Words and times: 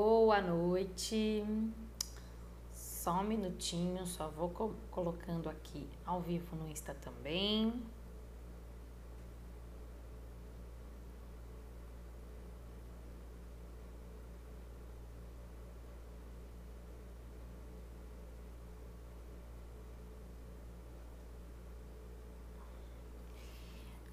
Boa 0.00 0.40
noite. 0.40 1.44
Só 2.72 3.14
um 3.14 3.24
minutinho, 3.24 4.06
só 4.06 4.28
vou 4.28 4.48
co 4.50 4.72
colocando 4.92 5.48
aqui 5.50 5.88
ao 6.06 6.20
vivo 6.20 6.54
no 6.54 6.68
Insta 6.70 6.94
também. 6.94 7.82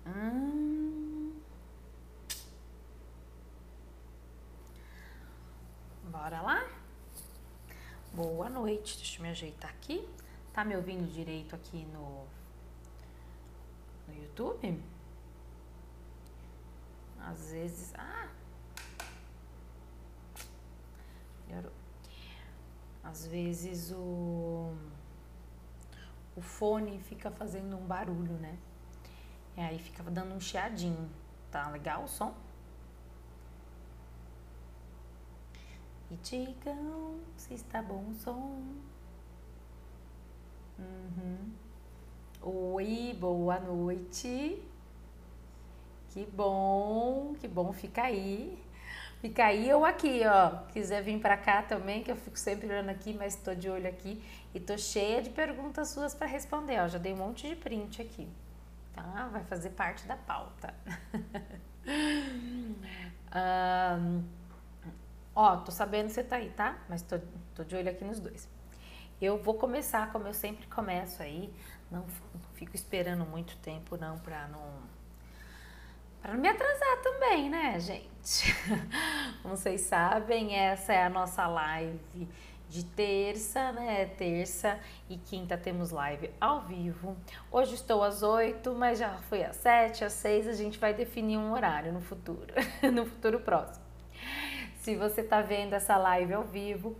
Hum. 0.07 0.45
Bora 6.25 6.41
lá? 6.41 6.65
Boa 8.13 8.49
noite, 8.75 8.97
deixa 8.97 9.19
eu 9.19 9.23
me 9.23 9.29
ajeitar 9.29 9.69
aqui. 9.71 10.07
Tá 10.51 10.63
me 10.65 10.75
ouvindo 10.75 11.09
direito 11.09 11.55
aqui 11.55 11.85
no, 11.85 12.25
no 14.07 14.13
YouTube? 14.13 14.81
Às 17.19 17.51
vezes. 17.51 17.93
Ah! 17.97 18.29
Melhorou. 21.47 21.71
Às 23.03 23.27
vezes 23.27 23.91
o, 23.91 24.73
o 26.35 26.41
fone 26.41 26.99
fica 26.99 27.31
fazendo 27.31 27.77
um 27.77 27.85
barulho, 27.85 28.33
né? 28.33 28.57
E 29.55 29.61
aí 29.61 29.79
fica 29.79 30.03
dando 30.03 30.33
um 30.33 30.39
chiadinho. 30.39 31.09
Tá 31.49 31.69
legal 31.69 32.03
o 32.03 32.07
som? 32.07 32.35
E 36.11 36.15
digam 36.17 37.19
se 37.35 37.53
está 37.53 37.81
bom 37.81 38.05
o 38.09 38.13
som. 38.15 38.61
Uhum. 40.77 41.51
Oi, 42.41 43.17
boa 43.19 43.59
noite. 43.59 44.61
Que 46.09 46.25
bom, 46.25 47.33
que 47.39 47.47
bom, 47.47 47.73
fica 47.73 48.03
aí. 48.03 48.63
Fica 49.19 49.45
aí 49.45 49.73
ou 49.73 49.83
aqui, 49.83 50.21
ó. 50.25 50.63
Quiser 50.71 51.01
vir 51.01 51.19
para 51.19 51.35
cá 51.37 51.63
também, 51.63 52.03
que 52.03 52.11
eu 52.11 52.15
fico 52.15 52.37
sempre 52.37 52.67
olhando 52.67 52.89
aqui, 52.89 53.13
mas 53.13 53.35
estou 53.35 53.55
de 53.55 53.69
olho 53.69 53.87
aqui 53.87 54.23
e 54.53 54.59
tô 54.59 54.77
cheia 54.77 55.21
de 55.21 55.29
perguntas 55.29 55.89
suas 55.89 56.13
para 56.13 56.27
responder, 56.27 56.79
ó. 56.79 56.87
Já 56.87 56.99
dei 56.99 57.13
um 57.13 57.17
monte 57.17 57.47
de 57.47 57.55
print 57.55 58.01
aqui 58.01 58.27
tá? 58.95 59.27
Vai 59.31 59.43
fazer 59.43 59.71
parte 59.71 60.07
da 60.07 60.15
pauta. 60.15 60.73
um, 63.35 64.23
ó, 65.35 65.57
tô 65.57 65.71
sabendo 65.71 66.07
que 66.07 66.13
você 66.13 66.23
tá 66.23 66.37
aí, 66.37 66.49
tá? 66.51 66.77
Mas 66.89 67.01
tô, 67.01 67.19
tô 67.53 67.63
de 67.63 67.75
olho 67.75 67.89
aqui 67.89 68.03
nos 68.03 68.19
dois. 68.19 68.49
Eu 69.21 69.37
vou 69.37 69.53
começar 69.55 70.11
como 70.11 70.27
eu 70.27 70.33
sempre 70.33 70.65
começo 70.67 71.21
aí, 71.21 71.53
não, 71.91 72.05
fico 72.53 72.75
esperando 72.75 73.25
muito 73.25 73.55
tempo 73.57 73.97
não 73.97 74.17
para 74.19 74.47
não 74.47 74.95
para 76.21 76.33
não 76.33 76.41
me 76.41 76.49
atrasar 76.49 77.01
também, 77.03 77.49
né, 77.51 77.79
gente? 77.79 78.55
Como 79.43 79.55
vocês 79.55 79.81
sabem, 79.81 80.55
essa 80.55 80.91
é 80.91 81.03
a 81.03 81.09
nossa 81.09 81.45
live 81.45 82.27
de 82.67 82.83
terça, 82.83 83.71
né? 83.71 84.07
Terça 84.07 84.79
e 85.07 85.17
quinta 85.17 85.55
temos 85.55 85.91
live 85.91 86.31
ao 86.41 86.61
vivo. 86.61 87.15
Hoje 87.51 87.75
estou 87.75 88.03
às 88.03 88.23
8, 88.23 88.73
mas 88.73 88.97
já 88.97 89.17
foi 89.29 89.43
às 89.43 89.55
7, 89.57 90.03
às 90.03 90.13
6, 90.13 90.47
a 90.47 90.53
gente 90.53 90.79
vai 90.79 90.95
definir 90.95 91.37
um 91.37 91.51
horário 91.51 91.93
no 91.93 92.01
futuro, 92.01 92.51
no 92.91 93.05
futuro 93.05 93.39
próximo. 93.41 93.84
Se 94.85 94.95
você 94.95 95.21
está 95.21 95.41
vendo 95.41 95.73
essa 95.73 95.97
live 95.97 96.31
ao 96.35 96.43
vivo, 96.43 96.95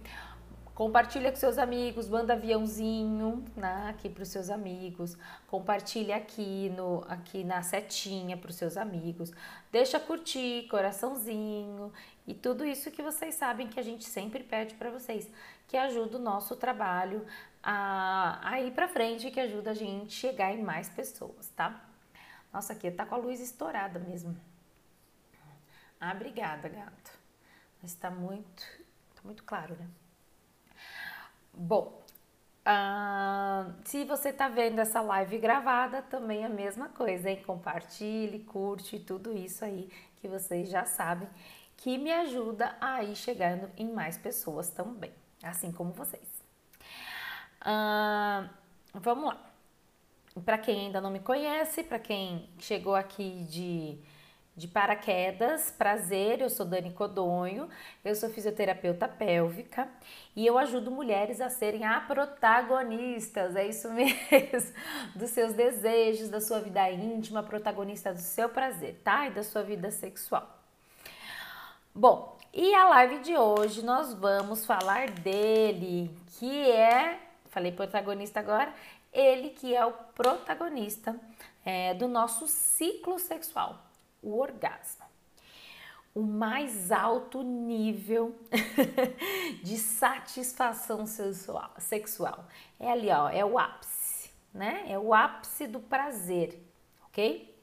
Compartilha 0.74 1.32
com 1.32 1.38
seus 1.38 1.58
amigos, 1.58 2.10
manda 2.10 2.34
aviãozinho 2.34 3.46
né, 3.56 3.88
aqui 3.90 4.10
para 4.10 4.24
os 4.24 4.28
seus 4.28 4.50
amigos. 4.50 5.16
Compartilha 5.48 6.18
aqui, 6.18 6.70
no, 6.76 7.06
aqui 7.08 7.46
na 7.46 7.62
setinha 7.62 8.36
para 8.36 8.50
os 8.50 8.58
seus 8.58 8.76
amigos. 8.76 9.32
Deixa 9.72 9.98
curtir, 10.02 10.68
coraçãozinho 10.68 11.94
e 12.28 12.34
tudo 12.34 12.66
isso 12.66 12.92
que 12.92 13.02
vocês 13.02 13.36
sabem 13.36 13.68
que 13.68 13.80
a 13.80 13.84
gente 13.84 14.04
sempre 14.04 14.44
pede 14.44 14.74
para 14.74 14.90
vocês, 14.90 15.32
que 15.66 15.78
ajuda 15.78 16.18
o 16.18 16.22
nosso 16.22 16.58
trabalho 16.58 17.26
a, 17.64 18.40
a 18.44 18.60
ir 18.60 18.72
para 18.72 18.90
frente, 18.90 19.32
que 19.32 19.40
ajuda 19.40 19.72
a 19.72 19.76
gente 19.76 20.12
chegar 20.12 20.54
em 20.54 20.62
mais 20.62 20.90
pessoas, 20.90 21.48
tá? 21.56 21.86
Nossa, 22.52 22.74
aqui 22.74 22.92
tá 22.92 23.06
com 23.06 23.16
a 23.16 23.20
luz 23.20 23.40
estourada 23.40 23.98
mesmo. 23.98 24.36
Ah, 26.02 26.12
obrigada, 26.12 26.68
gato. 26.68 27.15
Mas 27.82 27.94
tá 27.94 28.10
muito, 28.10 28.64
tá 29.16 29.22
muito 29.24 29.44
claro, 29.44 29.76
né? 29.76 29.88
Bom, 31.54 32.04
uh, 32.68 33.74
se 33.86 34.04
você 34.04 34.30
está 34.30 34.50
vendo 34.50 34.80
essa 34.80 35.02
live 35.02 35.38
gravada, 35.38 36.02
também 36.02 36.44
é 36.44 36.46
a 36.46 36.50
mesma 36.50 36.90
coisa, 36.90 37.30
hein? 37.30 37.42
Compartilhe, 37.46 38.40
curte 38.40 39.00
tudo 39.00 39.38
isso 39.38 39.64
aí 39.64 39.90
que 40.20 40.28
vocês 40.28 40.70
já 40.70 40.86
sabem, 40.86 41.30
que 41.78 41.98
me 41.98 42.12
ajuda 42.12 42.76
a 42.82 43.04
ir 43.04 43.16
chegando 43.16 43.70
em 43.78 43.92
mais 43.92 44.18
pessoas 44.18 44.70
também, 44.70 45.14
assim 45.44 45.72
como 45.72 45.92
vocês. 45.92 46.44
Uh, 47.62 48.50
vamos 48.94 49.26
lá. 49.26 49.52
Para 50.44 50.58
quem 50.58 50.88
ainda 50.88 51.00
não 51.00 51.10
me 51.10 51.20
conhece, 51.20 51.84
para 51.84 52.00
quem 52.00 52.50
chegou 52.60 52.96
aqui 52.96 53.46
de 53.50 53.98
de 54.56 54.68
paraquedas. 54.68 55.72
Prazer, 55.72 56.40
eu 56.42 56.50
sou 56.50 56.66
Dani 56.66 56.92
Codonho, 56.92 57.68
eu 58.04 58.16
sou 58.16 58.30
fisioterapeuta 58.30 59.08
pélvica 59.08 59.88
e 60.36 60.46
eu 60.46 60.58
ajudo 60.58 60.90
mulheres 60.90 61.42
a 61.42 61.50
serem 61.50 61.84
a 61.84 62.00
protagonistas, 62.00 63.56
é 63.56 63.68
isso 63.68 63.92
mesmo, 63.94 64.74
dos 65.14 65.30
seus 65.32 65.54
desejos, 65.54 66.30
da 66.30 66.40
sua 66.40 66.60
vida 66.60 66.90
íntima, 66.90 67.44
protagonista 67.44 68.14
do 68.14 68.20
seu 68.20 68.48
prazer, 68.48 69.00
tá? 69.04 69.28
E 69.28 69.32
da 69.32 69.44
sua 69.44 69.64
vida 69.64 69.92
sexual. 69.92 70.48
Bom, 71.94 72.38
e 72.54 72.74
a 72.74 72.90
live 72.90 73.20
de 73.20 73.38
hoje 73.38 73.84
nós 73.84 74.14
vamos 74.14 74.66
falar 74.66 75.10
dele, 75.10 76.16
que 76.40 76.72
é, 76.72 77.20
falei 77.50 77.72
protagonista 77.72 78.40
agora, 78.40 78.74
ele 79.12 79.50
que 79.50 79.74
é 79.74 79.86
o 79.86 79.92
protagonista 80.14 81.16
é, 81.66 81.94
do 81.94 82.08
nosso 82.08 82.48
ciclo 82.48 83.18
sexual 83.18 83.85
o 84.26 84.40
orgasmo. 84.40 85.06
O 86.14 86.22
mais 86.22 86.92
alto 86.92 87.44
nível 87.44 88.36
de 89.62 89.78
satisfação 89.78 91.06
sexual. 91.06 92.46
É 92.80 92.92
ali, 92.92 93.10
ó, 93.10 93.30
é 93.30 93.44
o 93.46 93.60
ápice, 93.60 94.32
né? 94.54 94.86
É 94.88 94.98
o 94.98 95.14
ápice 95.14 95.68
do 95.68 95.80
prazer, 95.80 96.58
ok? 97.08 97.54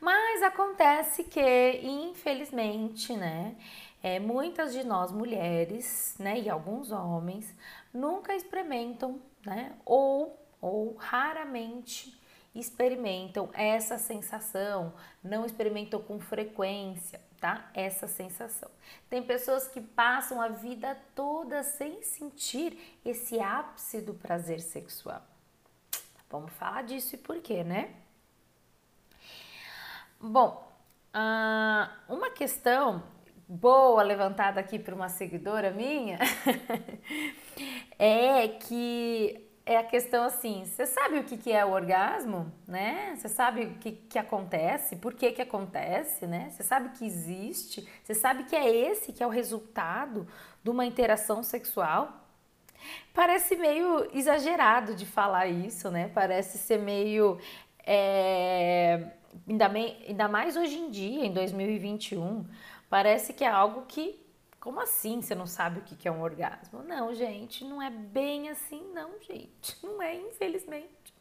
Mas 0.00 0.42
acontece 0.42 1.24
que, 1.24 1.80
infelizmente, 1.82 3.16
né, 3.16 3.56
é, 4.02 4.20
muitas 4.20 4.72
de 4.72 4.84
nós 4.84 5.10
mulheres, 5.10 6.14
né, 6.18 6.38
e 6.38 6.48
alguns 6.48 6.92
homens, 6.92 7.52
nunca 7.92 8.34
experimentam, 8.34 9.20
né, 9.44 9.74
ou, 9.84 10.38
ou 10.60 10.94
raramente 10.94 12.17
experimentam 12.58 13.48
essa 13.52 13.98
sensação, 13.98 14.92
não 15.22 15.44
experimentam 15.44 16.00
com 16.00 16.18
frequência, 16.20 17.20
tá? 17.40 17.70
Essa 17.74 18.06
sensação. 18.06 18.70
Tem 19.08 19.22
pessoas 19.22 19.68
que 19.68 19.80
passam 19.80 20.40
a 20.40 20.48
vida 20.48 20.96
toda 21.14 21.62
sem 21.62 22.02
sentir 22.02 22.98
esse 23.04 23.40
ápice 23.40 24.00
do 24.00 24.14
prazer 24.14 24.60
sexual. 24.60 25.22
Vamos 26.30 26.52
falar 26.52 26.82
disso 26.82 27.14
e 27.14 27.18
por 27.18 27.40
quê, 27.40 27.64
né? 27.64 27.94
Bom, 30.20 30.66
uma 32.08 32.30
questão 32.30 33.02
boa 33.48 34.02
levantada 34.02 34.60
aqui 34.60 34.78
por 34.78 34.92
uma 34.92 35.08
seguidora 35.08 35.70
minha 35.70 36.18
é 37.98 38.46
que 38.48 39.47
é 39.68 39.76
a 39.76 39.84
questão 39.84 40.24
assim, 40.24 40.64
você 40.64 40.86
sabe 40.86 41.18
o 41.18 41.24
que, 41.24 41.36
que 41.36 41.52
é 41.52 41.62
o 41.62 41.72
orgasmo, 41.72 42.50
né? 42.66 43.14
Você 43.14 43.28
sabe 43.28 43.64
o 43.64 43.74
que, 43.74 43.92
que 43.92 44.18
acontece, 44.18 44.96
por 44.96 45.12
que, 45.12 45.30
que 45.30 45.42
acontece, 45.42 46.26
né? 46.26 46.48
Você 46.50 46.62
sabe 46.62 46.88
que 46.96 47.04
existe, 47.04 47.86
você 48.02 48.14
sabe 48.14 48.44
que 48.44 48.56
é 48.56 48.66
esse 48.66 49.12
que 49.12 49.22
é 49.22 49.26
o 49.26 49.30
resultado 49.30 50.26
de 50.64 50.70
uma 50.70 50.86
interação 50.86 51.42
sexual. 51.42 52.26
Parece 53.12 53.56
meio 53.56 54.08
exagerado 54.16 54.94
de 54.94 55.04
falar 55.04 55.48
isso, 55.48 55.90
né? 55.90 56.10
Parece 56.14 56.56
ser 56.56 56.78
meio. 56.78 57.38
É, 57.84 59.12
ainda, 59.46 59.66
ainda 59.66 60.28
mais 60.28 60.56
hoje 60.56 60.78
em 60.78 60.90
dia, 60.90 61.26
em 61.26 61.32
2021, 61.32 62.46
parece 62.88 63.34
que 63.34 63.44
é 63.44 63.48
algo 63.48 63.82
que 63.86 64.18
como 64.68 64.80
assim 64.80 65.22
você 65.22 65.34
não 65.34 65.46
sabe 65.46 65.80
o 65.80 65.82
que 65.82 66.06
é 66.06 66.12
um 66.12 66.20
orgasmo? 66.20 66.82
Não, 66.82 67.14
gente, 67.14 67.64
não 67.64 67.80
é 67.80 67.88
bem 67.88 68.50
assim, 68.50 68.82
não, 68.92 69.18
gente. 69.18 69.74
Não 69.82 70.02
é, 70.02 70.14
infelizmente. 70.14 71.14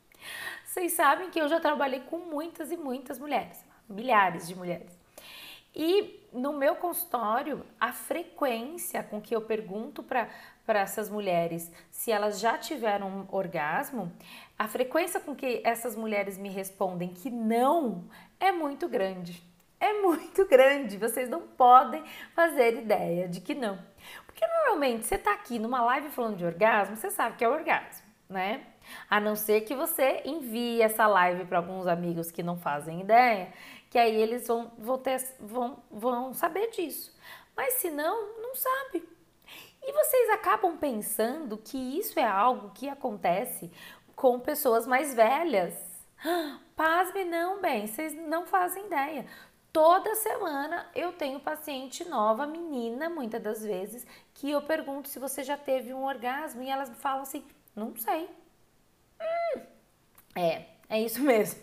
Vocês 0.65 0.91
sabem 0.91 1.29
que 1.29 1.39
eu 1.39 1.47
já 1.47 1.57
trabalhei 1.57 2.01
com 2.01 2.17
muitas 2.17 2.73
e 2.73 2.75
muitas 2.75 3.17
mulheres, 3.17 3.63
milhares 3.87 4.49
de 4.49 4.53
mulheres. 4.53 4.91
E 5.73 6.27
no 6.33 6.51
meu 6.51 6.75
consultório, 6.75 7.65
a 7.79 7.93
frequência 7.93 9.01
com 9.01 9.21
que 9.21 9.33
eu 9.33 9.41
pergunto 9.41 10.03
para 10.03 10.27
essas 10.67 11.09
mulheres 11.09 11.71
se 11.89 12.11
elas 12.11 12.41
já 12.41 12.57
tiveram 12.57 13.07
um 13.07 13.33
orgasmo, 13.33 14.11
a 14.59 14.67
frequência 14.67 15.21
com 15.21 15.33
que 15.33 15.61
essas 15.63 15.95
mulheres 15.95 16.37
me 16.37 16.49
respondem 16.49 17.13
que 17.13 17.29
não 17.29 18.09
é 18.41 18.51
muito 18.51 18.89
grande. 18.89 19.41
É 19.79 19.93
muito 20.01 20.45
grande, 20.47 20.97
vocês 20.97 21.29
não 21.29 21.41
podem 21.41 22.03
fazer 22.33 22.77
ideia 22.77 23.27
de 23.27 23.39
que 23.39 23.53
não. 23.53 23.77
Porque 24.25 24.45
normalmente 24.45 25.05
você 25.05 25.15
está 25.15 25.33
aqui 25.33 25.59
numa 25.59 25.81
live 25.81 26.09
falando 26.09 26.37
de 26.37 26.45
orgasmo, 26.45 26.95
você 26.95 27.11
sabe 27.11 27.37
que 27.37 27.45
é 27.45 27.49
orgasmo, 27.49 28.07
né? 28.27 28.65
A 29.09 29.19
não 29.19 29.35
ser 29.35 29.61
que 29.61 29.75
você 29.75 30.21
envie 30.25 30.81
essa 30.81 31.05
live 31.07 31.45
para 31.45 31.57
alguns 31.57 31.87
amigos 31.87 32.31
que 32.31 32.41
não 32.41 32.57
fazem 32.57 33.01
ideia, 33.01 33.51
que 33.89 33.97
aí 33.97 34.15
eles 34.15 34.47
vão, 34.47 34.71
vão, 34.77 34.97
ter, 34.97 35.21
vão, 35.39 35.83
vão 35.91 36.33
saber 36.33 36.69
disso. 36.71 37.15
Mas 37.55 37.73
se 37.73 37.89
não, 37.89 38.41
não 38.41 38.55
sabe. 38.55 39.07
E 39.81 39.93
vocês 39.93 40.29
acabam 40.31 40.77
pensando 40.77 41.57
que 41.57 41.77
isso 41.77 42.19
é 42.19 42.25
algo 42.25 42.71
que 42.71 42.89
acontece 42.89 43.71
com 44.15 44.39
pessoas 44.39 44.85
mais 44.85 45.13
velhas. 45.13 45.73
Pasme 46.75 47.23
não, 47.23 47.61
bem, 47.61 47.87
vocês 47.87 48.13
não 48.13 48.45
fazem 48.45 48.85
ideia. 48.85 49.25
Toda 49.77 50.15
semana 50.15 50.87
eu 50.95 51.13
tenho 51.13 51.39
paciente 51.39 52.03
nova, 52.09 52.47
menina, 52.47 53.11
muitas 53.11 53.39
das 53.39 53.63
vezes, 53.63 54.07
que 54.33 54.49
eu 54.49 54.59
pergunto 54.59 55.07
se 55.07 55.19
você 55.19 55.43
já 55.43 55.55
teve 55.55 55.93
um 55.93 56.03
orgasmo 56.03 56.63
e 56.63 56.67
elas 56.67 56.89
falam 56.97 57.21
assim: 57.21 57.45
não 57.75 57.95
sei. 57.95 58.27
Hum, 59.21 59.61
é, 60.33 60.65
é 60.89 60.99
isso 60.99 61.21
mesmo. 61.21 61.61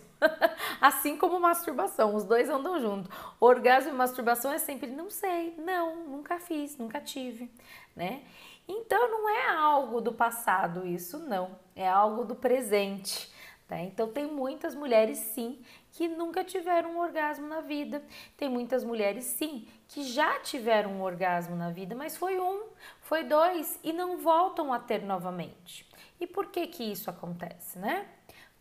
assim 0.79 1.17
como 1.17 1.37
masturbação, 1.41 2.15
os 2.15 2.23
dois 2.23 2.49
andam 2.49 2.79
juntos. 2.79 3.11
Orgasmo 3.37 3.91
e 3.91 3.93
masturbação 3.93 4.53
é 4.53 4.59
sempre 4.59 4.87
não 4.87 5.09
sei, 5.09 5.53
não, 5.57 6.07
nunca 6.07 6.39
fiz, 6.39 6.77
nunca 6.77 7.01
tive, 7.01 7.51
né? 7.93 8.23
Então 8.65 9.11
não 9.11 9.29
é 9.29 9.49
algo 9.49 9.99
do 9.99 10.13
passado 10.13 10.87
isso, 10.87 11.19
não, 11.19 11.59
é 11.75 11.85
algo 11.85 12.23
do 12.23 12.33
presente. 12.33 13.29
Tá? 13.67 13.81
Então 13.81 14.07
tem 14.07 14.25
muitas 14.25 14.73
mulheres 14.73 15.17
sim 15.17 15.59
que 15.95 16.09
nunca 16.09 16.43
tiveram 16.43 16.91
um 16.95 16.99
orgasmo 16.99 17.47
na 17.47 17.61
vida. 17.61 18.03
Tem 18.35 18.49
muitas 18.49 18.83
mulheres 18.83 19.23
sim 19.23 19.65
que 19.87 20.03
já 20.03 20.39
tiveram 20.41 20.91
um 20.91 21.01
orgasmo 21.01 21.55
na 21.55 21.71
vida, 21.71 21.95
mas 21.95 22.17
foi 22.17 22.37
um, 22.37 22.67
foi 22.99 23.23
dois 23.23 23.79
e 23.81 23.93
não 23.93 24.17
voltam 24.17 24.73
a 24.73 24.79
ter 24.79 25.01
novamente. 25.03 25.89
E 26.19 26.27
por 26.27 26.47
que 26.47 26.67
que 26.67 26.83
isso 26.83 27.09
acontece, 27.09 27.79
né? 27.79 28.07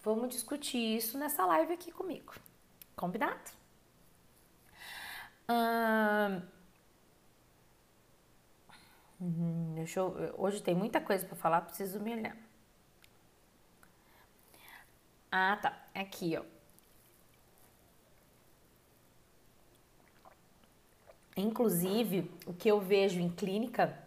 Vamos 0.02 0.28
discutir 0.28 0.78
isso 0.96 1.19
nessa 1.19 1.44
live 1.44 1.72
aqui 1.72 1.90
comigo. 1.90 2.34
Combinado? 2.94 3.50
Hum, 9.20 9.75
eu, 9.96 10.34
hoje 10.38 10.62
tem 10.62 10.75
muita 10.75 11.00
coisa 11.00 11.26
para 11.26 11.36
falar, 11.36 11.62
preciso 11.62 11.98
me 12.00 12.12
olhar. 12.14 12.36
Ah, 15.31 15.56
tá. 15.60 15.72
Aqui, 15.94 16.36
ó. 16.36 16.53
Inclusive, 21.36 22.31
o 22.46 22.52
que 22.52 22.70
eu 22.70 22.81
vejo 22.81 23.20
em 23.20 23.28
clínica, 23.28 23.98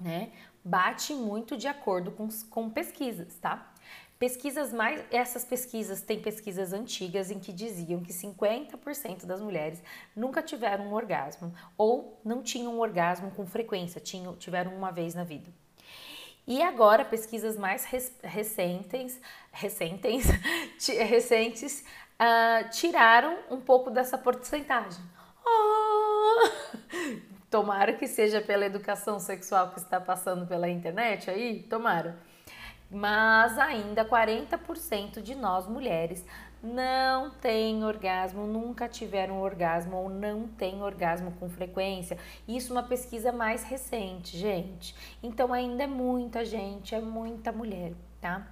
né, 0.00 0.30
bate 0.64 1.14
muito 1.14 1.56
de 1.56 1.66
acordo 1.66 2.10
com, 2.10 2.28
com 2.50 2.68
pesquisas, 2.68 3.34
tá? 3.36 3.72
Pesquisas 4.18 4.72
mais. 4.72 5.04
Essas 5.10 5.44
pesquisas 5.44 6.00
têm 6.00 6.20
pesquisas 6.20 6.72
antigas 6.72 7.30
em 7.30 7.38
que 7.38 7.52
diziam 7.52 8.00
que 8.00 8.12
50% 8.12 9.26
das 9.26 9.40
mulheres 9.40 9.82
nunca 10.14 10.42
tiveram 10.42 10.86
um 10.86 10.94
orgasmo 10.94 11.54
ou 11.76 12.18
não 12.24 12.42
tinham 12.42 12.74
um 12.74 12.80
orgasmo 12.80 13.30
com 13.30 13.46
frequência, 13.46 14.00
tinham, 14.00 14.34
tiveram 14.34 14.74
uma 14.74 14.90
vez 14.90 15.14
na 15.14 15.22
vida. 15.22 15.50
E 16.46 16.62
agora, 16.62 17.04
pesquisas 17.04 17.58
mais 17.58 17.84
recentes, 18.22 19.20
recentes, 19.52 20.26
recentes 21.08 21.84
uh, 22.20 22.70
tiraram 22.70 23.36
um 23.50 23.60
pouco 23.60 23.90
dessa 23.90 24.16
porcentagem. 24.16 25.02
Oh! 25.44 25.85
Tomara 27.50 27.92
que 27.92 28.06
seja 28.06 28.40
pela 28.40 28.66
educação 28.66 29.18
sexual 29.18 29.70
que 29.70 29.78
está 29.78 30.00
passando 30.00 30.46
pela 30.46 30.68
internet 30.68 31.30
aí, 31.30 31.62
tomara. 31.62 32.16
Mas 32.90 33.58
ainda 33.58 34.04
40% 34.04 35.22
de 35.22 35.34
nós 35.34 35.66
mulheres 35.66 36.24
não 36.62 37.30
têm 37.30 37.84
orgasmo, 37.84 38.46
nunca 38.46 38.88
tiveram 38.88 39.40
orgasmo 39.40 39.96
ou 39.96 40.08
não 40.08 40.48
têm 40.48 40.82
orgasmo 40.82 41.32
com 41.38 41.48
frequência. 41.48 42.18
Isso 42.46 42.72
é 42.72 42.76
uma 42.76 42.82
pesquisa 42.82 43.30
mais 43.32 43.62
recente, 43.62 44.36
gente. 44.36 44.94
Então 45.22 45.52
ainda 45.52 45.84
é 45.84 45.86
muita 45.86 46.44
gente, 46.44 46.94
é 46.94 47.00
muita 47.00 47.52
mulher, 47.52 47.92
tá? 48.20 48.46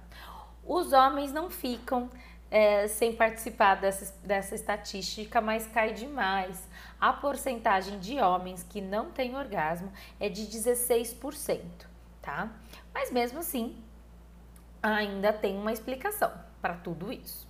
Os 0.65 0.93
homens 0.93 1.31
não 1.31 1.49
ficam 1.49 2.09
é, 2.49 2.87
sem 2.87 3.13
participar 3.13 3.75
dessa, 3.75 4.13
dessa 4.23 4.55
estatística, 4.55 5.41
mas 5.41 5.67
cai 5.67 5.93
demais. 5.93 6.67
A 6.99 7.13
porcentagem 7.13 7.99
de 7.99 8.19
homens 8.19 8.63
que 8.63 8.81
não 8.81 9.11
têm 9.11 9.35
orgasmo 9.35 9.91
é 10.19 10.29
de 10.29 10.43
16%, 10.43 11.61
tá? 12.21 12.51
Mas 12.93 13.11
mesmo 13.11 13.39
assim, 13.39 13.75
ainda 14.81 15.33
tem 15.33 15.57
uma 15.57 15.71
explicação 15.71 16.31
para 16.61 16.75
tudo 16.75 17.11
isso. 17.11 17.47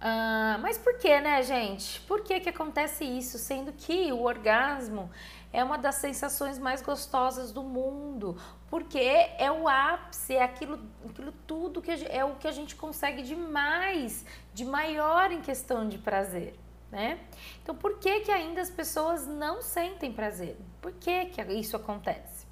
Ah, 0.00 0.58
mas 0.62 0.78
por 0.78 0.96
que, 0.98 1.20
né, 1.20 1.42
gente? 1.42 2.00
Por 2.02 2.22
que, 2.22 2.38
que 2.38 2.48
acontece 2.48 3.04
isso? 3.04 3.36
Sendo 3.36 3.72
que 3.72 4.12
o 4.12 4.22
orgasmo 4.22 5.10
é 5.52 5.64
uma 5.64 5.76
das 5.76 5.96
sensações 5.96 6.58
mais 6.58 6.80
gostosas 6.82 7.50
do 7.50 7.62
mundo, 7.62 8.36
porque 8.68 8.98
é 8.98 9.50
o 9.50 9.66
ápice, 9.66 10.34
é 10.34 10.42
aquilo, 10.42 10.78
aquilo 11.08 11.32
tudo 11.46 11.82
que 11.82 11.90
é 11.90 12.24
o 12.24 12.36
que 12.36 12.46
a 12.46 12.52
gente 12.52 12.76
consegue 12.76 13.22
de 13.22 13.34
mais, 13.34 14.24
de 14.54 14.64
maior 14.64 15.32
em 15.32 15.40
questão 15.40 15.88
de 15.88 15.98
prazer, 15.98 16.54
né? 16.90 17.18
Então, 17.62 17.74
por 17.74 17.98
que 17.98 18.20
que 18.20 18.30
ainda 18.30 18.60
as 18.60 18.70
pessoas 18.70 19.26
não 19.26 19.62
sentem 19.62 20.12
prazer? 20.12 20.56
Por 20.80 20.92
que 20.92 21.26
que 21.26 21.42
isso 21.52 21.76
acontece? 21.76 22.46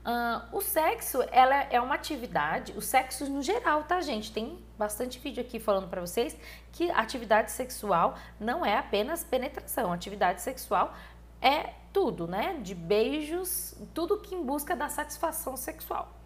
Uh, 0.00 0.56
o 0.56 0.62
sexo, 0.62 1.22
ela 1.30 1.64
é 1.64 1.78
uma 1.78 1.94
atividade, 1.94 2.72
o 2.72 2.80
sexo 2.80 3.28
no 3.28 3.42
geral, 3.42 3.84
tá, 3.84 4.00
gente? 4.00 4.32
Tem 4.32 4.58
bastante 4.78 5.18
vídeo 5.18 5.42
aqui 5.42 5.60
falando 5.60 5.88
para 5.88 6.00
vocês 6.00 6.34
que 6.72 6.90
atividade 6.90 7.50
sexual 7.50 8.16
não 8.38 8.64
é 8.64 8.78
apenas 8.78 9.22
penetração, 9.22 9.92
atividade 9.92 10.40
sexual 10.40 10.94
é 11.42 11.74
tudo, 11.92 12.26
né? 12.26 12.58
De 12.62 12.74
beijos, 12.74 13.74
tudo 13.92 14.18
que 14.18 14.34
em 14.34 14.42
busca 14.42 14.74
da 14.74 14.88
satisfação 14.88 15.54
sexual. 15.54 16.16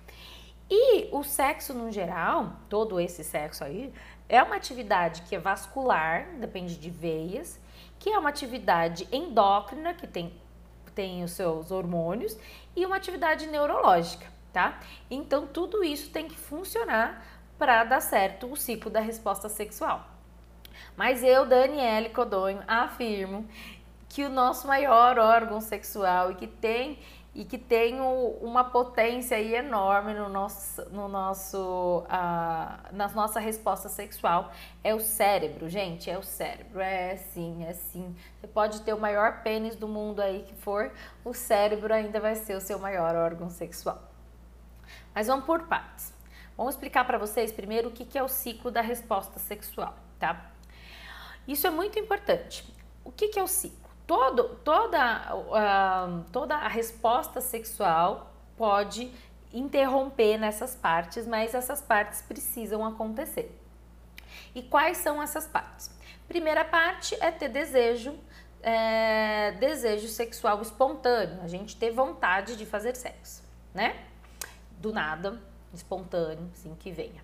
E 0.70 1.08
o 1.12 1.22
sexo 1.22 1.74
no 1.74 1.90
geral, 1.90 2.52
todo 2.68 2.98
esse 2.98 3.22
sexo 3.22 3.64
aí, 3.64 3.92
é 4.28 4.42
uma 4.42 4.56
atividade 4.56 5.22
que 5.22 5.34
é 5.34 5.38
vascular, 5.38 6.26
depende 6.38 6.76
de 6.76 6.90
veias, 6.90 7.60
que 7.98 8.10
é 8.10 8.18
uma 8.18 8.28
atividade 8.28 9.08
endócrina, 9.12 9.94
que 9.94 10.06
tem 10.06 10.32
tem 10.94 11.24
os 11.24 11.32
seus 11.32 11.72
hormônios 11.72 12.38
e 12.76 12.86
uma 12.86 12.94
atividade 12.94 13.48
neurológica, 13.48 14.26
tá? 14.52 14.78
Então 15.10 15.44
tudo 15.44 15.82
isso 15.82 16.10
tem 16.10 16.28
que 16.28 16.36
funcionar 16.36 17.26
para 17.58 17.82
dar 17.82 18.00
certo 18.00 18.50
o 18.50 18.56
ciclo 18.56 18.90
da 18.90 19.00
resposta 19.00 19.48
sexual. 19.48 20.06
Mas 20.96 21.22
eu, 21.22 21.46
Daniele 21.46 22.10
Codonho, 22.10 22.62
afirmo 22.66 23.46
que 24.08 24.24
o 24.24 24.28
nosso 24.28 24.68
maior 24.68 25.18
órgão 25.18 25.60
sexual 25.60 26.30
e 26.30 26.34
que 26.36 26.46
tem 26.46 26.98
e 27.34 27.44
que 27.44 27.58
tem 27.58 28.00
uma 28.00 28.62
potência 28.62 29.40
enorme 29.40 30.14
no 30.14 30.28
nosso, 30.28 30.88
no 30.90 31.08
nosso, 31.08 32.04
uh, 32.06 32.92
na 32.92 33.08
nossa 33.12 33.40
resposta 33.40 33.88
sexual 33.88 34.52
é 34.84 34.94
o 34.94 35.00
cérebro, 35.00 35.68
gente, 35.68 36.08
é 36.08 36.16
o 36.16 36.22
cérebro, 36.22 36.80
é 36.80 37.16
sim, 37.16 37.64
é 37.64 37.72
sim. 37.72 38.14
Você 38.40 38.46
pode 38.46 38.82
ter 38.82 38.94
o 38.94 39.00
maior 39.00 39.42
pênis 39.42 39.74
do 39.74 39.88
mundo 39.88 40.20
aí 40.20 40.44
que 40.44 40.54
for, 40.54 40.92
o 41.24 41.34
cérebro 41.34 41.92
ainda 41.92 42.20
vai 42.20 42.36
ser 42.36 42.56
o 42.56 42.60
seu 42.60 42.78
maior 42.78 43.16
órgão 43.16 43.50
sexual. 43.50 44.00
Mas 45.12 45.26
vamos 45.26 45.44
por 45.44 45.62
partes. 45.66 46.14
Vamos 46.56 46.74
explicar 46.74 47.04
para 47.04 47.18
vocês 47.18 47.50
primeiro 47.50 47.88
o 47.88 47.92
que, 47.92 48.04
que 48.04 48.16
é 48.16 48.22
o 48.22 48.28
ciclo 48.28 48.70
da 48.70 48.80
resposta 48.80 49.40
sexual, 49.40 49.96
tá? 50.20 50.52
Isso 51.48 51.66
é 51.66 51.70
muito 51.70 51.98
importante. 51.98 52.64
O 53.04 53.10
que, 53.10 53.26
que 53.26 53.40
é 53.40 53.42
o 53.42 53.48
ciclo? 53.48 53.83
Todo, 54.06 54.56
toda, 54.64 55.36
uh, 55.36 56.24
toda 56.30 56.56
a 56.56 56.68
resposta 56.68 57.40
sexual 57.40 58.32
pode 58.56 59.10
interromper 59.52 60.36
nessas 60.36 60.74
partes, 60.74 61.26
mas 61.26 61.54
essas 61.54 61.80
partes 61.80 62.22
precisam 62.22 62.84
acontecer. 62.84 63.56
E 64.54 64.62
quais 64.62 64.98
são 64.98 65.22
essas 65.22 65.46
partes? 65.46 65.90
Primeira 66.26 66.64
parte 66.64 67.16
é 67.20 67.30
ter 67.30 67.48
desejo, 67.48 68.18
é, 68.62 69.52
desejo 69.52 70.08
sexual 70.08 70.60
espontâneo, 70.60 71.40
a 71.42 71.48
gente 71.48 71.76
ter 71.76 71.90
vontade 71.90 72.56
de 72.56 72.66
fazer 72.66 72.96
sexo, 72.96 73.42
né? 73.72 74.04
Do 74.78 74.92
nada, 74.92 75.40
espontâneo, 75.72 76.50
assim 76.52 76.74
que 76.74 76.90
venha. 76.90 77.22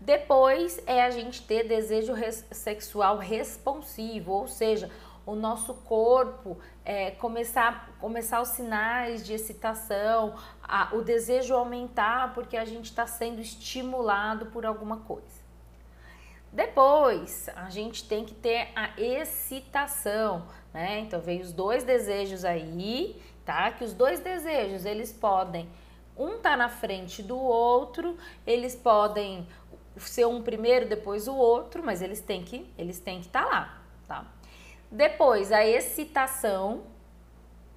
Depois 0.00 0.80
é 0.86 1.02
a 1.02 1.10
gente 1.10 1.42
ter 1.42 1.68
desejo 1.68 2.14
res 2.14 2.46
sexual 2.50 3.18
responsivo, 3.18 4.32
ou 4.32 4.48
seja, 4.48 4.90
o 5.30 5.36
nosso 5.36 5.74
corpo 5.74 6.58
é, 6.84 7.12
começar, 7.12 7.88
começar 8.00 8.40
os 8.40 8.48
sinais 8.48 9.24
de 9.24 9.32
excitação, 9.32 10.34
a, 10.62 10.92
o 10.92 11.02
desejo 11.02 11.54
aumentar 11.54 12.34
porque 12.34 12.56
a 12.56 12.64
gente 12.64 12.86
está 12.86 13.06
sendo 13.06 13.40
estimulado 13.40 14.46
por 14.46 14.66
alguma 14.66 14.98
coisa. 14.98 15.40
Depois, 16.52 17.48
a 17.54 17.70
gente 17.70 18.08
tem 18.08 18.24
que 18.24 18.34
ter 18.34 18.70
a 18.74 18.90
excitação, 19.00 20.46
né? 20.74 20.98
Então, 20.98 21.20
vem 21.20 21.40
os 21.40 21.52
dois 21.52 21.84
desejos 21.84 22.44
aí, 22.44 23.22
tá? 23.44 23.70
Que 23.70 23.84
os 23.84 23.92
dois 23.92 24.18
desejos, 24.18 24.84
eles 24.84 25.12
podem, 25.12 25.68
um 26.16 26.38
tá 26.38 26.56
na 26.56 26.68
frente 26.68 27.22
do 27.22 27.38
outro, 27.38 28.16
eles 28.44 28.74
podem 28.74 29.46
ser 29.96 30.26
um 30.26 30.42
primeiro, 30.42 30.88
depois 30.88 31.28
o 31.28 31.36
outro, 31.36 31.84
mas 31.84 32.02
eles 32.02 32.20
têm 32.20 32.42
que 32.42 32.68
eles 32.76 32.98
têm 32.98 33.20
que 33.20 33.26
estar 33.26 33.44
tá 33.44 33.48
lá, 33.48 33.82
tá? 34.08 34.39
Depois, 34.90 35.52
a 35.52 35.64
excitação, 35.64 36.82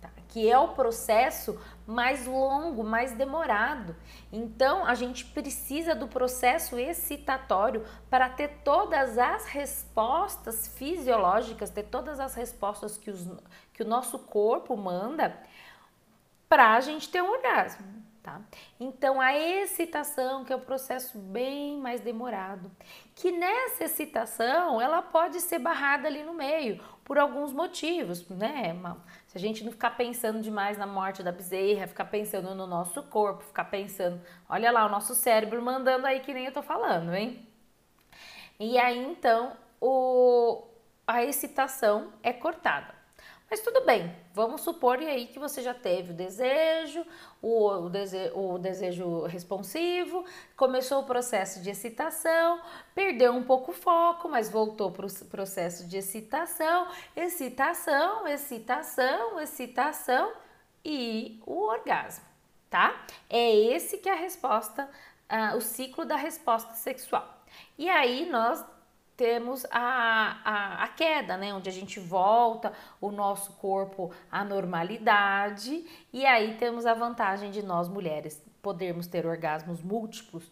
tá? 0.02 0.10
que 0.30 0.50
é 0.50 0.58
o 0.58 0.70
processo 0.70 1.60
mais 1.86 2.26
longo, 2.26 2.84
mais 2.84 3.12
demorado. 3.12 3.96
Então, 4.32 4.86
a 4.86 4.96
gente 4.96 5.26
precisa 5.26 5.94
do 5.94 6.08
processo 6.08 6.80
excitatório 6.80 7.86
para 8.10 8.30
ter 8.30 8.62
todas 8.64 9.18
as 9.18 9.46
respostas 9.46 10.68
fisiológicas, 10.68 11.70
ter 11.70 11.84
todas 11.84 12.20
as 12.20 12.34
respostas 12.34 12.98
que, 12.98 13.12
os, 13.12 13.28
que 13.74 13.84
o 13.84 13.88
nosso 13.88 14.18
corpo 14.18 14.76
manda 14.76 15.38
para 16.50 16.76
a 16.76 16.80
gente 16.80 17.10
ter 17.10 17.22
um 17.22 17.32
orgasmo 17.32 18.04
tá? 18.24 18.42
Então 18.80 19.20
a 19.20 19.38
excitação, 19.38 20.46
que 20.46 20.54
é 20.54 20.56
um 20.56 20.62
processo 20.62 21.18
bem 21.18 21.78
mais 21.78 22.00
demorado, 22.00 22.72
que 23.14 23.32
nessa 23.32 23.84
excitação 23.84 24.82
ela 24.82 25.02
pode 25.02 25.42
ser 25.42 25.60
barrada 25.60 26.08
ali 26.08 26.24
no 26.24 26.34
meio 26.34 26.82
por 27.04 27.18
alguns 27.18 27.52
motivos, 27.54 28.28
né? 28.30 28.74
Se 29.28 29.38
a 29.38 29.42
gente 29.42 29.64
não 29.64 29.72
ficar 29.72 29.92
pensando 29.92 30.42
demais 30.42 30.78
na 30.78 30.86
morte 30.88 31.24
da 31.24 31.32
bezerra, 31.32 31.88
ficar 31.88 32.06
pensando 32.06 32.56
no 32.56 32.66
nosso 32.68 33.04
corpo, 33.04 33.44
ficar 33.44 33.66
pensando, 33.66 34.22
olha 34.50 34.72
lá 34.72 34.86
o 34.86 34.90
nosso 34.90 35.14
cérebro 35.16 35.62
mandando 35.62 36.08
aí 36.08 36.20
que 36.22 36.34
nem 36.34 36.46
eu 36.46 36.54
tô 36.54 36.62
falando, 36.62 37.14
hein? 37.14 37.48
E 38.60 38.78
aí 38.78 38.98
então 38.98 39.56
o, 39.82 40.64
a 41.08 41.24
excitação 41.24 42.14
é 42.24 42.32
cortada. 42.34 42.93
Mas 43.54 43.62
tudo 43.62 43.86
bem, 43.86 44.12
vamos 44.34 44.62
supor 44.62 45.00
e 45.00 45.06
aí 45.06 45.28
que 45.28 45.38
você 45.38 45.62
já 45.62 45.76
teve 45.76 46.10
o 46.10 46.16
desejo, 46.16 47.06
o, 47.40 47.70
o, 47.70 47.88
dese, 47.88 48.32
o 48.34 48.58
desejo 48.58 49.26
responsivo, 49.26 50.26
começou 50.58 51.02
o 51.02 51.06
processo 51.06 51.62
de 51.62 51.70
excitação, 51.70 52.60
perdeu 52.96 53.32
um 53.32 53.44
pouco 53.44 53.70
o 53.70 53.74
foco, 53.76 54.28
mas 54.28 54.50
voltou 54.50 54.92
para 54.92 55.06
o 55.06 55.26
processo 55.26 55.88
de 55.88 55.98
excitação, 55.98 56.88
excitação, 57.16 58.28
excitação, 58.28 59.40
excitação 59.40 60.34
e 60.84 61.40
o 61.46 61.68
orgasmo, 61.68 62.26
tá? 62.72 63.06
É 63.30 63.56
esse 63.56 64.00
que 64.00 64.10
é 64.10 64.14
a 64.14 64.16
resposta, 64.16 64.90
uh, 65.30 65.56
o 65.56 65.62
ciclo 65.62 66.06
da 66.06 66.16
resposta 66.16 66.74
sexual. 66.74 67.44
E 67.78 67.88
aí 67.88 68.26
nós 68.26 68.66
temos 69.24 69.66
a, 69.72 70.42
a, 70.44 70.84
a, 70.84 70.88
queda, 70.90 71.38
né? 71.38 71.54
Onde 71.54 71.70
a 71.70 71.72
gente 71.72 71.98
volta 71.98 72.74
o 73.00 73.10
nosso 73.10 73.54
corpo 73.54 74.12
à 74.30 74.44
normalidade, 74.44 75.86
e 76.12 76.26
aí 76.26 76.58
temos 76.58 76.86
a 76.86 76.94
vantagem 76.94 77.50
de 77.50 77.64
nós 77.64 77.88
mulheres 77.88 78.44
podermos 78.62 79.08
ter 79.08 79.26
orgasmos 79.26 79.82
múltiplos 79.82 80.52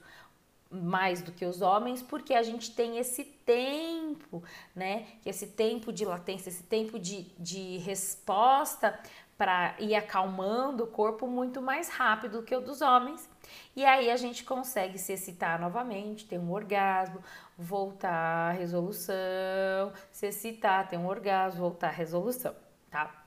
mais 0.72 1.22
do 1.22 1.34
que 1.34 1.44
os 1.44 1.62
homens, 1.62 2.02
porque 2.02 2.34
a 2.34 2.42
gente 2.42 2.72
tem 2.72 2.98
esse 2.98 3.26
tempo, 3.26 4.42
né? 4.74 5.06
Esse 5.26 5.48
tempo 5.48 5.92
de 5.92 6.06
latência, 6.06 6.48
esse 6.48 6.64
tempo 6.64 6.98
de, 6.98 7.24
de 7.38 7.78
resposta 7.80 8.98
para 9.42 9.74
ir 9.80 9.96
acalmando 9.96 10.84
o 10.84 10.88
corpo 10.88 11.26
muito 11.26 11.64
mais 11.64 11.90
rápido 11.90 12.42
do 12.42 12.44
que 12.44 12.56
o 12.56 12.62
dos 12.62 12.80
homens. 12.80 13.28
E 13.76 13.84
aí 13.84 14.12
a 14.12 14.16
gente 14.16 14.44
consegue 14.44 15.00
se 15.00 15.14
excitar 15.14 15.60
novamente, 15.60 16.28
ter 16.28 16.38
um 16.38 16.52
orgasmo, 16.52 17.24
voltar 17.58 18.50
à 18.50 18.52
resolução, 18.52 19.92
se 20.12 20.28
excitar, 20.28 20.88
ter 20.88 20.98
um 20.98 21.08
orgasmo, 21.08 21.60
voltar 21.60 21.88
à 21.88 21.90
resolução, 21.90 22.54
tá? 22.92 23.26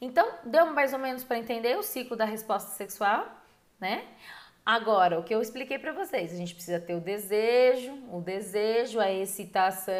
Então, 0.00 0.26
deu 0.46 0.72
mais 0.72 0.94
ou 0.94 0.98
menos 0.98 1.22
para 1.24 1.36
entender 1.36 1.76
o 1.76 1.82
ciclo 1.82 2.16
da 2.16 2.24
resposta 2.24 2.70
sexual, 2.70 3.28
né? 3.78 4.06
Agora, 4.64 5.20
o 5.20 5.22
que 5.22 5.34
eu 5.34 5.42
expliquei 5.42 5.78
para 5.78 5.92
vocês, 5.92 6.32
a 6.32 6.36
gente 6.36 6.54
precisa 6.54 6.80
ter 6.80 6.94
o 6.94 7.02
desejo, 7.02 7.92
o 8.10 8.22
desejo, 8.22 8.98
a 8.98 9.12
excitação, 9.12 9.92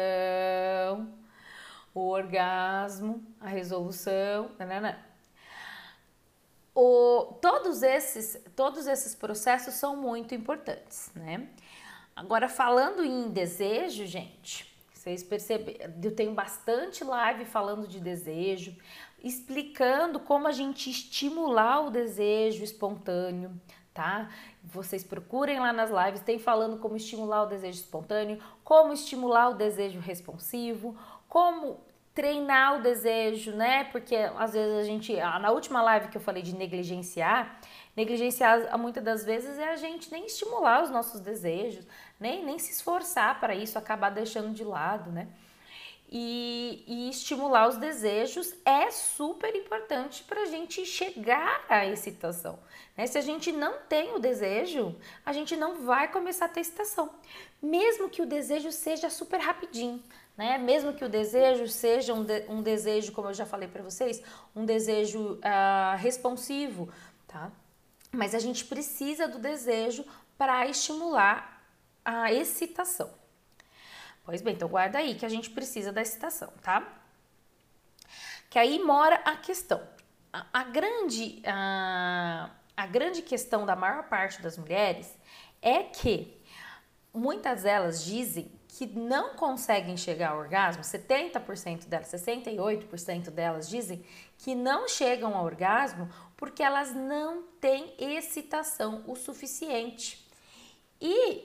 o 1.93 2.09
orgasmo, 2.09 3.23
a 3.39 3.47
resolução, 3.47 4.49
nanana. 4.57 5.07
O, 6.73 7.37
todos, 7.41 7.83
esses, 7.83 8.41
todos 8.55 8.87
esses 8.87 9.15
processos 9.15 9.73
são 9.73 9.95
muito 9.95 10.35
importantes, 10.35 11.11
né? 11.15 11.49
Agora, 12.15 12.49
falando 12.49 13.03
em 13.03 13.29
desejo, 13.29 14.05
gente, 14.05 14.69
vocês 14.93 15.23
perceberam, 15.23 15.93
eu 16.03 16.13
tenho 16.13 16.33
bastante 16.33 17.03
live 17.03 17.45
falando 17.45 17.87
de 17.87 17.99
desejo, 17.99 18.75
explicando 19.23 20.19
como 20.19 20.47
a 20.47 20.51
gente 20.51 20.89
estimular 20.89 21.87
o 21.87 21.89
desejo 21.89 22.63
espontâneo, 22.63 23.59
tá? 23.93 24.29
Vocês 24.63 25.03
procurem 25.03 25.59
lá 25.59 25.71
nas 25.71 25.89
lives, 25.89 26.21
tem 26.21 26.37
falando 26.37 26.77
como 26.79 26.97
estimular 26.97 27.43
o 27.43 27.47
desejo 27.47 27.79
espontâneo, 27.79 28.39
como 28.63 28.91
estimular 28.91 29.49
o 29.49 29.53
desejo 29.53 29.99
responsivo, 29.99 30.97
como 31.27 31.79
treinar 32.19 32.77
o 32.77 32.81
desejo, 32.81 33.53
né? 33.53 33.85
Porque 33.85 34.13
às 34.13 34.51
vezes 34.51 34.77
a 34.77 34.83
gente, 34.83 35.15
na 35.15 35.51
última 35.51 35.81
live 35.81 36.09
que 36.09 36.17
eu 36.17 36.21
falei 36.21 36.43
de 36.43 36.53
negligenciar, 36.53 37.61
negligenciar 37.95 38.77
muitas 38.77 39.01
das 39.01 39.23
vezes 39.23 39.57
é 39.57 39.69
a 39.69 39.77
gente 39.77 40.11
nem 40.11 40.25
estimular 40.25 40.83
os 40.83 40.89
nossos 40.89 41.21
desejos, 41.21 41.87
nem, 42.19 42.43
nem 42.43 42.59
se 42.59 42.73
esforçar 42.73 43.39
para 43.39 43.55
isso, 43.55 43.77
acabar 43.77 44.09
deixando 44.09 44.53
de 44.53 44.65
lado, 44.65 45.09
né? 45.09 45.29
E, 46.11 46.83
e, 46.87 47.09
estimular 47.09 47.69
os 47.69 47.77
desejos 47.77 48.53
é 48.65 48.91
super 48.91 49.55
importante 49.55 50.23
para 50.23 50.41
a 50.41 50.45
gente 50.45 50.85
chegar 50.85 51.63
à 51.69 51.85
excitação. 51.85 52.59
Né? 52.97 53.05
Se 53.07 53.17
a 53.17 53.21
gente 53.21 53.51
não 53.51 53.77
tem 53.87 54.13
o 54.15 54.19
desejo, 54.19 54.93
a 55.23 55.31
gente 55.31 55.55
não 55.55 55.85
vai 55.85 56.11
começar 56.11 56.45
a 56.45 56.49
ter 56.49 56.61
excitação, 56.61 57.11
mesmo 57.61 58.09
que 58.09 58.23
o 58.23 58.25
desejo 58.25 58.71
seja 58.71 59.09
super 59.09 59.39
rapidinho 59.39 60.03
né? 60.39 60.57
Mesmo 60.57 60.93
que 60.93 61.03
o 61.03 61.09
desejo 61.09 61.67
seja 61.67 62.13
um, 62.13 62.23
de, 62.23 62.45
um 62.47 62.61
desejo, 62.61 63.11
como 63.11 63.27
eu 63.27 63.33
já 63.33 63.45
falei 63.45 63.67
para 63.67 63.83
vocês, 63.83 64.23
um 64.55 64.63
desejo 64.63 65.33
uh, 65.33 65.97
responsivo, 65.97 66.89
tá? 67.27 67.51
Mas 68.09 68.33
a 68.33 68.39
gente 68.39 68.63
precisa 68.63 69.27
do 69.27 69.37
desejo 69.37 70.05
para 70.37 70.65
estimular 70.65 71.61
a 72.05 72.31
excitação. 72.31 73.11
Pois 74.23 74.41
bem, 74.41 74.53
então 74.53 74.69
guarda 74.69 74.99
aí 74.99 75.15
que 75.15 75.25
a 75.25 75.29
gente 75.29 75.49
precisa 75.49 75.91
da 75.91 76.01
excitação, 76.01 76.53
tá? 76.63 76.87
Que 78.49 78.57
aí 78.57 78.79
mora 78.81 79.15
a 79.25 79.35
questão. 79.35 79.85
A, 80.31 80.45
a 80.53 80.63
grande, 80.63 81.41
a, 81.45 82.49
a 82.77 82.87
grande 82.87 83.21
questão 83.23 83.65
da 83.65 83.75
maior 83.75 84.07
parte 84.07 84.41
das 84.41 84.57
mulheres 84.57 85.13
é 85.61 85.83
que 85.83 86.41
muitas 87.13 87.63
delas 87.63 88.05
dizem 88.05 88.57
que 88.69 88.85
não 88.85 89.33
conseguem 89.33 89.97
chegar 89.97 90.29
ao 90.29 90.37
orgasmo, 90.37 90.83
70% 90.83 91.87
delas, 91.87 92.07
68% 92.11 93.31
delas 93.31 93.67
dizem 93.67 94.05
que 94.37 94.53
não 94.53 94.87
chegam 94.87 95.35
ao 95.35 95.43
orgasmo 95.43 96.07
porque 96.37 96.61
elas 96.61 96.93
não 96.93 97.43
têm 97.59 97.93
excitação 97.97 99.03
o 99.07 99.15
suficiente. 99.15 100.23
E, 101.01 101.39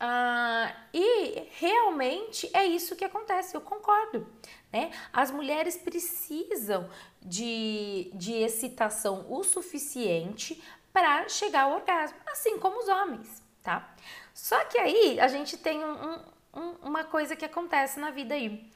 uh, 0.00 0.76
e 0.92 1.48
realmente 1.58 2.50
é 2.52 2.66
isso 2.66 2.94
que 2.94 3.04
acontece, 3.04 3.56
eu 3.56 3.60
concordo. 3.62 4.26
Né? 4.70 4.90
As 5.12 5.30
mulheres 5.30 5.76
precisam 5.78 6.88
de, 7.22 8.10
de 8.14 8.34
excitação 8.34 9.26
o 9.30 9.42
suficiente 9.42 10.62
para 10.92 11.28
chegar 11.28 11.62
ao 11.62 11.76
orgasmo, 11.76 12.18
assim 12.26 12.58
como 12.58 12.78
os 12.78 12.88
homens, 12.88 13.42
tá? 13.62 13.96
Só 14.36 14.62
que 14.66 14.76
aí 14.76 15.18
a 15.18 15.28
gente 15.28 15.56
tem 15.56 15.82
um, 15.82 16.18
um, 16.54 16.70
uma 16.82 17.04
coisa 17.04 17.34
que 17.34 17.44
acontece 17.44 17.98
na 17.98 18.10
vida 18.10 18.34
aí. 18.34 18.70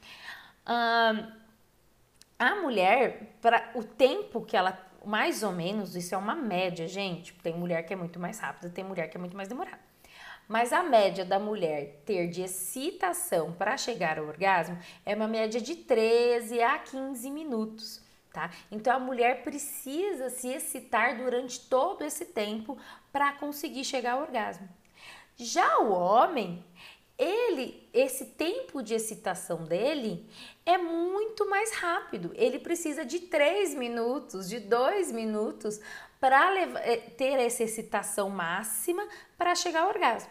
A 2.39 2.55
mulher, 2.55 3.37
para 3.39 3.69
o 3.75 3.83
tempo 3.83 4.41
que 4.41 4.57
ela, 4.57 4.75
mais 5.05 5.43
ou 5.43 5.51
menos, 5.51 5.95
isso 5.95 6.15
é 6.15 6.17
uma 6.17 6.33
média, 6.33 6.87
gente. 6.87 7.31
Tem 7.43 7.53
mulher 7.53 7.83
que 7.83 7.93
é 7.93 7.95
muito 7.95 8.19
mais 8.19 8.39
rápida, 8.39 8.71
tem 8.71 8.83
mulher 8.83 9.07
que 9.07 9.17
é 9.17 9.19
muito 9.19 9.37
mais 9.37 9.47
demorada. 9.47 9.79
Mas 10.47 10.73
a 10.73 10.81
média 10.81 11.23
da 11.23 11.37
mulher 11.37 12.01
ter 12.07 12.27
de 12.27 12.41
excitação 12.41 13.53
para 13.53 13.77
chegar 13.77 14.17
ao 14.17 14.25
orgasmo 14.25 14.79
é 15.05 15.15
uma 15.15 15.27
média 15.27 15.61
de 15.61 15.75
13 15.75 16.59
a 16.63 16.79
15 16.79 17.29
minutos, 17.29 18.03
tá? 18.33 18.49
Então 18.71 18.95
a 18.95 18.99
mulher 18.99 19.43
precisa 19.43 20.31
se 20.31 20.47
excitar 20.47 21.17
durante 21.17 21.59
todo 21.69 22.03
esse 22.03 22.25
tempo 22.25 22.79
para 23.13 23.31
conseguir 23.33 23.85
chegar 23.85 24.13
ao 24.13 24.21
orgasmo. 24.21 24.67
Já 25.43 25.79
o 25.79 25.91
homem, 25.91 26.63
ele, 27.17 27.89
esse 27.91 28.25
tempo 28.25 28.83
de 28.83 28.93
excitação 28.93 29.63
dele 29.63 30.29
é 30.63 30.77
muito 30.77 31.49
mais 31.49 31.71
rápido. 31.73 32.31
Ele 32.35 32.59
precisa 32.59 33.03
de 33.03 33.21
três 33.21 33.73
minutos, 33.73 34.47
de 34.47 34.59
dois 34.59 35.11
minutos 35.11 35.79
para 36.19 36.55
eh, 36.59 36.97
ter 37.17 37.39
essa 37.39 37.63
excitação 37.63 38.29
máxima 38.29 39.07
para 39.35 39.55
chegar 39.55 39.81
ao 39.81 39.89
orgasmo. 39.89 40.29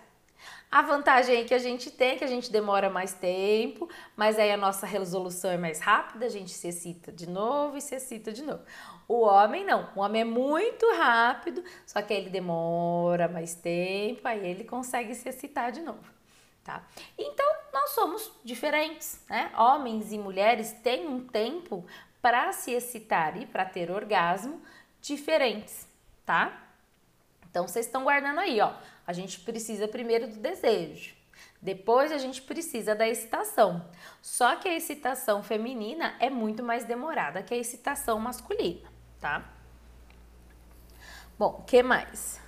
A 0.70 0.82
vantagem 0.82 1.44
que 1.44 1.52
a 1.52 1.58
gente 1.58 1.90
tem 1.90 2.10
é 2.10 2.16
que 2.16 2.24
a 2.24 2.28
gente 2.28 2.52
demora 2.52 2.88
mais 2.88 3.12
tempo, 3.12 3.88
mas 4.16 4.38
aí 4.38 4.52
a 4.52 4.56
nossa 4.56 4.86
resolução 4.86 5.50
é 5.50 5.58
mais 5.58 5.80
rápida, 5.80 6.26
a 6.26 6.28
gente 6.28 6.52
se 6.52 6.68
excita 6.68 7.10
de 7.10 7.28
novo 7.28 7.76
e 7.76 7.80
se 7.80 7.96
excita 7.96 8.32
de 8.32 8.42
novo. 8.42 8.62
O 9.10 9.22
homem 9.22 9.64
não, 9.64 9.88
o 9.96 10.00
homem 10.02 10.22
é 10.22 10.24
muito 10.24 10.86
rápido, 10.92 11.64
só 11.84 12.00
que 12.00 12.14
ele 12.14 12.30
demora 12.30 13.26
mais 13.26 13.56
tempo, 13.56 14.20
aí 14.22 14.46
ele 14.46 14.62
consegue 14.62 15.16
se 15.16 15.28
excitar 15.28 15.72
de 15.72 15.80
novo, 15.80 16.08
tá? 16.62 16.86
Então, 17.18 17.44
nós 17.72 17.90
somos 17.90 18.30
diferentes, 18.44 19.20
né? 19.28 19.50
Homens 19.58 20.12
e 20.12 20.16
mulheres 20.16 20.70
têm 20.84 21.08
um 21.08 21.26
tempo 21.26 21.84
para 22.22 22.52
se 22.52 22.70
excitar 22.70 23.36
e 23.36 23.46
para 23.46 23.64
ter 23.64 23.90
orgasmo 23.90 24.62
diferentes, 25.00 25.88
tá? 26.24 26.70
Então, 27.50 27.66
vocês 27.66 27.86
estão 27.86 28.04
guardando 28.04 28.38
aí, 28.38 28.60
ó. 28.60 28.72
A 29.04 29.12
gente 29.12 29.40
precisa 29.40 29.88
primeiro 29.88 30.28
do 30.28 30.36
desejo. 30.36 31.16
Depois 31.60 32.10
a 32.10 32.18
gente 32.18 32.40
precisa 32.42 32.94
da 32.94 33.08
excitação. 33.08 33.84
Só 34.22 34.56
que 34.56 34.68
a 34.68 34.76
excitação 34.76 35.42
feminina 35.42 36.14
é 36.18 36.30
muito 36.30 36.62
mais 36.62 36.84
demorada 36.84 37.42
que 37.42 37.52
a 37.52 37.58
excitação 37.58 38.18
masculina, 38.18 38.89
tá? 39.20 39.44
Bom, 41.38 41.58
o 41.60 41.62
que 41.62 41.82
mais? 41.82 42.40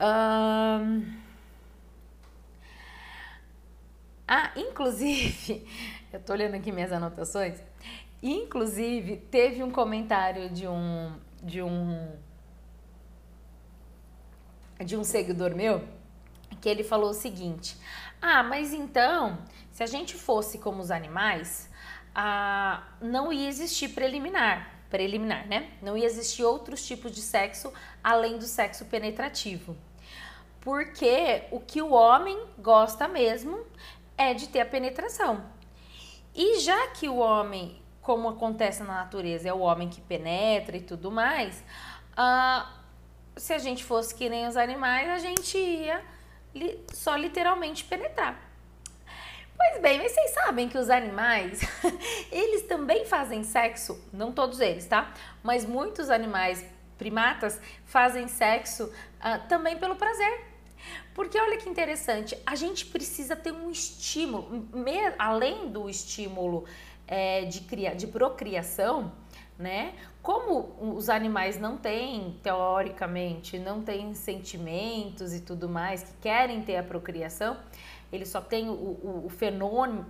Um... 0.00 1.26
Ah, 4.28 4.50
inclusive, 4.56 5.66
eu 6.12 6.20
tô 6.20 6.32
olhando 6.32 6.54
aqui 6.54 6.72
minhas 6.72 6.92
anotações. 6.92 7.62
Inclusive, 8.22 9.18
teve 9.18 9.62
um 9.62 9.70
comentário 9.70 10.50
de 10.50 10.66
um 10.66 11.16
de 11.42 11.62
um 11.62 12.12
de 14.84 14.96
um 14.96 15.04
seguidor 15.04 15.54
meu 15.54 15.86
que 16.60 16.68
ele 16.68 16.82
falou 16.82 17.10
o 17.10 17.14
seguinte: 17.14 17.78
Ah, 18.20 18.42
mas 18.42 18.72
então, 18.72 19.38
se 19.70 19.82
a 19.82 19.86
gente 19.86 20.14
fosse 20.14 20.58
como 20.58 20.80
os 20.82 20.90
animais, 20.90 21.70
ah, 22.14 22.82
não 23.00 23.32
ia 23.32 23.48
existir 23.48 23.90
preliminar, 23.90 24.75
preliminar, 24.90 25.46
né? 25.46 25.70
Não 25.82 25.96
ia 25.96 26.06
existir 26.06 26.44
outros 26.44 26.86
tipos 26.86 27.12
de 27.12 27.20
sexo 27.20 27.72
além 28.02 28.38
do 28.38 28.44
sexo 28.44 28.84
penetrativo. 28.86 29.76
Porque 30.60 31.44
o 31.50 31.60
que 31.60 31.80
o 31.80 31.92
homem 31.92 32.38
gosta 32.58 33.06
mesmo 33.06 33.64
é 34.16 34.34
de 34.34 34.48
ter 34.48 34.60
a 34.60 34.66
penetração. 34.66 35.44
E 36.34 36.60
já 36.60 36.88
que 36.88 37.08
o 37.08 37.16
homem, 37.16 37.80
como 38.02 38.28
acontece 38.28 38.82
na 38.82 38.94
natureza, 38.94 39.48
é 39.48 39.52
o 39.52 39.60
homem 39.60 39.88
que 39.88 40.00
penetra 40.00 40.76
e 40.76 40.80
tudo 40.80 41.10
mais, 41.10 41.62
ah, 42.16 42.72
se 43.36 43.52
a 43.52 43.58
gente 43.58 43.84
fosse 43.84 44.14
que 44.14 44.28
nem 44.28 44.46
os 44.46 44.56
animais, 44.56 45.08
a 45.08 45.18
gente 45.18 45.56
ia 45.56 46.02
li 46.54 46.84
só 46.92 47.14
literalmente 47.14 47.84
penetrar. 47.84 48.45
Pois 49.56 49.80
bem, 49.80 49.98
mas 49.98 50.12
vocês 50.12 50.30
sabem 50.32 50.68
que 50.68 50.76
os 50.76 50.90
animais, 50.90 51.60
eles 52.30 52.62
também 52.62 53.04
fazem 53.06 53.42
sexo, 53.42 53.98
não 54.12 54.32
todos 54.32 54.60
eles, 54.60 54.86
tá? 54.86 55.14
Mas 55.42 55.64
muitos 55.64 56.10
animais 56.10 56.64
primatas 56.98 57.60
fazem 57.84 58.28
sexo 58.28 58.84
uh, 58.84 59.48
também 59.48 59.76
pelo 59.76 59.96
prazer. 59.96 60.56
Porque 61.14 61.38
olha 61.38 61.56
que 61.56 61.68
interessante, 61.68 62.36
a 62.44 62.54
gente 62.54 62.86
precisa 62.86 63.34
ter 63.34 63.52
um 63.52 63.70
estímulo, 63.70 64.68
além 65.18 65.70
do 65.70 65.88
estímulo 65.88 66.64
é, 67.06 67.44
de, 67.44 67.62
cria, 67.62 67.94
de 67.94 68.06
procriação, 68.06 69.12
né? 69.58 69.94
Como 70.22 70.94
os 70.94 71.08
animais 71.08 71.58
não 71.58 71.78
têm, 71.78 72.38
teoricamente, 72.42 73.58
não 73.58 73.80
têm 73.80 74.12
sentimentos 74.12 75.32
e 75.32 75.40
tudo 75.40 75.68
mais, 75.68 76.02
que 76.02 76.12
querem 76.20 76.62
ter 76.62 76.76
a 76.76 76.82
procriação, 76.82 77.56
eles 78.16 78.28
só 78.28 78.40
têm 78.40 78.68
o, 78.68 78.72
o, 78.72 79.22
o 79.26 79.28
fenômeno. 79.28 80.06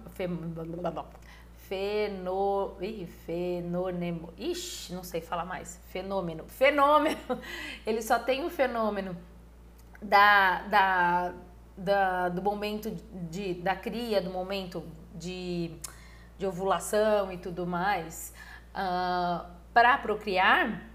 Feno, 1.68 2.76
ih, 2.80 3.06
fenômeno, 3.26 4.32
ixi, 4.38 4.94
não 4.94 5.02
sei 5.02 5.20
falar 5.20 5.44
mais, 5.44 5.80
fenômeno, 5.88 6.44
fenômeno, 6.46 7.18
ele 7.84 8.00
só 8.02 8.20
tem 8.20 8.44
o 8.44 8.50
fenômeno 8.50 9.16
da, 10.00 10.62
da, 10.68 11.34
da, 11.76 12.28
do 12.28 12.40
momento 12.40 12.94
de, 13.30 13.54
da 13.54 13.74
cria, 13.74 14.20
do 14.20 14.30
momento 14.30 14.84
de, 15.12 15.72
de 16.38 16.46
ovulação 16.46 17.32
e 17.32 17.38
tudo 17.38 17.66
mais, 17.66 18.32
uh, 18.70 19.44
para 19.74 19.98
procriar, 19.98 20.88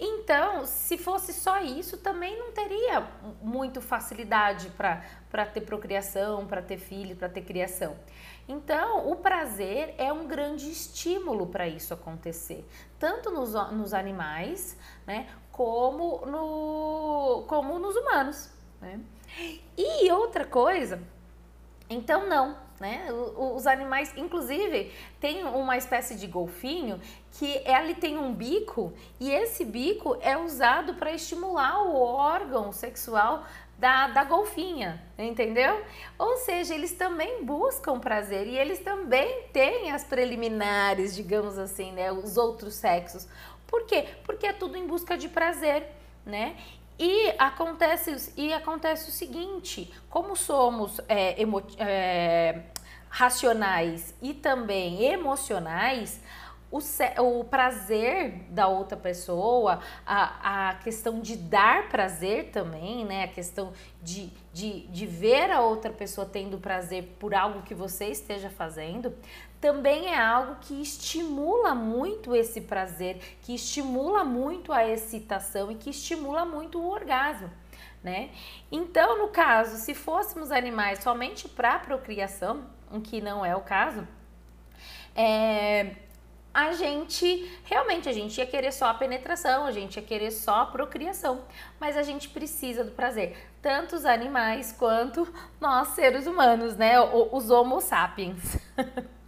então, 0.00 0.64
se 0.64 0.96
fosse 0.96 1.32
só 1.34 1.60
isso, 1.60 1.98
também 1.98 2.38
não 2.38 2.52
teria 2.52 3.06
muito 3.42 3.82
facilidade 3.82 4.70
para 4.70 5.46
ter 5.46 5.60
procriação, 5.60 6.46
para 6.46 6.62
ter 6.62 6.78
filho, 6.78 7.14
para 7.14 7.28
ter 7.28 7.42
criação. 7.42 7.94
Então, 8.48 9.10
o 9.10 9.16
prazer 9.16 9.94
é 9.98 10.10
um 10.10 10.26
grande 10.26 10.70
estímulo 10.70 11.46
para 11.46 11.68
isso 11.68 11.92
acontecer, 11.92 12.66
tanto 12.98 13.30
nos, 13.30 13.52
nos 13.72 13.92
animais, 13.92 14.76
né, 15.06 15.28
como, 15.52 16.24
no, 16.24 17.44
como 17.46 17.78
nos 17.78 17.94
humanos. 17.94 18.50
Né? 18.80 18.98
E 19.76 20.10
outra 20.10 20.46
coisa, 20.46 21.00
então 21.90 22.26
não, 22.26 22.56
né? 22.80 23.06
Os 23.36 23.66
animais, 23.66 24.10
inclusive, 24.16 24.90
tem 25.20 25.44
uma 25.44 25.76
espécie 25.76 26.16
de 26.16 26.26
golfinho 26.26 26.98
que 27.32 27.62
ele 27.66 27.94
tem 27.94 28.16
um 28.16 28.32
bico 28.32 28.92
e 29.20 29.30
esse 29.30 29.66
bico 29.66 30.16
é 30.22 30.36
usado 30.38 30.94
para 30.94 31.12
estimular 31.12 31.82
o 31.84 31.94
órgão 31.94 32.72
sexual 32.72 33.44
da, 33.78 34.08
da 34.08 34.24
golfinha, 34.24 35.02
entendeu? 35.18 35.82
Ou 36.18 36.38
seja, 36.38 36.74
eles 36.74 36.92
também 36.92 37.44
buscam 37.44 37.98
prazer 37.98 38.46
e 38.46 38.56
eles 38.56 38.78
também 38.78 39.44
têm 39.52 39.92
as 39.92 40.02
preliminares, 40.02 41.14
digamos 41.14 41.58
assim, 41.58 41.92
né? 41.92 42.10
Os 42.10 42.38
outros 42.38 42.74
sexos. 42.74 43.28
Por 43.66 43.84
quê? 43.84 44.06
Porque 44.24 44.46
é 44.46 44.52
tudo 44.52 44.76
em 44.76 44.86
busca 44.86 45.16
de 45.16 45.28
prazer, 45.28 45.86
né? 46.26 46.56
E 47.02 47.32
acontece, 47.38 48.30
e 48.36 48.52
acontece 48.52 49.08
o 49.08 49.12
seguinte: 49.12 49.90
como 50.10 50.36
somos 50.36 51.00
é, 51.08 51.40
emo, 51.40 51.62
é, 51.78 52.60
racionais 53.08 54.14
e 54.20 54.34
também 54.34 55.02
emocionais, 55.04 56.20
o, 56.70 56.78
o, 57.22 57.44
prazer 57.44 58.44
da 58.50 58.68
outra 58.68 58.98
pessoa, 58.98 59.80
a, 60.06 60.68
a 60.68 60.74
questão 60.74 61.20
de 61.20 61.36
dar 61.36 61.88
prazer 61.88 62.50
também, 62.50 63.06
né? 63.06 63.24
A 63.24 63.28
questão 63.28 63.72
de, 64.02 64.30
de, 64.52 64.86
de 64.88 65.06
ver 65.06 65.50
a 65.50 65.62
outra 65.62 65.90
pessoa 65.90 66.26
tendo 66.30 66.58
prazer 66.58 67.16
por 67.18 67.34
algo 67.34 67.62
que 67.62 67.74
você 67.74 68.08
esteja 68.08 68.50
fazendo, 68.50 69.12
também 69.60 70.06
é 70.06 70.18
algo 70.18 70.56
que 70.62 70.80
estimula 70.80 71.74
muito 71.74 72.34
esse 72.34 72.62
prazer, 72.62 73.18
que 73.42 73.54
estimula 73.54 74.24
muito 74.24 74.72
a 74.72 74.88
excitação 74.88 75.70
e 75.70 75.74
que 75.74 75.90
estimula 75.90 76.44
muito 76.44 76.80
o 76.80 76.88
orgasmo. 76.88 77.50
Né? 78.02 78.30
Então, 78.72 79.18
no 79.18 79.28
caso, 79.28 79.76
se 79.76 79.94
fôssemos 79.94 80.50
animais 80.50 81.02
somente 81.02 81.46
para 81.46 81.78
procriação, 81.78 82.64
o 82.90 83.00
que 83.00 83.20
não 83.20 83.44
é 83.44 83.54
o 83.54 83.60
caso, 83.60 84.08
é, 85.14 85.94
a 86.54 86.72
gente 86.72 87.60
realmente 87.64 88.08
a 88.08 88.12
gente 88.12 88.38
ia 88.38 88.46
querer 88.46 88.72
só 88.72 88.86
a 88.86 88.94
penetração, 88.94 89.66
a 89.66 89.70
gente 89.72 89.96
ia 89.96 90.02
querer 90.02 90.30
só 90.30 90.62
a 90.62 90.66
procriação, 90.66 91.44
mas 91.78 91.98
a 91.98 92.02
gente 92.02 92.30
precisa 92.30 92.82
do 92.82 92.92
prazer, 92.92 93.36
tanto 93.60 93.94
os 93.94 94.06
animais 94.06 94.72
quanto 94.72 95.28
nós 95.60 95.88
seres 95.88 96.26
humanos, 96.26 96.76
né? 96.76 96.98
Os 97.00 97.50
Homo 97.50 97.82
sapiens. 97.82 98.56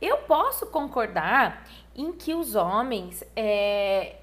Eu 0.00 0.18
posso 0.18 0.66
concordar 0.66 1.66
em 1.94 2.12
que 2.12 2.34
os 2.34 2.54
homens, 2.54 3.24
é, 3.34 4.16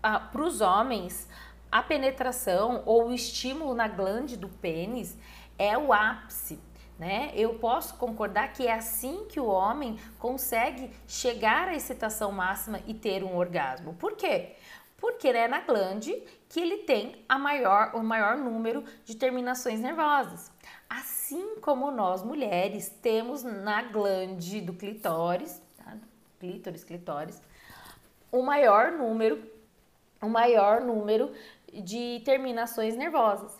para 0.00 0.42
os 0.42 0.60
homens, 0.60 1.28
a 1.70 1.82
penetração 1.82 2.82
ou 2.86 3.08
o 3.08 3.14
estímulo 3.14 3.74
na 3.74 3.88
glande 3.88 4.36
do 4.36 4.48
pênis 4.48 5.18
é 5.58 5.76
o 5.76 5.92
ápice. 5.92 6.58
Né? 6.98 7.30
Eu 7.34 7.54
posso 7.54 7.94
concordar 7.96 8.52
que 8.52 8.66
é 8.66 8.72
assim 8.72 9.26
que 9.28 9.38
o 9.38 9.46
homem 9.46 9.98
consegue 10.18 10.90
chegar 11.06 11.68
à 11.68 11.74
excitação 11.74 12.32
máxima 12.32 12.80
e 12.86 12.94
ter 12.94 13.22
um 13.22 13.36
orgasmo. 13.36 13.94
Por 13.94 14.16
quê? 14.16 14.56
Porque 14.96 15.28
é 15.28 15.46
na 15.46 15.60
glande 15.60 16.12
que 16.48 16.58
ele 16.58 16.78
tem 16.78 17.24
a 17.28 17.38
maior, 17.38 17.94
o 17.94 18.02
maior 18.02 18.36
número 18.36 18.82
de 19.04 19.14
terminações 19.14 19.78
nervosas. 19.78 20.50
Assim 20.88 21.56
como 21.60 21.90
nós 21.90 22.22
mulheres 22.22 22.88
temos 23.02 23.42
na 23.42 23.82
glande 23.82 24.60
do 24.60 24.72
clitóris, 24.72 25.60
tá? 25.76 25.96
clítoris, 26.40 26.82
clitóris, 26.82 27.42
o 28.32 28.42
maior 28.42 28.92
número, 28.92 29.42
o 30.20 30.28
maior 30.28 30.80
número 30.80 31.32
de 31.72 32.22
terminações 32.24 32.96
nervosas. 32.96 33.52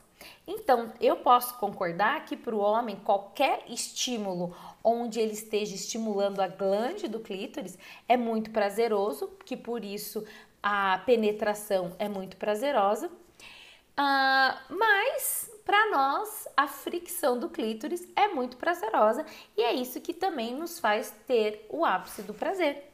Então, 0.47 0.93
eu 1.01 1.17
posso 1.17 1.57
concordar 1.59 2.25
que 2.25 2.37
para 2.37 2.55
o 2.55 2.59
homem, 2.59 2.97
qualquer 2.97 3.63
estímulo 3.69 4.57
onde 4.83 5.21
ele 5.21 5.33
esteja 5.33 5.75
estimulando 5.75 6.41
a 6.41 6.49
glande 6.49 7.07
do 7.07 7.21
clítoris 7.21 7.79
é 8.09 8.17
muito 8.17 8.51
prazeroso, 8.51 9.29
que 9.45 9.57
por 9.57 9.85
isso 9.85 10.25
a 10.63 10.99
penetração 11.05 11.95
é 11.99 12.09
muito 12.09 12.37
prazerosa. 12.37 13.09
Uh, 13.09 14.75
mas 14.75 15.51
para 15.69 15.91
nós 15.91 16.49
a 16.57 16.67
fricção 16.67 17.39
do 17.39 17.51
clítoris 17.51 18.09
é 18.17 18.29
muito 18.29 18.57
prazerosa 18.57 19.27
e 19.55 19.63
é 19.63 19.75
isso 19.75 20.01
que 20.01 20.15
também 20.15 20.55
nos 20.55 20.79
faz 20.79 21.15
ter 21.27 21.67
o 21.69 21.85
ápice 21.85 22.23
do 22.23 22.33
prazer. 22.33 22.91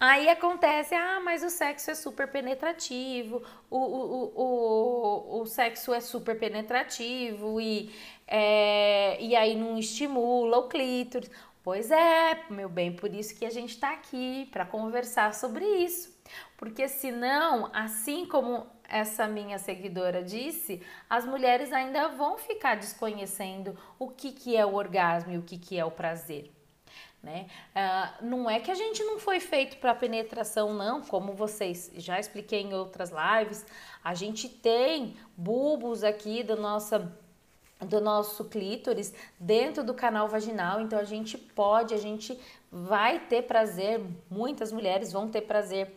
Aí 0.00 0.28
acontece, 0.28 0.92
ah, 0.92 1.20
mas 1.24 1.44
o 1.44 1.50
sexo 1.50 1.92
é 1.92 1.94
super 1.94 2.26
penetrativo, 2.26 3.44
o, 3.70 3.78
o, 3.78 4.32
o, 4.34 5.40
o, 5.40 5.46
sexo 5.46 5.94
é 5.94 6.00
super 6.00 6.36
penetrativo 6.36 7.60
e, 7.60 7.94
é, 8.26 9.16
e 9.22 9.36
aí 9.36 9.54
não 9.54 9.78
estimula 9.78 10.58
o 10.58 10.68
clítoris. 10.68 11.30
Pois 11.62 11.92
é, 11.92 12.42
meu 12.50 12.68
bem, 12.68 12.92
por 12.92 13.14
isso 13.14 13.36
que 13.36 13.46
a 13.46 13.50
gente 13.50 13.70
está 13.70 13.92
aqui 13.92 14.48
para 14.50 14.66
conversar 14.66 15.32
sobre 15.32 15.64
isso. 15.64 16.12
Porque 16.56 16.88
senão, 16.88 17.70
assim 17.72 18.26
como 18.26 18.73
essa 18.94 19.26
minha 19.26 19.58
seguidora 19.58 20.22
disse, 20.22 20.80
as 21.10 21.26
mulheres 21.26 21.72
ainda 21.72 22.06
vão 22.10 22.38
ficar 22.38 22.76
desconhecendo 22.76 23.76
o 23.98 24.08
que, 24.08 24.30
que 24.30 24.56
é 24.56 24.64
o 24.64 24.74
orgasmo 24.74 25.32
e 25.32 25.38
o 25.38 25.42
que, 25.42 25.58
que 25.58 25.76
é 25.76 25.84
o 25.84 25.90
prazer. 25.90 26.52
Né? 27.20 27.46
Uh, 27.74 28.24
não 28.24 28.48
é 28.48 28.60
que 28.60 28.70
a 28.70 28.74
gente 28.76 29.02
não 29.02 29.18
foi 29.18 29.40
feito 29.40 29.78
para 29.78 29.96
penetração, 29.96 30.72
não, 30.72 31.02
como 31.02 31.32
vocês 31.32 31.90
já 31.96 32.20
expliquei 32.20 32.60
em 32.60 32.72
outras 32.72 33.10
lives, 33.10 33.66
a 34.04 34.14
gente 34.14 34.48
tem 34.48 35.16
bulbos 35.36 36.04
aqui 36.04 36.44
da 36.44 36.54
nossa 36.54 37.12
do 37.80 38.00
nosso 38.00 38.44
clítoris 38.44 39.12
dentro 39.38 39.82
do 39.82 39.92
canal 39.92 40.28
vaginal, 40.28 40.80
então 40.80 40.98
a 40.98 41.04
gente 41.04 41.36
pode, 41.36 41.92
a 41.92 41.98
gente 41.98 42.38
vai 42.70 43.18
ter 43.18 43.42
prazer, 43.42 44.00
muitas 44.30 44.72
mulheres 44.72 45.12
vão 45.12 45.28
ter 45.28 45.42
prazer. 45.42 45.94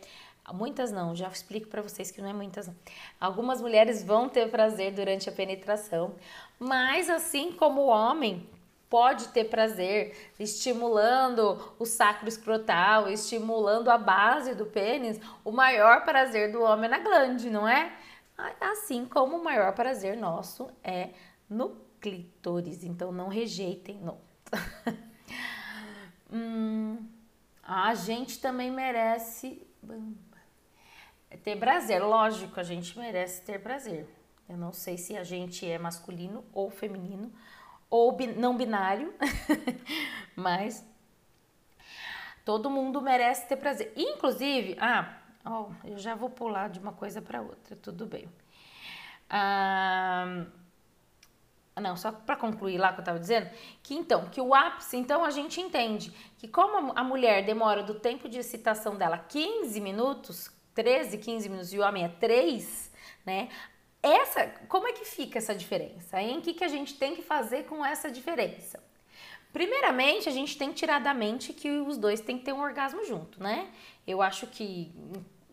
Muitas 0.54 0.92
não, 0.92 1.14
já 1.14 1.28
explico 1.28 1.68
para 1.68 1.82
vocês 1.82 2.10
que 2.10 2.22
não 2.22 2.30
é 2.30 2.34
muitas 2.34 2.68
não. 2.68 2.76
Algumas 3.20 3.62
mulheres 3.62 4.04
vão 4.04 4.30
ter 4.30 4.50
prazer 4.50 4.94
durante 4.94 5.28
a 5.28 5.32
penetração, 5.32 6.16
mas 6.58 7.10
assim 7.10 7.52
como 7.52 7.82
o 7.82 7.88
homem 7.88 8.48
pode 8.90 9.28
ter 9.30 9.46
prazer 9.46 10.32
estimulando 10.40 11.76
o 11.78 11.86
sacro 11.86 12.30
escrotal, 12.30 13.10
estimulando 13.10 13.90
a 13.90 13.98
base 13.98 14.56
do 14.56 14.66
pênis, 14.66 15.20
o 15.44 15.52
maior 15.52 16.06
prazer 16.06 16.52
do 16.52 16.62
homem 16.62 16.86
é 16.86 16.90
na 16.90 17.00
glande, 17.00 17.50
não 17.50 17.68
é? 17.68 17.92
Assim 18.62 19.06
como 19.06 19.38
o 19.38 19.44
maior 19.44 19.74
prazer 19.74 20.16
nosso 20.16 20.70
é 20.84 21.10
no 21.50 21.76
clítoris. 22.00 22.84
Então 22.84 23.12
não 23.12 23.28
rejeitem, 23.28 24.00
não. 24.00 24.18
hum, 26.32 27.06
a 27.62 27.94
gente 27.96 28.40
também 28.40 28.72
merece 28.72 29.68
ter 31.44 31.58
prazer. 31.58 32.02
Lógico, 32.04 32.60
a 32.60 32.64
gente 32.64 32.98
merece 32.98 33.42
ter 33.42 33.60
prazer. 33.62 34.08
Eu 34.48 34.56
não 34.56 34.72
sei 34.72 34.98
se 34.98 35.18
a 35.18 35.24
gente 35.24 35.66
é 35.66 35.78
masculino 35.78 36.46
ou 36.54 36.70
feminino 36.70 37.32
ou 37.90 38.18
não 38.38 38.56
binário, 38.56 39.14
mas 40.36 40.86
todo 42.46 42.70
mundo 42.70 43.02
merece 43.02 43.48
ter 43.48 43.58
prazer. 43.58 43.92
Inclusive, 43.96 44.78
ah, 44.80 45.18
oh, 45.46 45.68
eu 45.86 45.98
já 45.98 46.16
vou 46.16 46.30
pular 46.30 46.70
de 46.70 46.80
uma 46.80 46.94
coisa 46.94 47.22
para 47.22 47.42
outra, 47.42 47.76
tudo 47.76 48.06
bem. 48.06 48.30
Ah, 49.30 50.46
não, 51.82 51.96
só 51.96 52.12
para 52.12 52.36
concluir 52.36 52.78
lá 52.78 52.92
que 52.92 53.00
eu 53.00 53.02
estava 53.02 53.20
dizendo, 53.20 53.50
que 53.84 53.94
então, 53.94 54.30
que 54.30 54.42
o 54.42 54.54
ápice, 54.54 54.98
então 54.98 55.24
a 55.24 55.30
gente 55.30 55.62
entende 55.62 56.12
que 56.38 56.48
como 56.48 56.92
a 56.96 57.04
mulher 57.04 57.46
demora 57.46 57.84
do 57.84 57.96
tempo 57.96 58.28
de 58.28 58.40
excitação 58.40 58.96
dela 58.96 59.18
15 59.18 59.80
minutos, 59.80 60.50
13, 60.78 61.18
15 61.18 61.50
minutos 61.50 61.74
e 61.74 61.80
o 61.80 61.82
homem 61.82 62.06
é 62.06 62.08
3, 62.08 62.92
né? 63.26 63.50
Essa, 64.02 64.46
como 64.70 64.88
é 64.88 64.94
que 64.94 65.06
fica 65.06 65.40
essa 65.40 65.56
diferença? 65.56 66.22
Em 66.22 66.40
que, 66.40 66.54
que 66.54 66.64
a 66.64 66.68
gente 66.68 66.94
tem 66.94 67.16
que 67.16 67.24
fazer 67.24 67.64
com 67.64 67.84
essa 67.84 68.12
diferença? 68.12 68.80
Primeiramente, 69.52 70.30
a 70.30 70.32
gente 70.32 70.56
tem 70.56 70.70
que 70.70 70.76
tirar 70.76 71.00
da 71.00 71.16
mente 71.16 71.52
que 71.52 71.68
os 71.72 71.98
dois 71.98 72.22
têm 72.22 72.38
que 72.38 72.46
ter 72.46 72.54
um 72.54 72.62
orgasmo 72.62 73.04
junto, 73.06 73.42
né? 73.42 73.72
Eu 74.06 74.22
acho 74.22 74.46
que 74.46 74.94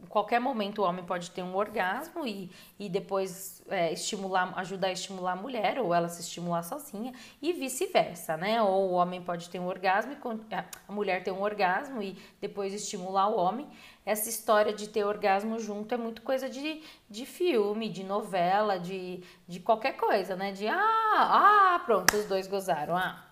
em 0.04 0.06
qualquer 0.06 0.38
momento 0.38 0.82
o 0.82 0.84
homem 0.84 1.02
pode 1.02 1.30
ter 1.30 1.42
um 1.42 1.56
orgasmo 1.56 2.26
e, 2.26 2.50
e 2.78 2.90
depois 2.90 3.62
é, 3.68 3.94
estimular, 3.94 4.52
ajudar 4.58 4.88
a 4.88 4.92
estimular 4.92 5.32
a 5.32 5.36
mulher, 5.36 5.78
ou 5.78 5.94
ela 5.94 6.10
se 6.10 6.20
estimular 6.20 6.62
sozinha, 6.62 7.14
e 7.40 7.54
vice-versa, 7.54 8.36
né? 8.36 8.60
Ou 8.62 8.90
o 8.90 8.92
homem 8.92 9.22
pode 9.22 9.48
ter 9.48 9.58
um 9.58 9.66
orgasmo 9.66 10.12
e 10.12 10.54
a 10.54 10.92
mulher 10.92 11.24
ter 11.24 11.32
um 11.32 11.40
orgasmo 11.40 12.02
e 12.02 12.18
depois 12.42 12.74
estimular 12.74 13.28
o 13.28 13.36
homem. 13.36 13.66
Essa 14.06 14.28
história 14.28 14.72
de 14.72 14.88
ter 14.88 15.04
orgasmo 15.04 15.58
junto 15.58 15.94
é 15.94 15.96
muito 15.96 16.20
coisa 16.20 16.48
de, 16.48 16.82
de 17.08 17.24
filme, 17.24 17.88
de 17.88 18.04
novela, 18.04 18.78
de, 18.78 19.22
de 19.48 19.60
qualquer 19.60 19.96
coisa, 19.96 20.36
né? 20.36 20.52
De 20.52 20.68
ah, 20.68 20.74
ah, 20.76 21.82
pronto, 21.86 22.14
os 22.14 22.26
dois 22.26 22.46
gozaram, 22.46 22.96
ah, 22.96 23.24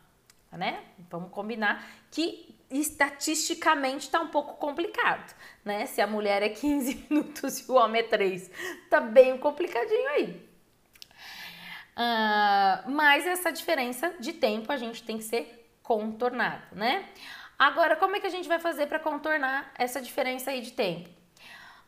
né? 0.51 0.83
Vamos 1.11 1.31
combinar 1.31 1.87
que 2.11 2.57
estatisticamente 2.71 4.07
está 4.07 4.21
um 4.21 4.29
pouco 4.29 4.55
complicado, 4.55 5.35
né? 5.63 5.85
Se 5.85 6.01
a 6.01 6.07
mulher 6.07 6.43
é 6.43 6.49
15 6.49 7.07
minutos 7.11 7.61
e 7.61 7.71
o 7.71 7.75
homem 7.75 8.01
é 8.01 8.05
3, 8.05 8.51
tá 8.89 9.01
bem 9.01 9.37
complicadinho 9.37 10.09
aí. 10.09 10.53
Uh, 11.93 12.91
mas 12.91 13.27
essa 13.27 13.53
diferença 13.53 14.15
de 14.19 14.33
tempo 14.33 14.73
a 14.73 14.79
gente 14.79 15.03
tem 15.03 15.19
que 15.19 15.25
ser 15.25 15.71
contornada, 15.83 16.63
né? 16.73 17.07
Agora, 17.63 17.95
como 17.95 18.17
é 18.17 18.19
que 18.19 18.27
a 18.27 18.31
gente 18.31 18.49
vai 18.49 18.59
fazer 18.59 18.89
para 18.89 18.99
contornar 18.99 19.73
essa 19.79 20.03
diferença 20.03 20.51
aí 20.51 20.61
de 20.63 20.73
tempo? 20.73 21.09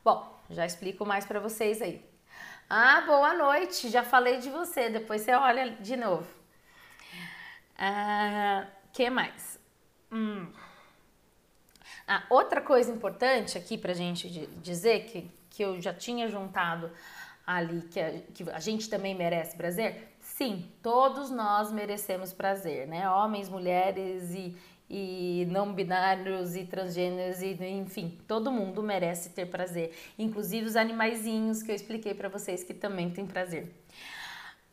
Bom, 0.05 0.41
já 0.49 0.65
explico 0.65 1.05
mais 1.05 1.27
para 1.27 1.41
vocês 1.41 1.83
aí. 1.83 2.01
Ah, 2.71 3.01
boa 3.01 3.35
noite, 3.35 3.89
já 3.89 4.05
falei 4.05 4.39
de 4.39 4.51
você, 4.51 4.89
depois 4.89 5.23
você 5.23 5.35
olha 5.35 5.71
de 5.71 5.97
novo. 5.97 6.29
Ah, 7.77 8.69
que 8.93 9.11
mais? 9.11 9.59
Hum. 10.13 10.47
Ah, 12.07 12.23
outra 12.31 12.61
coisa 12.61 12.93
importante 12.93 13.59
aqui 13.59 13.77
para 13.77 13.91
a 13.91 13.97
gente 13.97 14.29
dizer 14.63 15.07
que, 15.07 15.29
que 15.51 15.65
eu 15.65 15.81
já 15.81 15.93
tinha 15.93 16.29
juntado 16.29 16.89
ali, 17.45 17.83
que 17.89 17.99
a, 17.99 18.21
que 18.33 18.49
a 18.49 18.61
gente 18.61 18.89
também 18.89 19.13
merece 19.13 19.57
prazer. 19.57 20.15
Sim, 20.21 20.71
todos 20.81 21.31
nós 21.31 21.73
merecemos 21.73 22.33
prazer, 22.33 22.87
né? 22.87 23.11
Homens, 23.11 23.49
mulheres 23.49 24.33
e, 24.33 24.57
e 24.89 25.47
não 25.51 25.73
binários 25.73 26.55
e 26.57 26.65
transgêneros 26.65 27.41
e 27.43 27.57
enfim, 27.65 28.19
todo 28.29 28.53
mundo 28.53 28.83
merece 28.83 29.31
ter 29.31 29.47
prazer, 29.47 29.97
inclusive 30.19 30.67
os 30.67 30.77
animaizinhos 30.77 31.63
que 31.63 31.71
eu 31.71 31.75
expliquei 31.75 32.15
para 32.15 32.29
vocês 32.29 32.63
que 32.63 32.75
também 32.75 33.11
têm 33.11 33.27
prazer. 33.27 33.73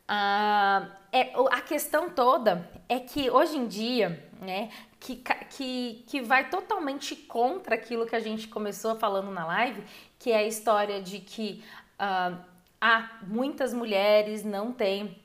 Ah, 0.06 0.88
é, 1.10 1.32
a 1.50 1.60
questão 1.62 2.10
toda 2.10 2.68
é 2.88 3.00
que 3.00 3.30
hoje 3.30 3.56
em 3.56 3.66
dia, 3.66 4.28
né, 4.40 4.70
que, 5.00 5.22
que, 5.50 6.04
que 6.06 6.20
vai 6.20 6.50
totalmente 6.50 7.16
contra 7.16 7.76
aquilo 7.76 8.06
que 8.06 8.14
a 8.14 8.20
gente 8.20 8.46
começou 8.48 8.94
falando 8.96 9.30
na 9.30 9.46
live, 9.46 9.82
que 10.18 10.30
é 10.30 10.36
a 10.36 10.46
história 10.46 11.00
de 11.00 11.18
que 11.18 11.64
uh, 11.94 12.36
há 12.80 13.10
muitas 13.22 13.72
mulheres 13.72 14.44
não 14.44 14.72
têm 14.72 15.18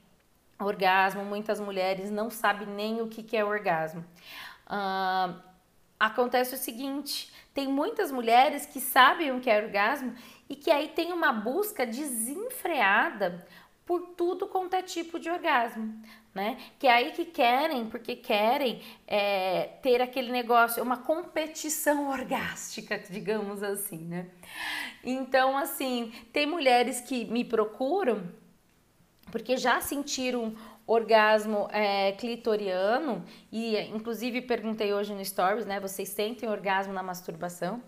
orgasmo, 0.60 1.24
muitas 1.24 1.60
mulheres 1.60 2.10
não 2.10 2.30
sabem 2.30 2.68
nem 2.68 3.02
o 3.02 3.08
que, 3.08 3.22
que 3.22 3.36
é 3.36 3.44
orgasmo. 3.44 4.04
Uh, 4.68 5.42
acontece 6.00 6.56
o 6.56 6.58
seguinte: 6.58 7.32
tem 7.54 7.68
muitas 7.68 8.12
mulheres 8.12 8.66
que 8.66 8.80
sabem 8.80 9.32
o 9.32 9.40
que 9.40 9.50
é 9.50 9.64
orgasmo 9.64 10.14
e 10.50 10.56
que 10.56 10.70
aí 10.70 10.90
tem 10.90 11.12
uma 11.12 11.34
busca 11.34 11.86
desenfreada 11.86 13.46
por 13.86 14.02
tudo 14.18 14.48
quanto 14.48 14.76
é 14.76 14.82
tipo 14.82 15.18
de 15.18 15.30
orgasmo 15.30 16.02
né? 16.38 16.56
Que 16.78 16.86
é 16.86 16.92
aí 16.94 17.12
que 17.14 17.26
querem, 17.26 17.90
porque 17.90 18.16
querem 18.16 18.80
é, 19.08 19.70
ter 19.82 20.00
aquele 20.04 20.32
negócio, 20.32 20.84
uma 20.84 20.98
competição 20.98 22.10
orgástica, 22.10 23.00
digamos 23.10 23.64
assim, 23.64 23.98
né? 23.98 24.28
Então, 25.04 25.58
assim, 25.58 26.14
tem 26.32 26.46
mulheres 26.46 27.02
que 27.02 27.26
me 27.26 27.44
procuram 27.44 28.32
porque 29.32 29.58
já 29.58 29.82
sentiram 29.82 30.56
orgasmo 30.88 31.68
é, 31.72 32.14
clitoriano 32.14 33.24
e 33.52 33.78
inclusive 33.90 34.42
perguntei 34.42 34.94
hoje 34.94 35.14
no 35.14 35.24
stories, 35.24 35.66
né? 35.66 35.80
Vocês 35.80 36.10
sentem 36.10 36.50
orgasmo 36.50 36.94
na 36.94 37.04
masturbação? 37.04 37.84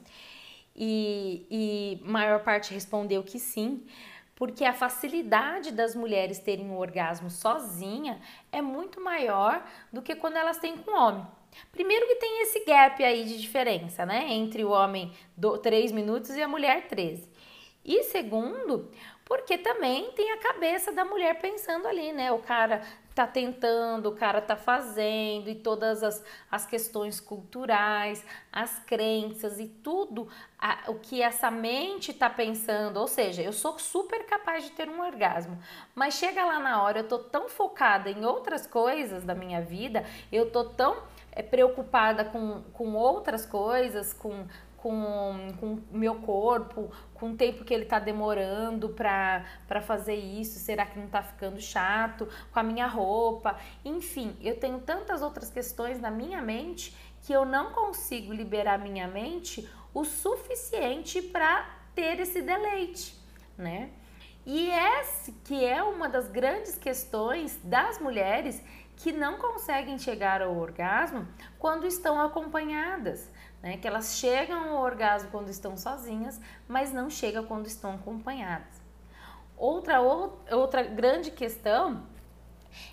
E, 0.75 1.45
e 1.49 2.01
maior 2.03 2.43
parte 2.43 2.73
respondeu 2.73 3.23
que 3.23 3.39
sim 3.39 3.83
porque 4.39 4.63
a 4.63 4.71
facilidade 4.71 5.71
das 5.71 5.93
mulheres 5.93 6.39
terem 6.39 6.69
um 6.69 6.77
orgasmo 6.77 7.29
sozinha 7.29 8.21
é 8.49 8.61
muito 8.61 9.01
maior 9.01 9.61
do 9.91 10.01
que 10.01 10.15
quando 10.15 10.37
elas 10.37 10.57
têm 10.57 10.77
com 10.77 10.91
o 10.91 10.95
homem. 10.95 11.27
Primeiro 11.73 12.07
que 12.07 12.15
tem 12.15 12.43
esse 12.43 12.63
gap 12.63 13.03
aí 13.03 13.25
de 13.25 13.37
diferença, 13.37 14.05
né? 14.05 14.27
Entre 14.29 14.63
o 14.63 14.69
homem 14.69 15.11
do 15.35 15.57
3 15.57 15.91
minutos 15.91 16.31
e 16.37 16.41
a 16.41 16.47
mulher 16.47 16.87
13. 16.87 17.29
E 17.83 18.03
segundo, 18.03 18.89
Porque 19.29 19.59
também 19.59 20.11
tem 20.13 20.31
a 20.31 20.37
cabeça 20.37 20.91
da 20.91 21.05
mulher 21.05 21.39
pensando 21.39 21.87
ali, 21.87 22.11
né? 22.11 22.31
O 22.31 22.39
cara 22.39 22.81
tá 23.13 23.27
tentando, 23.27 24.09
o 24.09 24.15
cara 24.15 24.41
tá 24.41 24.55
fazendo, 24.55 25.49
e 25.49 25.53
todas 25.53 26.01
as, 26.01 26.23
as 26.49 26.65
questões 26.65 27.19
culturais, 27.19 28.25
as 28.51 28.79
crenças 28.79 29.59
e 29.59 29.67
tudo 29.67 30.27
a, 30.57 30.85
o 30.87 30.95
que 30.95 31.21
essa 31.21 31.51
mente 31.51 32.11
tá 32.11 32.27
pensando. 32.27 32.97
Ou 32.97 33.07
seja, 33.07 33.43
eu 33.43 33.53
sou 33.53 33.77
super 33.77 34.25
capaz 34.25 34.63
de 34.63 34.71
ter 34.71 34.89
um 34.89 34.99
orgasmo, 34.99 35.61
mas 35.93 36.15
chega 36.15 36.43
lá 36.43 36.57
na 36.57 36.81
hora, 36.81 37.01
eu 37.01 37.07
tô 37.07 37.19
tão 37.19 37.47
focada 37.47 38.09
em 38.09 38.25
outras 38.25 38.65
coisas 38.65 39.23
da 39.23 39.35
minha 39.35 39.61
vida, 39.61 40.03
eu 40.31 40.49
tô 40.49 40.63
tão 40.63 40.97
é, 41.31 41.43
preocupada 41.43 42.25
com, 42.25 42.63
com 42.73 42.95
outras 42.95 43.45
coisas, 43.45 44.11
com 44.11 44.47
com, 44.81 45.53
o 45.61 45.97
meu 45.97 46.15
corpo, 46.15 46.91
com 47.13 47.31
o 47.31 47.35
tempo 47.35 47.63
que 47.63 47.73
ele 47.73 47.83
está 47.83 47.99
demorando 47.99 48.89
para 48.89 49.81
fazer 49.81 50.15
isso, 50.15 50.59
será 50.59 50.85
que 50.85 50.97
não 50.97 51.05
está 51.05 51.21
ficando 51.21 51.59
chato, 51.59 52.27
com 52.51 52.59
a 52.59 52.63
minha 52.63 52.87
roupa, 52.87 53.57
enfim, 53.83 54.37
eu 54.41 54.59
tenho 54.59 54.79
tantas 54.79 55.21
outras 55.21 55.49
questões 55.49 55.99
na 55.99 56.09
minha 56.09 56.41
mente 56.41 56.95
que 57.21 57.33
eu 57.33 57.45
não 57.45 57.71
consigo 57.71 58.33
liberar 58.33 58.79
minha 58.79 59.07
mente 59.07 59.69
o 59.93 60.05
suficiente 60.05 61.21
para 61.21 61.67
ter 61.93 62.19
esse 62.19 62.41
deleite, 62.41 63.15
né? 63.57 63.89
E 64.45 64.69
esse 64.69 65.33
que 65.43 65.63
é 65.65 65.83
uma 65.83 66.07
das 66.07 66.27
grandes 66.27 66.75
questões 66.75 67.59
das 67.63 67.99
mulheres 67.99 68.63
que 68.95 69.11
não 69.11 69.37
conseguem 69.37 69.97
chegar 69.97 70.41
ao 70.41 70.57
orgasmo 70.57 71.27
quando 71.57 71.85
estão 71.85 72.19
acompanhadas 72.19 73.29
né? 73.61 73.77
Que 73.77 73.87
elas 73.87 74.17
chegam 74.17 74.69
ao 74.69 74.83
orgasmo 74.83 75.29
quando 75.31 75.49
estão 75.49 75.75
sozinhas, 75.77 76.39
mas 76.67 76.93
não 76.93 77.09
chegam 77.09 77.45
quando 77.45 77.67
estão 77.67 77.95
acompanhadas. 77.95 78.81
Outra, 79.57 79.99
outra 80.01 80.83
grande 80.83 81.31
questão 81.31 82.03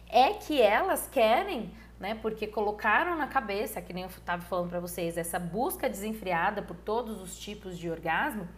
é 0.09 0.33
que 0.33 0.61
elas 0.61 1.07
querem, 1.07 1.73
né? 2.01 2.17
Porque 2.17 2.47
colocaram 2.47 3.17
na 3.17 3.27
cabeça, 3.27 3.81
que 3.81 3.93
nem 3.93 4.03
eu 4.03 4.09
estava 4.09 4.43
falando 4.43 4.71
para 4.71 4.81
vocês, 4.81 5.17
essa 5.17 5.39
busca 5.39 5.89
desenfreada 5.89 6.63
por 6.63 6.77
todos 6.77 7.21
os 7.21 7.39
tipos 7.39 7.79
de 7.79 7.89
orgasmo, 7.89 8.49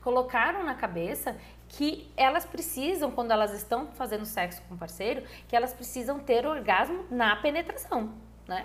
colocaram 0.00 0.64
na 0.64 0.74
cabeça 0.74 1.36
que 1.68 2.10
elas 2.16 2.46
precisam, 2.46 3.10
quando 3.10 3.30
elas 3.30 3.52
estão 3.52 3.88
fazendo 3.88 4.24
sexo 4.24 4.62
com 4.68 4.74
o 4.74 4.78
parceiro, 4.78 5.22
que 5.46 5.54
elas 5.54 5.74
precisam 5.74 6.18
ter 6.18 6.46
orgasmo 6.46 7.04
na 7.10 7.36
penetração, 7.36 8.14
né? 8.46 8.64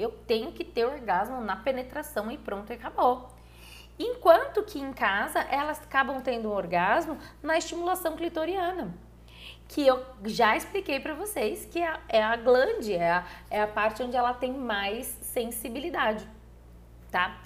Eu 0.00 0.10
tenho 0.26 0.52
que 0.52 0.64
ter 0.64 0.84
orgasmo 0.84 1.40
na 1.40 1.56
penetração 1.56 2.30
e 2.30 2.38
pronto, 2.38 2.72
acabou. 2.72 3.30
Enquanto 3.98 4.62
que 4.62 4.78
em 4.80 4.92
casa 4.94 5.40
elas 5.40 5.78
acabam 5.82 6.22
tendo 6.22 6.50
orgasmo 6.50 7.18
na 7.42 7.58
estimulação 7.58 8.16
clitoriana, 8.16 8.94
que 9.68 9.86
eu 9.86 10.02
já 10.24 10.56
expliquei 10.56 10.98
para 10.98 11.12
vocês 11.12 11.66
que 11.66 11.78
é, 11.78 12.00
é 12.08 12.22
a 12.22 12.34
glande, 12.36 12.94
é 12.94 13.10
a, 13.10 13.24
é 13.50 13.60
a 13.60 13.66
parte 13.66 14.02
onde 14.02 14.16
ela 14.16 14.32
tem 14.32 14.52
mais 14.54 15.06
sensibilidade, 15.20 16.26
tá? 17.10 17.38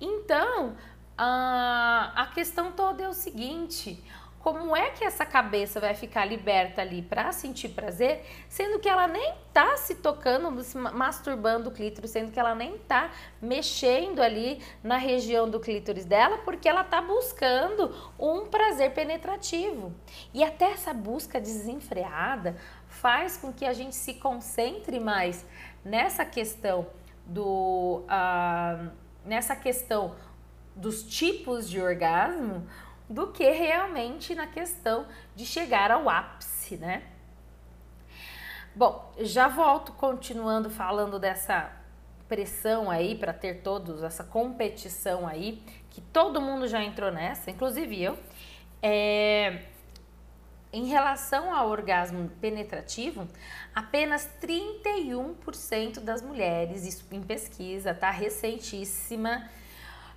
Então, 0.00 0.76
a, 1.18 2.12
a 2.14 2.26
questão 2.26 2.70
toda 2.70 3.02
é 3.02 3.08
o 3.08 3.12
seguinte: 3.12 4.02
como 4.46 4.76
é 4.76 4.90
que 4.90 5.02
essa 5.02 5.26
cabeça 5.26 5.80
vai 5.80 5.92
ficar 5.92 6.24
liberta 6.24 6.80
ali 6.80 7.02
para 7.02 7.32
sentir 7.32 7.70
prazer, 7.70 8.24
sendo 8.48 8.78
que 8.78 8.88
ela 8.88 9.08
nem 9.08 9.34
tá 9.52 9.76
se 9.76 9.96
tocando, 9.96 10.62
se 10.62 10.78
masturbando 10.78 11.68
o 11.68 11.72
clítoris, 11.72 12.12
sendo 12.12 12.30
que 12.30 12.38
ela 12.38 12.54
nem 12.54 12.78
tá 12.78 13.10
mexendo 13.42 14.20
ali 14.20 14.62
na 14.84 14.98
região 14.98 15.50
do 15.50 15.58
clítoris 15.58 16.04
dela, 16.04 16.38
porque 16.44 16.68
ela 16.68 16.84
tá 16.84 17.02
buscando 17.02 17.92
um 18.16 18.46
prazer 18.46 18.92
penetrativo. 18.92 19.92
E 20.32 20.44
até 20.44 20.66
essa 20.66 20.94
busca 20.94 21.40
desenfreada 21.40 22.56
faz 22.86 23.36
com 23.36 23.52
que 23.52 23.64
a 23.64 23.72
gente 23.72 23.96
se 23.96 24.14
concentre 24.14 25.00
mais 25.00 25.44
nessa 25.84 26.24
questão 26.24 26.86
do 27.26 28.04
uh, 28.04 28.92
nessa 29.24 29.56
questão 29.56 30.14
dos 30.76 31.02
tipos 31.02 31.68
de 31.68 31.80
orgasmo 31.80 32.64
do 33.08 33.28
que 33.28 33.48
realmente 33.50 34.34
na 34.34 34.46
questão 34.46 35.06
de 35.34 35.46
chegar 35.46 35.90
ao 35.90 36.08
ápice, 36.08 36.76
né? 36.76 37.02
Bom, 38.74 39.12
já 39.20 39.48
volto 39.48 39.92
continuando 39.92 40.68
falando 40.68 41.18
dessa 41.18 41.72
pressão 42.28 42.90
aí 42.90 43.14
para 43.14 43.32
ter 43.32 43.62
todos, 43.62 44.02
essa 44.02 44.24
competição 44.24 45.26
aí, 45.26 45.62
que 45.90 46.00
todo 46.00 46.40
mundo 46.40 46.66
já 46.68 46.82
entrou 46.82 47.10
nessa, 47.10 47.50
inclusive 47.50 48.02
eu. 48.02 48.18
É, 48.82 49.62
em 50.72 50.84
relação 50.86 51.54
ao 51.54 51.70
orgasmo 51.70 52.28
penetrativo, 52.40 53.26
apenas 53.74 54.28
31% 54.42 56.00
das 56.00 56.20
mulheres, 56.20 56.84
isso 56.84 57.06
em 57.10 57.22
pesquisa, 57.22 57.94
tá 57.94 58.10
recentíssima, 58.10 59.48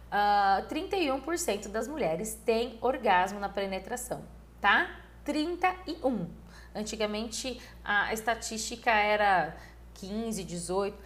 uh, 0.10 0.64
ah, 0.64 0.66
31% 0.70 1.70
das 1.70 1.88
mulheres 1.88 2.34
têm 2.46 2.78
orgasmo 2.82 3.40
na 3.40 3.50
penetração, 3.50 4.24
tá? 4.60 4.90
31. 5.24 6.28
Antigamente 6.74 7.62
a 7.84 8.14
estatística 8.14 8.92
era 8.92 9.56
15, 9.96 10.44
18. 10.44 10.98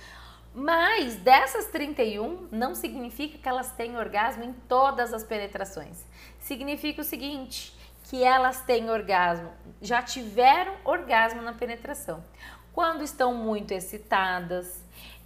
Mas 0.55 1.15
dessas 1.15 1.65
31 1.67 2.47
não 2.51 2.75
significa 2.75 3.37
que 3.37 3.49
elas 3.49 3.71
têm 3.71 3.97
orgasmo 3.97 4.43
em 4.43 4.53
todas 4.53 5.13
as 5.13 5.23
penetrações. 5.23 6.05
Significa 6.39 7.01
o 7.01 7.03
seguinte, 7.03 7.75
que 8.03 8.23
elas 8.23 8.61
têm 8.61 8.89
orgasmo, 8.89 9.51
já 9.81 10.01
tiveram 10.03 10.75
orgasmo 10.83 11.41
na 11.41 11.53
penetração. 11.53 12.23
Quando 12.71 13.03
estão 13.03 13.33
muito 13.33 13.71
excitadas, 13.71 14.82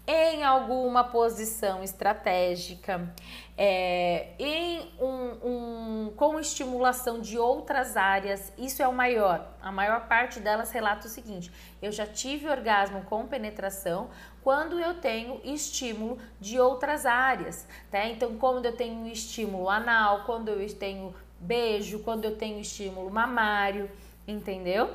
em 0.08 0.46
alguma 0.46 1.04
posição 1.04 1.84
estratégica, 1.84 3.14
é, 3.58 4.30
em 4.40 4.90
um, 5.02 6.06
um, 6.06 6.14
com 6.16 6.40
estimulação 6.40 7.20
de 7.20 7.38
outras 7.38 7.98
áreas, 7.98 8.54
isso 8.58 8.82
é 8.82 8.88
o 8.88 8.94
maior. 8.94 9.52
A 9.62 9.70
maior 9.70 10.08
parte 10.08 10.40
delas 10.40 10.72
relata 10.72 11.08
o 11.08 11.10
seguinte: 11.10 11.52
eu 11.82 11.92
já 11.92 12.08
tive 12.08 12.48
orgasmo 12.48 13.02
com 13.04 13.28
penetração 13.28 14.10
quando 14.42 14.80
eu 14.80 14.94
tenho 14.94 15.42
estímulo 15.44 16.18
de 16.40 16.58
outras 16.58 17.06
áreas, 17.06 17.68
tá? 17.92 18.06
Então, 18.06 18.38
quando 18.38 18.66
eu 18.66 18.78
tenho 18.78 19.06
estímulo 19.08 19.70
anal, 19.70 20.24
quando 20.26 20.48
eu 20.48 20.74
tenho 20.74 21.14
beijo, 21.38 22.00
quando 22.00 22.24
eu 22.24 22.38
tenho 22.38 22.62
estímulo 22.62 23.12
mamário, 23.12 23.92
entendeu? 24.26 24.90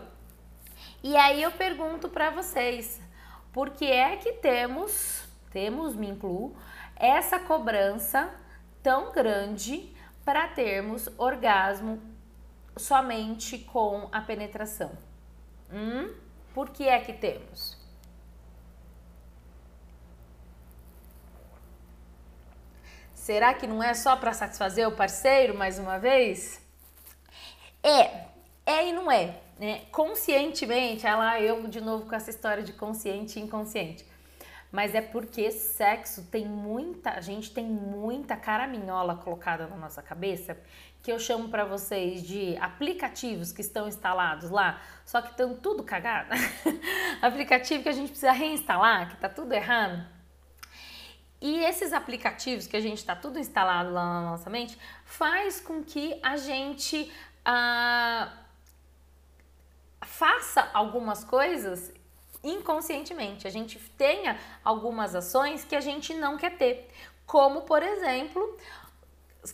E 1.03 1.17
aí 1.17 1.43
eu 1.43 1.51
pergunto 1.51 2.09
para 2.09 2.31
vocês, 2.31 3.02
por 3.53 3.71
que 3.71 3.85
é 3.85 4.17
que 4.17 4.33
temos, 4.33 5.25
temos, 5.51 5.95
me 5.95 6.09
incluo, 6.09 6.57
essa 6.97 7.39
cobrança 7.39 8.33
tão 8.83 9.13
grande 9.13 9.95
para 10.25 10.49
termos 10.49 11.09
orgasmo 11.19 12.01
somente 12.77 13.59
com 13.59 14.09
a 14.11 14.21
penetração? 14.23 14.91
Hum? 15.71 16.15
Por 16.55 16.71
que 16.71 16.89
é 16.89 16.99
que 17.01 17.13
temos? 17.13 17.77
Será 23.15 23.55
que 23.55 23.67
não 23.67 23.83
é 23.83 23.95
só 23.95 24.17
para 24.17 24.33
satisfazer 24.33 24.89
o 24.89 24.97
parceiro 24.97 25.57
mais 25.57 25.79
uma 25.79 25.99
vez? 25.99 26.61
É, 27.83 28.27
é 28.67 28.89
e 28.89 28.93
não 28.93 29.11
é 29.11 29.42
né, 29.63 29.83
conscientemente, 29.93 31.07
ela 31.07 31.41
eu 31.41 31.69
de 31.69 31.81
novo 31.81 32.07
com 32.07 32.17
essa 32.17 32.31
história 32.31 32.65
de 32.65 32.73
consciente 32.73 33.39
e 33.39 33.43
inconsciente. 33.43 34.05
Mas 34.73 34.93
é 34.93 35.01
porque 35.01 35.53
sexo 35.53 36.27
tem 36.33 36.45
muita, 36.45 37.11
a 37.11 37.21
gente 37.21 37.53
tem 37.53 37.65
muita 37.65 38.37
caraminhola 38.37 39.15
colocada 39.15 39.69
na 39.69 39.77
nossa 39.77 40.03
cabeça, 40.03 40.59
que 41.01 41.13
eu 41.13 41.19
chamo 41.21 41.49
para 41.49 41.65
vocês 41.65 42.25
de 42.25 42.57
aplicativos 42.57 43.53
que 43.53 43.61
estão 43.61 43.87
instalados 43.87 44.51
lá, 44.51 44.83
só 45.07 45.23
que 45.23 45.31
estão 45.31 45.55
tudo 45.55 45.85
cagado. 45.85 46.31
Aplicativo 47.23 47.85
que 47.85 47.89
a 47.89 47.93
gente 47.93 48.09
precisa 48.09 48.33
reinstalar, 48.33 49.11
que 49.11 49.17
tá 49.19 49.29
tudo 49.29 49.53
errado. 49.53 50.05
E 51.41 51.63
esses 51.63 51.93
aplicativos 51.93 52.67
que 52.67 52.77
a 52.77 52.81
gente 52.81 52.99
está 52.99 53.15
tudo 53.15 53.39
instalado 53.39 53.93
lá 53.93 54.05
na 54.05 54.31
nossa 54.31 54.51
mente, 54.51 54.77
faz 55.05 55.61
com 55.61 55.85
que 55.85 56.19
a 56.21 56.37
gente 56.37 57.13
ah, 57.45 58.42
faça 60.23 60.71
algumas 60.73 61.25
coisas 61.25 61.93
inconscientemente. 62.45 63.49
A 63.49 63.51
gente 63.51 63.77
tenha 63.99 64.39
algumas 64.63 65.17
ações 65.17 65.65
que 65.65 65.75
a 65.75 65.81
gente 65.81 66.15
não 66.15 66.37
quer 66.37 66.57
ter, 66.57 66.89
como 67.27 67.63
por 67.63 67.83
exemplo, 67.83 68.57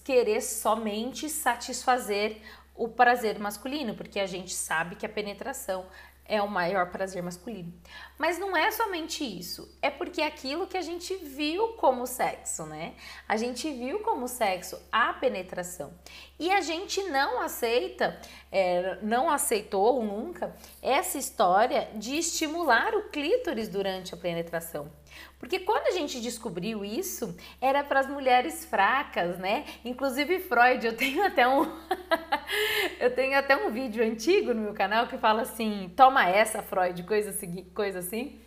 querer 0.04 0.42
somente 0.42 1.31
satisfazer 1.31 2.42
o 2.76 2.87
prazer 2.87 3.38
masculino, 3.38 3.94
porque 3.94 4.20
a 4.20 4.26
gente 4.26 4.52
sabe 4.52 4.94
que 4.94 5.07
a 5.07 5.09
penetração 5.09 5.87
é 6.29 6.43
o 6.43 6.49
maior 6.49 6.91
prazer 6.91 7.23
masculino. 7.23 7.73
Mas 8.19 8.38
não 8.38 8.55
é 8.55 8.71
somente 8.71 9.25
isso, 9.25 9.75
é 9.81 9.88
porque 9.88 10.21
aquilo 10.21 10.67
que 10.67 10.77
a 10.77 10.83
gente 10.83 11.17
viu 11.17 11.69
como 11.69 12.07
sexo, 12.07 12.67
né? 12.67 12.95
A 13.27 13.37
gente 13.37 13.71
viu 13.73 14.01
como 14.01 14.29
sexo 14.29 14.79
a 14.93 15.14
penetração. 15.14 15.93
E 16.38 16.53
a 16.53 16.61
gente 16.61 17.03
não 17.05 17.41
aceita, 17.41 18.21
é, 18.53 18.99
não 19.03 19.31
aceitou 19.31 20.03
nunca 20.05 20.55
essa 20.83 21.17
história 21.17 21.88
de 21.95 22.19
estimular 22.19 22.95
o 22.95 23.09
clítoris 23.09 23.69
durante 23.69 24.14
a 24.14 24.17
penetração. 24.17 24.93
Porque 25.38 25.61
quando 25.61 25.87
a 25.87 25.92
gente 25.92 26.20
descobriu 26.20 26.85
isso, 26.85 27.37
era 27.61 27.85
para 27.85 28.01
as 28.01 28.09
mulheres 28.09 28.64
fracas, 28.64 29.38
né? 29.38 29.64
Inclusive 29.85 30.40
Freud, 30.40 30.85
eu 30.85 30.96
tenho 30.96 31.24
até 31.24 31.46
um 31.46 31.64
eu 32.98 33.14
tenho 33.14 33.38
até 33.38 33.57
um 33.57 33.70
vídeo 33.70 34.05
antigo 34.05 34.53
no 34.53 34.61
meu 34.61 34.74
canal 34.74 35.07
que 35.07 35.16
fala 35.16 35.42
assim: 35.42 35.92
"Toma 35.96 36.29
essa, 36.29 36.61
Freud", 36.61 37.05
coisa 37.05 37.31
assim, 37.31 37.64
coisa 37.72 38.01
assim, 38.01 38.40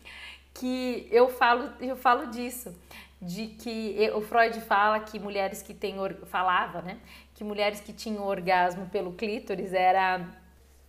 que 0.53 1.07
eu 1.11 1.29
falo, 1.29 1.71
eu 1.79 1.95
falo 1.95 2.27
disso, 2.27 2.75
de 3.21 3.47
que 3.47 4.11
o 4.13 4.21
Freud 4.21 4.59
fala 4.61 4.99
que 4.99 5.17
mulheres 5.17 5.61
que 5.61 5.73
têm 5.73 5.95
falava, 6.25 6.81
né? 6.81 6.99
Que 7.33 7.43
mulheres 7.43 7.79
que 7.79 7.93
tinham 7.93 8.25
orgasmo 8.25 8.87
pelo 8.87 9.13
clítoris 9.13 9.73
era 9.73 10.27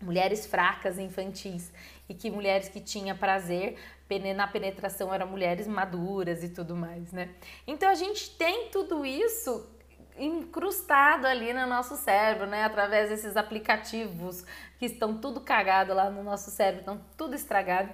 mulheres 0.01 0.47
fracas 0.47 0.99
infantis 0.99 1.73
e 2.13 2.15
que 2.15 2.31
mulheres 2.31 2.69
que 2.69 2.81
tinham 2.81 3.17
prazer 3.17 3.77
na 4.37 4.47
penetração 4.47 5.13
eram 5.13 5.27
mulheres 5.27 5.67
maduras 5.67 6.45
e 6.45 6.51
tudo 6.51 6.77
mais, 6.77 7.11
né? 7.13 7.31
Então 7.67 7.89
a 7.89 7.95
gente 7.95 8.37
tem 8.37 8.69
tudo 8.69 9.07
isso 9.07 9.67
incrustado 10.19 11.27
ali 11.27 11.55
no 11.55 11.67
nosso 11.67 11.97
cérebro, 11.97 12.47
né? 12.47 12.65
Através 12.65 13.09
desses 13.09 13.39
aplicativos 13.39 14.45
que 14.79 14.85
estão 14.85 15.17
tudo 15.17 15.41
cagado 15.41 15.95
lá 15.95 16.11
no 16.11 16.23
nosso 16.23 16.51
cérebro, 16.51 16.81
estão 16.81 17.01
tudo 17.17 17.35
estragado, 17.35 17.91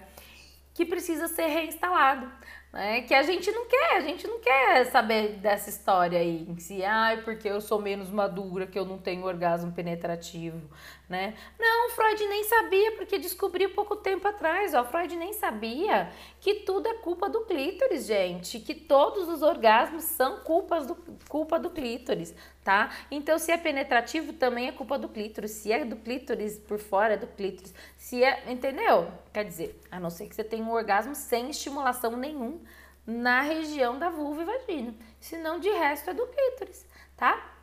que 0.75 0.85
precisa 0.85 1.29
ser 1.29 1.47
reinstalado 1.47 2.29
né? 2.73 3.03
Que 3.03 3.15
a 3.15 3.23
gente 3.23 3.51
não 3.51 3.67
quer, 3.67 3.97
a 3.97 4.01
gente 4.01 4.27
não 4.27 4.41
quer 4.41 4.85
saber 4.87 5.37
dessa 5.39 5.71
história 5.71 6.19
aí 6.19 6.47
em 6.49 6.59
si, 6.59 6.85
ai, 6.85 7.23
porque 7.23 7.49
eu 7.49 7.61
sou 7.61 7.81
menos 7.81 8.11
madura, 8.11 8.67
que 8.67 8.79
eu 8.79 8.85
não 8.85 8.99
tenho 8.99 9.25
orgasmo 9.25 9.73
penetrativo, 9.73 10.69
né? 11.09 11.35
Não, 11.59 11.90
Freud 11.90 12.27
nem 12.27 12.44
sabia, 12.44 12.92
porque 12.92 13.18
descobriu 13.18 13.71
pouco 13.71 13.97
tempo 13.97 14.29
atrás, 14.29 14.75
ó, 14.75 14.85
Freud 14.85 15.16
nem 15.16 15.33
sabia 15.33 16.12
que 16.38 16.57
tudo 16.57 16.87
é 16.87 16.94
culpa 16.94 17.31
do 17.31 17.40
clítoris, 17.42 18.05
gente, 18.05 18.61
que 18.61 18.75
todos 18.75 19.27
os 19.29 19.40
orgasmos 19.40 20.05
são 20.05 20.40
culpas 20.40 20.87
do, 20.87 20.94
culpa 21.29 21.59
do 21.59 21.71
clítoris, 21.71 22.35
tá? 22.62 22.94
Então, 23.11 23.38
se 23.38 23.51
é 23.51 23.57
penetrativo, 23.57 24.35
também 24.35 24.68
é 24.68 24.73
culpa 24.73 24.99
do 24.99 25.09
clítoris, 25.09 25.53
se 25.53 25.73
é 25.73 25.83
do 25.85 25.97
clítoris 25.97 26.59
por 26.59 26.79
fora, 26.79 27.14
é 27.14 27.16
do 27.16 27.27
clítoris, 27.27 27.73
se 27.97 28.23
é, 28.23 28.44
entendeu? 28.47 29.11
Quer 29.33 29.44
dizer, 29.44 29.81
a 29.90 29.99
não 29.99 30.11
ser 30.11 30.27
que 30.27 30.35
você 30.35 30.44
tenha 30.44 30.62
um 30.62 30.73
orgasmo 30.73 31.14
sem 31.14 31.49
estimulação 31.49 32.16
nenhum 32.16 32.61
na 33.07 33.40
região 33.40 33.99
da 33.99 34.11
vulva 34.11 34.42
e 34.42 34.44
vagina, 34.44 34.94
senão 35.18 35.59
de 35.59 35.71
resto 35.71 36.11
é 36.11 36.14
do 36.14 36.27
clítoris, 36.27 36.87
tá? 37.16 37.58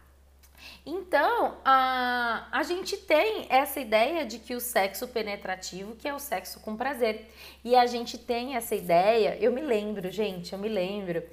Então, 0.86 1.58
a, 1.64 2.48
a 2.52 2.64
gente 2.64 2.98
tem 2.98 3.48
essa 3.50 3.80
ideia 3.80 4.26
de 4.26 4.40
que 4.40 4.56
o 4.56 4.60
sexo 4.60 5.08
penetrativo, 5.08 5.96
que 5.96 6.08
é 6.08 6.14
o 6.14 6.20
sexo 6.20 6.60
com 6.60 6.76
prazer. 6.76 7.32
E 7.64 7.76
a 7.76 7.86
gente 7.86 8.18
tem 8.18 8.56
essa 8.56 8.76
ideia, 8.76 9.38
eu 9.40 9.52
me 9.52 9.62
lembro, 9.62 10.10
gente, 10.12 10.54
eu 10.54 10.60
me 10.60 10.70
lembro. 10.70 11.24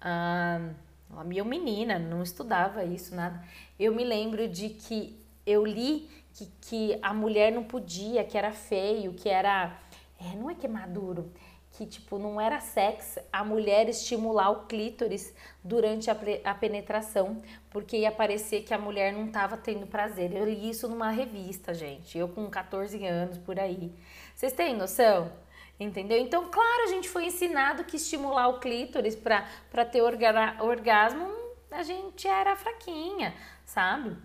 a 0.00 1.24
minha 1.24 1.44
menina, 1.44 1.98
não 1.98 2.22
estudava 2.22 2.84
isso, 2.84 3.14
nada. 3.14 3.42
Eu 3.78 3.94
me 3.94 4.04
lembro 4.04 4.48
de 4.48 4.70
que 4.70 5.18
eu 5.46 5.64
li 5.66 6.10
que, 6.34 6.46
que 6.60 6.98
a 7.02 7.12
mulher 7.12 7.52
não 7.52 7.64
podia, 7.64 8.24
que 8.24 8.36
era 8.36 8.52
feio, 8.52 9.12
que 9.14 9.28
era. 9.28 9.78
É, 10.20 10.36
não 10.36 10.50
é 10.50 10.54
que 10.54 10.66
é 10.66 10.68
maduro 10.68 11.32
que 11.72 11.86
tipo 11.86 12.18
não 12.18 12.40
era 12.40 12.60
sexo 12.60 13.18
a 13.32 13.42
mulher 13.42 13.88
estimular 13.88 14.50
o 14.50 14.66
clítoris 14.66 15.34
durante 15.64 16.10
a, 16.10 16.16
a 16.44 16.54
penetração, 16.54 17.42
porque 17.70 17.98
ia 17.98 18.12
parecer 18.12 18.62
que 18.62 18.74
a 18.74 18.78
mulher 18.78 19.12
não 19.12 19.26
estava 19.26 19.56
tendo 19.56 19.86
prazer. 19.86 20.34
Eu 20.34 20.44
li 20.44 20.68
isso 20.68 20.86
numa 20.86 21.10
revista, 21.10 21.72
gente. 21.72 22.16
Eu 22.16 22.28
com 22.28 22.48
14 22.50 23.04
anos 23.06 23.38
por 23.38 23.58
aí. 23.58 23.92
Vocês 24.34 24.52
têm 24.52 24.76
noção? 24.76 25.32
Entendeu? 25.80 26.18
Então, 26.18 26.50
claro, 26.50 26.84
a 26.84 26.88
gente 26.88 27.08
foi 27.08 27.26
ensinado 27.26 27.84
que 27.84 27.96
estimular 27.96 28.48
o 28.48 28.60
clítoris 28.60 29.16
para 29.16 29.84
ter 29.84 30.02
orga 30.02 30.62
orgasmo, 30.62 31.26
a 31.70 31.82
gente 31.82 32.28
era 32.28 32.54
fraquinha, 32.54 33.34
sabe? 33.64 34.16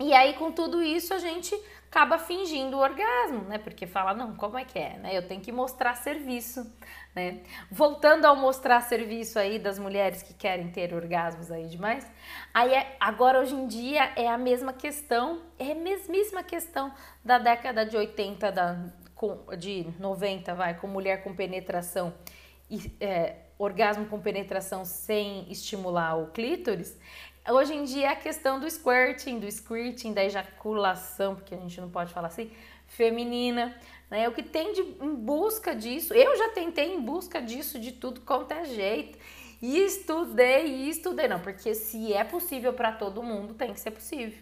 E 0.00 0.14
aí, 0.14 0.32
com 0.34 0.50
tudo 0.50 0.82
isso, 0.82 1.12
a 1.12 1.18
gente 1.18 1.54
acaba 1.90 2.16
fingindo 2.18 2.76
o 2.76 2.80
orgasmo, 2.80 3.42
né? 3.44 3.58
Porque 3.58 3.86
fala, 3.86 4.14
não, 4.14 4.34
como 4.34 4.56
é 4.56 4.64
que 4.64 4.78
é, 4.78 4.96
né? 4.96 5.14
Eu 5.14 5.26
tenho 5.26 5.42
que 5.42 5.52
mostrar 5.52 5.94
serviço, 5.94 6.72
né? 7.14 7.40
Voltando 7.70 8.24
ao 8.24 8.34
mostrar 8.34 8.80
serviço 8.80 9.38
aí 9.38 9.58
das 9.58 9.78
mulheres 9.78 10.22
que 10.22 10.32
querem 10.32 10.70
ter 10.70 10.94
orgasmos 10.94 11.50
aí 11.50 11.66
demais, 11.66 12.06
aí 12.54 12.72
é, 12.72 12.96
agora 12.98 13.40
hoje 13.40 13.54
em 13.54 13.66
dia 13.66 14.10
é 14.16 14.28
a 14.28 14.38
mesma 14.38 14.72
questão, 14.72 15.42
é 15.58 15.72
a 15.72 15.74
mesmíssima 15.74 16.42
questão 16.42 16.92
da 17.22 17.38
década 17.38 17.84
de 17.84 17.96
80, 17.96 18.52
da, 18.52 18.78
com, 19.14 19.44
de 19.58 19.86
90, 19.98 20.54
vai, 20.54 20.78
com 20.78 20.86
mulher 20.86 21.22
com 21.22 21.34
penetração 21.34 22.14
e 22.70 22.96
é, 23.00 23.34
orgasmo 23.58 24.06
com 24.06 24.18
penetração 24.18 24.84
sem 24.84 25.50
estimular 25.50 26.16
o 26.16 26.28
clítoris, 26.28 26.96
Hoje 27.52 27.74
em 27.74 27.84
dia 27.84 28.06
é 28.06 28.10
a 28.10 28.16
questão 28.16 28.60
do 28.60 28.70
squirting, 28.70 29.38
do 29.40 29.50
squirting, 29.50 30.12
da 30.12 30.24
ejaculação, 30.24 31.34
porque 31.34 31.54
a 31.54 31.58
gente 31.58 31.80
não 31.80 31.90
pode 31.90 32.12
falar 32.12 32.28
assim, 32.28 32.50
feminina, 32.86 33.76
né? 34.08 34.28
O 34.28 34.32
que 34.32 34.42
tem 34.42 34.72
de, 34.72 34.80
em 34.80 35.14
busca 35.14 35.74
disso, 35.74 36.14
eu 36.14 36.36
já 36.36 36.50
tentei 36.50 36.94
em 36.94 37.00
busca 37.00 37.42
disso 37.42 37.78
de 37.78 37.92
tudo 37.92 38.20
quanto 38.20 38.52
é 38.52 38.64
jeito. 38.64 39.18
E 39.60 39.78
estudei, 39.78 40.66
e 40.66 40.88
estudei, 40.88 41.28
não, 41.28 41.40
porque 41.40 41.74
se 41.74 42.12
é 42.12 42.24
possível 42.24 42.72
para 42.72 42.92
todo 42.92 43.22
mundo, 43.22 43.52
tem 43.52 43.74
que 43.74 43.80
ser 43.80 43.90
possível. 43.90 44.38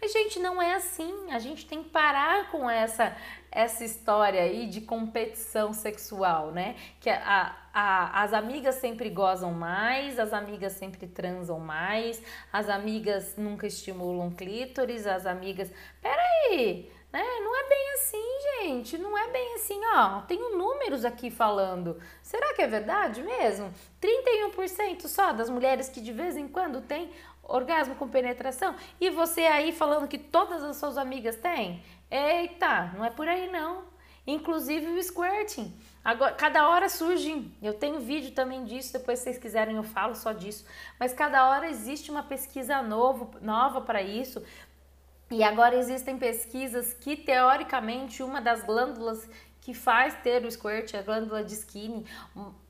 Mas, 0.00 0.12
gente, 0.12 0.38
não 0.38 0.60
é 0.62 0.74
assim. 0.74 1.30
A 1.30 1.38
gente 1.38 1.66
tem 1.66 1.82
que 1.82 1.90
parar 1.90 2.50
com 2.50 2.68
essa 2.68 3.16
essa 3.50 3.84
história 3.84 4.42
aí 4.42 4.66
de 4.66 4.80
competição 4.80 5.72
sexual, 5.72 6.50
né? 6.50 6.76
Que 7.00 7.10
a, 7.10 7.56
a, 7.72 8.22
as 8.22 8.32
amigas 8.32 8.76
sempre 8.76 9.08
gozam 9.10 9.52
mais, 9.52 10.18
as 10.18 10.32
amigas 10.32 10.72
sempre 10.74 11.06
transam 11.06 11.58
mais, 11.58 12.22
as 12.52 12.68
amigas 12.68 13.36
nunca 13.36 13.66
estimulam 13.66 14.30
clítoris, 14.30 15.06
as 15.06 15.26
amigas. 15.26 15.70
Peraí! 16.02 16.90
Né? 17.10 17.22
Não 17.40 17.56
é 17.56 17.68
bem 17.68 17.92
assim, 17.94 18.38
gente. 18.60 18.98
Não 18.98 19.16
é 19.16 19.30
bem 19.30 19.54
assim, 19.54 19.80
ó. 19.94 20.20
Tenho 20.22 20.58
números 20.58 21.04
aqui 21.04 21.30
falando. 21.30 21.98
Será 22.22 22.52
que 22.52 22.60
é 22.60 22.66
verdade 22.66 23.22
mesmo? 23.22 23.72
31% 24.00 25.06
só 25.06 25.32
das 25.32 25.48
mulheres 25.48 25.88
que 25.88 26.02
de 26.02 26.12
vez 26.12 26.36
em 26.36 26.46
quando 26.46 26.82
têm 26.82 27.10
orgasmo 27.42 27.94
com 27.94 28.06
penetração 28.06 28.74
e 29.00 29.08
você 29.08 29.40
aí 29.40 29.72
falando 29.72 30.06
que 30.06 30.18
todas 30.18 30.62
as 30.62 30.76
suas 30.76 30.98
amigas 30.98 31.36
têm? 31.36 31.82
Eita, 32.10 32.92
não 32.94 33.04
é 33.04 33.10
por 33.10 33.28
aí 33.28 33.50
não. 33.50 33.84
Inclusive 34.26 34.86
o 34.86 35.02
squirting. 35.02 35.74
Agora, 36.04 36.32
cada 36.32 36.68
hora 36.68 36.88
surge, 36.88 37.50
eu 37.62 37.74
tenho 37.74 38.00
vídeo 38.00 38.32
também 38.32 38.64
disso, 38.64 38.92
depois 38.92 39.18
se 39.18 39.24
vocês 39.24 39.38
quiserem 39.38 39.76
eu 39.76 39.82
falo 39.82 40.14
só 40.14 40.32
disso, 40.32 40.66
mas 40.98 41.12
cada 41.12 41.48
hora 41.48 41.68
existe 41.68 42.10
uma 42.10 42.22
pesquisa 42.22 42.82
novo, 42.82 43.30
nova 43.40 43.80
para 43.80 44.02
isso. 44.02 44.44
E 45.30 45.42
agora 45.42 45.76
existem 45.76 46.18
pesquisas 46.18 46.94
que 46.94 47.16
teoricamente 47.16 48.22
uma 48.22 48.40
das 48.40 48.62
glândulas 48.62 49.28
que 49.60 49.74
faz 49.74 50.14
ter 50.22 50.44
o 50.44 50.50
squirt, 50.50 50.94
a 50.94 51.02
glândula 51.02 51.44
de 51.44 51.52
skinny, 51.52 52.06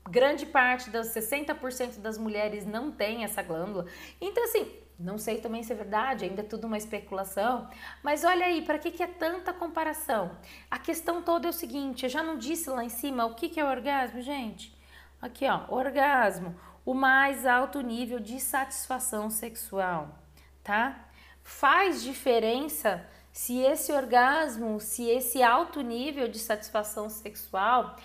grande 0.09 0.45
parte 0.45 0.89
das 0.89 1.07
60% 1.15 1.99
das 1.99 2.17
mulheres 2.17 2.65
não 2.65 2.91
tem 2.91 3.23
essa 3.23 3.41
glândula. 3.41 3.85
Então 4.19 4.43
assim, 4.43 4.69
não 4.99 5.17
sei 5.17 5.37
também 5.39 5.63
se 5.63 5.71
é 5.71 5.75
verdade, 5.75 6.25
ainda 6.25 6.41
é 6.41 6.45
tudo 6.45 6.67
uma 6.67 6.77
especulação. 6.77 7.69
Mas 8.03 8.25
olha 8.25 8.45
aí, 8.45 8.61
para 8.61 8.77
que, 8.77 8.91
que 8.91 9.01
é 9.01 9.07
tanta 9.07 9.53
comparação? 9.53 10.37
A 10.69 10.77
questão 10.77 11.21
toda 11.21 11.47
é 11.47 11.49
o 11.49 11.53
seguinte: 11.53 12.03
eu 12.03 12.09
já 12.09 12.21
não 12.21 12.37
disse 12.37 12.69
lá 12.69 12.83
em 12.83 12.89
cima 12.89 13.25
o 13.25 13.33
que, 13.33 13.47
que 13.47 13.59
é 13.59 13.65
orgasmo, 13.65 14.21
gente? 14.21 14.77
Aqui, 15.21 15.45
ó, 15.47 15.73
orgasmo, 15.73 16.53
o 16.85 16.93
mais 16.93 17.45
alto 17.45 17.81
nível 17.81 18.19
de 18.19 18.39
satisfação 18.39 19.29
sexual, 19.29 20.19
tá? 20.63 21.07
Faz 21.41 22.03
diferença 22.03 23.05
se 23.31 23.57
esse 23.59 23.93
orgasmo, 23.93 24.79
se 24.79 25.09
esse 25.09 25.41
alto 25.41 25.81
nível 25.81 26.27
de 26.27 26.39
satisfação 26.39 27.09
sexual 27.09 27.95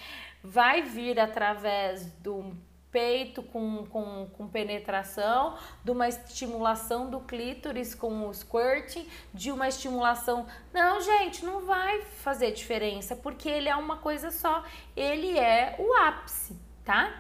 vai 0.43 0.83
vir 0.83 1.18
através 1.18 2.07
do 2.21 2.57
peito 2.95 3.42
com, 3.42 3.84
com, 3.86 4.28
com 4.34 4.47
penetração, 4.47 5.59
de 5.82 5.90
uma 5.90 6.07
estimulação 6.07 7.11
do 7.11 7.18
clítoris 7.18 7.92
com 7.92 8.28
o 8.28 8.32
squirting, 8.32 9.09
de 9.34 9.51
uma 9.51 9.66
estimulação. 9.66 10.47
Não, 10.72 11.01
gente, 11.01 11.45
não 11.45 11.66
vai 11.66 12.03
fazer 12.03 12.53
diferença, 12.53 13.16
porque 13.16 13.49
ele 13.49 13.68
é 13.68 13.74
uma 13.74 13.97
coisa 13.97 14.30
só, 14.30 14.62
ele 14.97 15.36
é 15.36 15.74
o 15.76 15.92
ápice, 16.07 16.57
tá? 16.84 17.12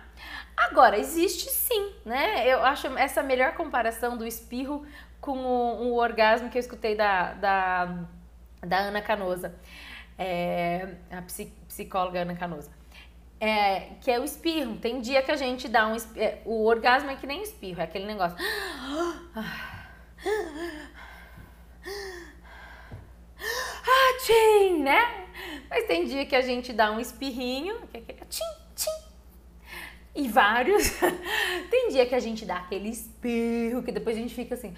Agora, 0.56 0.96
existe 0.96 1.50
sim, 1.50 1.92
né? 2.04 2.46
Eu 2.46 2.62
acho 2.64 2.86
essa 2.96 3.20
melhor 3.20 3.54
comparação 3.54 4.16
do 4.16 4.24
espirro 4.24 4.86
com 5.20 5.36
o, 5.38 5.88
o 5.88 5.96
orgasmo 5.96 6.50
que 6.50 6.56
eu 6.56 6.60
escutei 6.60 6.94
da, 6.94 7.32
da, 7.34 7.98
da 8.62 8.78
Ana 8.78 9.02
Canosa. 9.02 9.52
é, 10.18 10.94
a 11.10 11.22
psicóloga 11.66 12.20
Ana 12.20 12.36
Canosa. 12.36 12.70
É, 13.44 13.90
que 14.00 14.10
é 14.10 14.18
o 14.18 14.24
espirro. 14.24 14.78
Tem 14.78 15.02
dia 15.02 15.22
que 15.22 15.30
a 15.30 15.36
gente 15.36 15.68
dá 15.68 15.86
um 15.86 15.94
espirro. 15.94 16.24
É, 16.24 16.40
o 16.46 16.64
orgasmo 16.64 17.10
é 17.10 17.14
que 17.14 17.26
nem 17.26 17.42
espirro, 17.42 17.78
é 17.78 17.84
aquele 17.84 18.06
negócio. 18.06 18.38
Ah, 23.86 24.18
tchim, 24.22 24.82
né? 24.82 25.26
Mas 25.68 25.84
tem 25.84 26.06
dia 26.06 26.24
que 26.24 26.34
a 26.34 26.40
gente 26.40 26.72
dá 26.72 26.90
um 26.90 26.98
espirrinho, 26.98 27.86
que 27.88 27.98
é 27.98 28.00
aquele 28.00 28.20
tchim, 28.30 28.44
tchim. 28.74 28.90
E 30.14 30.26
vários. 30.26 30.92
tem 31.70 31.90
dia 31.90 32.06
que 32.06 32.14
a 32.14 32.20
gente 32.20 32.46
dá 32.46 32.56
aquele 32.56 32.88
espirro, 32.88 33.82
que 33.82 33.92
depois 33.92 34.16
a 34.16 34.20
gente 34.20 34.34
fica 34.34 34.54
assim. 34.54 34.72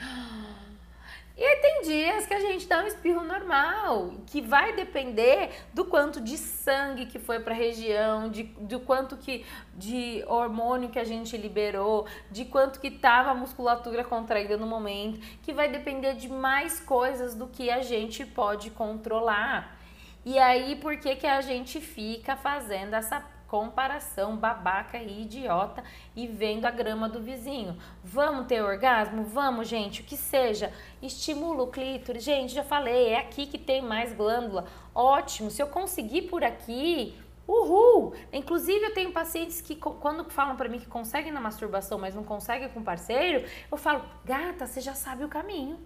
E 1.39 1.57
tem 1.57 1.83
dias 1.83 2.25
que 2.25 2.33
a 2.33 2.41
gente 2.41 2.67
dá 2.67 2.83
um 2.83 2.87
espirro 2.87 3.23
normal, 3.23 4.15
que 4.27 4.41
vai 4.41 4.73
depender 4.73 5.51
do 5.75 5.85
quanto 5.85 6.19
de 6.19 6.39
sangue 6.39 7.05
que 7.05 7.19
foi 7.19 7.41
para 7.41 7.53
a 7.53 7.57
região, 7.57 8.31
de, 8.31 8.45
do 8.45 8.81
quanto 8.81 9.19
que 9.19 9.45
de 9.75 10.25
hormônio 10.27 10.89
que 10.89 10.99
a 10.99 11.05
gente 11.05 11.37
liberou, 11.37 12.07
de 12.31 12.47
quanto 12.47 12.81
que 12.81 12.87
estava 12.87 13.33
a 13.33 13.35
musculatura 13.35 14.03
contraída 14.03 14.57
no 14.57 14.67
momento, 14.67 15.21
que 15.43 15.53
vai 15.53 15.69
depender 15.69 16.15
de 16.15 16.27
mais 16.27 16.81
coisas 16.81 17.35
do 17.35 17.47
que 17.47 17.69
a 17.69 17.83
gente 17.83 18.25
pode 18.25 18.71
controlar. 18.71 19.77
E 20.25 20.39
aí, 20.39 20.75
por 20.77 20.97
que, 20.97 21.17
que 21.17 21.27
a 21.27 21.43
gente 21.43 21.81
fica 21.83 22.35
fazendo 22.35 22.95
essa 22.95 23.21
comparação 23.47 24.37
babaca 24.37 24.99
e 24.99 25.23
idiota 25.23 25.83
e 26.15 26.27
vendo 26.27 26.65
a 26.65 26.71
grama 26.71 27.09
do 27.09 27.21
vizinho. 27.21 27.77
Vamos 28.03 28.47
ter 28.47 28.63
orgasmo? 28.63 29.25
Vamos, 29.25 29.69
gente, 29.69 30.01
o 30.01 30.05
que 30.05 30.17
seja. 30.17 30.73
Estimula 31.01 31.63
o 31.63 31.69
clítoris. 31.69 32.25
Gente, 32.25 32.55
já 32.55 32.65
falei, 32.65 33.09
é 33.09 33.19
aqui 33.19 33.47
que 33.47 33.59
tem 33.59 33.83
mais 33.83 34.13
glândula. 34.13 34.67
Ótimo, 34.95 35.51
se 35.51 35.63
eu 35.63 35.69
conseguir 35.69 36.23
por 36.23 36.43
aqui, 36.43 37.15
Uhul! 37.49 38.13
Inclusive, 38.33 38.87
eu 38.87 38.93
tenho 38.93 39.13
pacientes 39.13 39.61
que, 39.61 39.77
quando 39.77 40.29
falam 40.31 40.57
para 40.57 40.69
mim 40.69 40.81
que 40.81 40.87
conseguem 40.87 41.31
na 41.31 41.41
masturbação, 41.41 41.97
mas 41.97 42.13
não 42.13 42.25
conseguem 42.25 42.69
com 42.69 42.83
parceiro, 42.83 43.47
eu 43.71 43.79
falo, 43.79 44.03
gata, 44.25 44.67
você 44.67 44.81
já 44.81 44.95
sabe 44.95 45.25
o 45.25 45.29
caminho. 45.29 45.79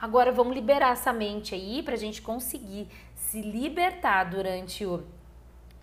Agora 0.00 0.32
vamos 0.32 0.54
liberar 0.54 0.92
essa 0.92 1.12
mente 1.12 1.54
aí 1.54 1.82
pra 1.82 1.96
gente 1.96 2.22
conseguir 2.22 2.88
se 3.14 3.42
libertar 3.42 4.24
durante 4.24 4.86
o 4.86 5.04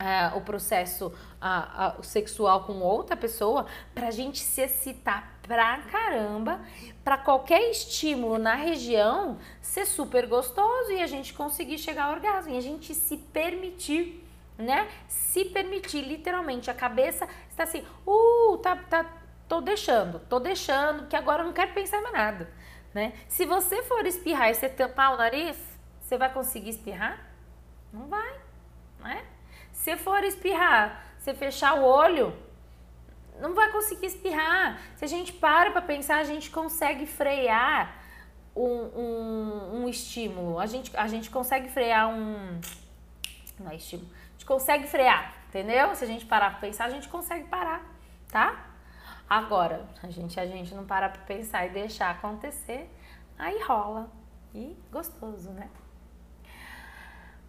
uh, 0.01 0.37
o 0.37 0.41
processo 0.41 1.07
uh, 1.07 1.99
uh, 1.99 2.03
sexual 2.03 2.63
com 2.63 2.79
outra 2.79 3.15
pessoa, 3.15 3.67
para 3.93 4.07
a 4.07 4.11
gente 4.11 4.39
se 4.39 4.61
excitar 4.61 5.39
pra 5.43 5.77
caramba, 5.91 6.59
para 7.03 7.17
qualquer 7.17 7.69
estímulo 7.69 8.37
na 8.37 8.55
região 8.55 9.37
ser 9.61 9.85
super 9.85 10.27
gostoso 10.27 10.91
e 10.91 11.01
a 11.01 11.07
gente 11.07 11.33
conseguir 11.33 11.77
chegar 11.77 12.05
ao 12.05 12.13
orgasmo 12.13 12.53
e 12.53 12.57
a 12.57 12.61
gente 12.61 12.93
se 12.93 13.17
permitir, 13.17 14.25
né? 14.57 14.89
Se 15.07 15.45
permitir, 15.45 16.01
literalmente, 16.01 16.69
a 16.69 16.73
cabeça 16.73 17.27
está 17.49 17.63
assim, 17.63 17.85
uh, 18.05 18.57
tá, 18.57 18.75
tá, 18.75 19.05
tô 19.47 19.61
deixando, 19.61 20.19
tô 20.27 20.39
deixando, 20.39 21.07
que 21.07 21.15
agora 21.15 21.41
eu 21.41 21.47
não 21.47 21.53
quero 21.53 21.73
pensar 21.73 22.01
mais 22.01 22.13
nada, 22.13 22.49
né? 22.93 23.13
Se 23.27 23.45
você 23.45 23.83
for 23.83 24.05
espirrar 24.05 24.49
e 24.49 24.55
você 24.55 24.69
tampar 24.69 25.13
o 25.13 25.17
nariz, 25.17 25.57
você 25.99 26.17
vai 26.17 26.31
conseguir 26.31 26.71
espirrar? 26.71 27.19
Não 27.91 28.07
vai, 28.07 28.33
né? 28.99 29.25
Se 29.81 29.97
for 29.97 30.23
espirrar, 30.23 31.03
você 31.17 31.33
fechar 31.33 31.73
o 31.73 31.83
olho, 31.83 32.35
não 33.39 33.55
vai 33.55 33.71
conseguir 33.71 34.05
espirrar. 34.05 34.79
Se 34.95 35.03
a 35.03 35.07
gente 35.07 35.33
para 35.33 35.71
para 35.71 35.81
pensar, 35.81 36.17
a 36.17 36.23
gente 36.23 36.51
consegue 36.51 37.07
frear 37.07 37.91
um, 38.55 38.63
um, 38.63 39.75
um, 39.77 39.89
estímulo. 39.89 40.59
A 40.59 40.67
gente, 40.67 40.95
a 40.95 41.07
gente 41.07 41.31
consegue 41.31 41.67
frear 41.67 42.07
um. 42.09 42.61
Não 43.59 43.71
é 43.71 43.75
estímulo. 43.75 44.07
A 44.13 44.31
gente 44.33 44.45
consegue 44.45 44.85
frear, 44.85 45.33
entendeu? 45.49 45.95
Se 45.95 46.03
a 46.03 46.07
gente 46.07 46.27
parar 46.27 46.51
para 46.51 46.59
pensar, 46.59 46.85
a 46.85 46.89
gente 46.91 47.09
consegue 47.09 47.47
parar, 47.47 47.83
tá? 48.31 48.67
Agora, 49.27 49.89
a 50.03 50.11
gente, 50.11 50.39
a 50.39 50.45
gente 50.45 50.75
não 50.75 50.85
parar 50.85 51.09
para 51.09 51.23
pensar 51.23 51.65
e 51.65 51.71
deixar 51.71 52.11
acontecer, 52.11 52.87
aí 53.35 53.59
rola. 53.63 54.11
E 54.53 54.77
gostoso, 54.91 55.49
né? 55.49 55.67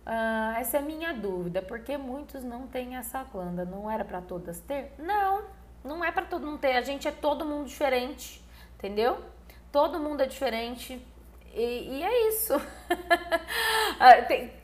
Uh, 0.05 0.59
essa 0.59 0.79
é 0.79 0.81
a 0.81 0.83
minha 0.83 1.13
dúvida, 1.13 1.63
porque 1.63 1.97
muitos 1.97 2.43
não 2.43 2.67
têm 2.67 2.97
essa 2.97 3.23
glândula. 3.25 3.65
Não 3.65 3.91
era 3.91 4.05
para 4.05 4.21
todas 4.21 4.61
ter? 4.61 4.93
Não, 4.99 5.45
não 5.85 6.05
é 6.05 6.11
para 6.11 6.27
todo 6.27 6.47
mundo 6.47 6.59
ter. 6.59 6.73
A 6.73 6.83
gente 6.83 7.07
é 7.07 7.13
todo 7.13 7.45
mundo 7.45 7.67
diferente, 7.67 8.45
entendeu? 8.77 9.19
Todo 9.71 10.01
mundo 10.01 10.23
é 10.23 10.27
diferente 10.27 11.01
e, 11.55 11.99
e 11.99 12.03
é 12.03 12.29
isso. 12.29 12.55
Ah, 14.01 14.15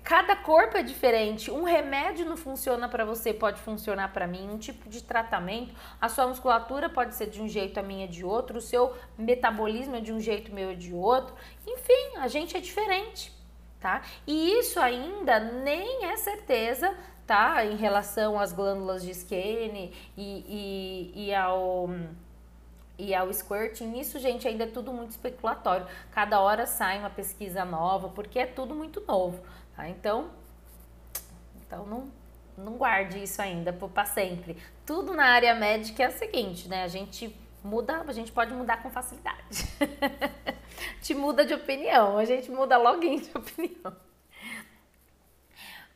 cada 0.03 0.34
corpo 0.34 0.76
é 0.76 0.82
diferente. 0.82 1.49
Um 1.49 1.62
remédio 1.62 2.26
não 2.26 2.36
funciona 2.36 2.89
para 2.89 3.05
você, 3.05 3.32
pode 3.32 3.61
funcionar 3.61 4.12
para 4.12 4.26
mim. 4.26 4.51
Um 4.51 4.59
tipo 4.59 4.89
de 4.89 5.05
tratamento, 5.05 5.72
a 6.01 6.09
sua 6.09 6.26
musculatura 6.26 6.89
pode 6.89 7.14
ser 7.14 7.26
de 7.26 7.41
um 7.41 7.47
jeito, 7.47 7.78
a 7.78 7.82
minha 7.82 8.07
é 8.07 8.09
de 8.09 8.24
outro. 8.24 8.59
O 8.59 8.61
seu 8.61 8.97
metabolismo 9.16 9.95
é 9.95 10.01
de 10.01 10.12
um 10.12 10.18
jeito, 10.18 10.53
meu 10.53 10.70
é 10.70 10.74
de 10.74 10.93
outro. 10.93 11.36
Enfim, 11.64 12.16
a 12.16 12.26
gente 12.26 12.57
é 12.57 12.61
diferente 12.61 13.38
tá? 13.81 14.03
E 14.26 14.59
isso 14.59 14.81
ainda 14.81 15.39
nem 15.39 16.05
é 16.07 16.16
certeza, 16.16 16.95
tá? 17.26 17.64
Em 17.64 17.76
relação 17.76 18.39
às 18.39 18.53
glândulas 18.53 19.03
de 19.03 19.11
Skene 19.11 19.93
e, 20.16 21.12
e, 21.14 21.26
e 21.26 21.35
ao 21.35 21.89
e 22.99 23.14
ao 23.14 23.33
squirting, 23.33 23.97
isso, 23.97 24.18
gente, 24.18 24.49
ainda 24.49 24.64
é 24.64 24.66
tudo 24.66 24.93
muito 24.93 25.11
especulatório. 25.11 25.87
Cada 26.11 26.41
hora 26.41 26.66
sai 26.66 26.99
uma 26.99 27.09
pesquisa 27.09 27.64
nova, 27.64 28.09
porque 28.09 28.41
é 28.41 28.47
tudo 28.47 28.74
muito 28.74 29.01
novo, 29.07 29.41
tá? 29.76 29.89
Então, 29.89 30.31
então 31.64 31.87
não, 31.87 32.09
não 32.57 32.72
guarde 32.72 33.22
isso 33.22 33.41
ainda 33.41 33.72
para 33.72 34.05
sempre. 34.05 34.57
Tudo 34.85 35.14
na 35.14 35.26
área 35.26 35.55
médica 35.55 36.03
é 36.03 36.09
o 36.09 36.12
seguinte, 36.12 36.66
né? 36.66 36.83
A 36.83 36.89
gente 36.89 37.33
muda, 37.62 38.05
a 38.07 38.12
gente 38.12 38.33
pode 38.33 38.53
mudar 38.53 38.83
com 38.83 38.91
facilidade. 38.91 39.68
Te 41.03 41.14
muda 41.14 41.45
de 41.45 41.55
opinião, 41.55 42.18
a 42.18 42.24
gente 42.24 42.51
muda 42.51 42.76
logo 42.76 43.01
de 43.01 43.31
opinião. 43.37 43.97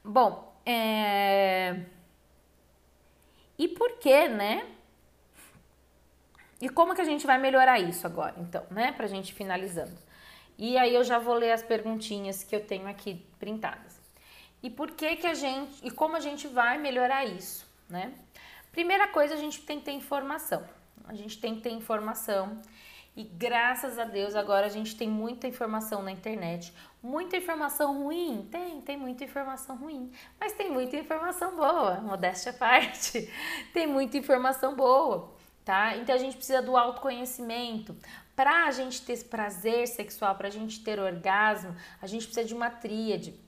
Bom, 0.04 0.52
é... 0.66 1.80
e 3.58 3.68
por 3.68 3.98
que, 3.98 4.28
né? 4.28 4.66
E 6.60 6.68
como 6.68 6.94
que 6.94 7.00
a 7.00 7.04
gente 7.04 7.26
vai 7.26 7.38
melhorar 7.38 7.80
isso 7.80 8.06
agora, 8.06 8.34
então, 8.38 8.64
né? 8.70 8.92
Pra 8.92 9.06
gente 9.06 9.34
finalizando. 9.34 9.96
E 10.56 10.78
aí 10.78 10.94
eu 10.94 11.02
já 11.02 11.18
vou 11.18 11.34
ler 11.34 11.52
as 11.52 11.62
perguntinhas 11.62 12.44
que 12.44 12.54
eu 12.54 12.64
tenho 12.64 12.86
aqui 12.86 13.26
printadas. 13.38 14.00
E 14.62 14.70
por 14.70 14.92
que 14.92 15.16
que 15.16 15.26
a 15.26 15.34
gente, 15.34 15.84
e 15.84 15.90
como 15.90 16.14
a 16.14 16.20
gente 16.20 16.46
vai 16.46 16.78
melhorar 16.78 17.24
isso, 17.24 17.66
né? 17.88 18.12
Primeira 18.70 19.08
coisa, 19.08 19.34
a 19.34 19.36
gente 19.36 19.62
tem 19.62 19.80
que 19.80 19.86
ter 19.86 19.92
informação. 19.92 20.64
A 21.04 21.14
gente 21.14 21.40
tem 21.40 21.56
que 21.56 21.62
ter 21.62 21.70
informação. 21.70 22.62
E 23.14 23.24
graças 23.24 23.98
a 23.98 24.04
Deus 24.04 24.34
agora 24.34 24.66
a 24.66 24.70
gente 24.70 24.96
tem 24.96 25.08
muita 25.08 25.46
informação 25.46 26.02
na 26.02 26.10
internet. 26.10 26.72
Muita 27.02 27.36
informação 27.36 28.02
ruim? 28.02 28.48
Tem, 28.50 28.80
tem 28.80 28.96
muita 28.96 29.24
informação 29.24 29.76
ruim. 29.76 30.10
Mas 30.40 30.52
tem 30.52 30.70
muita 30.70 30.96
informação 30.96 31.54
boa, 31.54 32.00
modéstia 32.00 32.52
à 32.52 32.54
parte. 32.54 33.30
tem 33.74 33.86
muita 33.86 34.16
informação 34.16 34.74
boa, 34.74 35.30
tá? 35.62 35.94
Então 35.98 36.14
a 36.14 36.18
gente 36.18 36.36
precisa 36.36 36.62
do 36.62 36.74
autoconhecimento. 36.74 37.94
Para 38.34 38.64
a 38.64 38.70
gente 38.70 39.02
ter 39.02 39.22
prazer 39.24 39.86
sexual, 39.88 40.34
para 40.34 40.48
a 40.48 40.50
gente 40.50 40.82
ter 40.82 40.98
orgasmo, 40.98 41.76
a 42.00 42.06
gente 42.06 42.24
precisa 42.24 42.46
de 42.46 42.54
uma 42.54 42.70
tríade. 42.70 43.38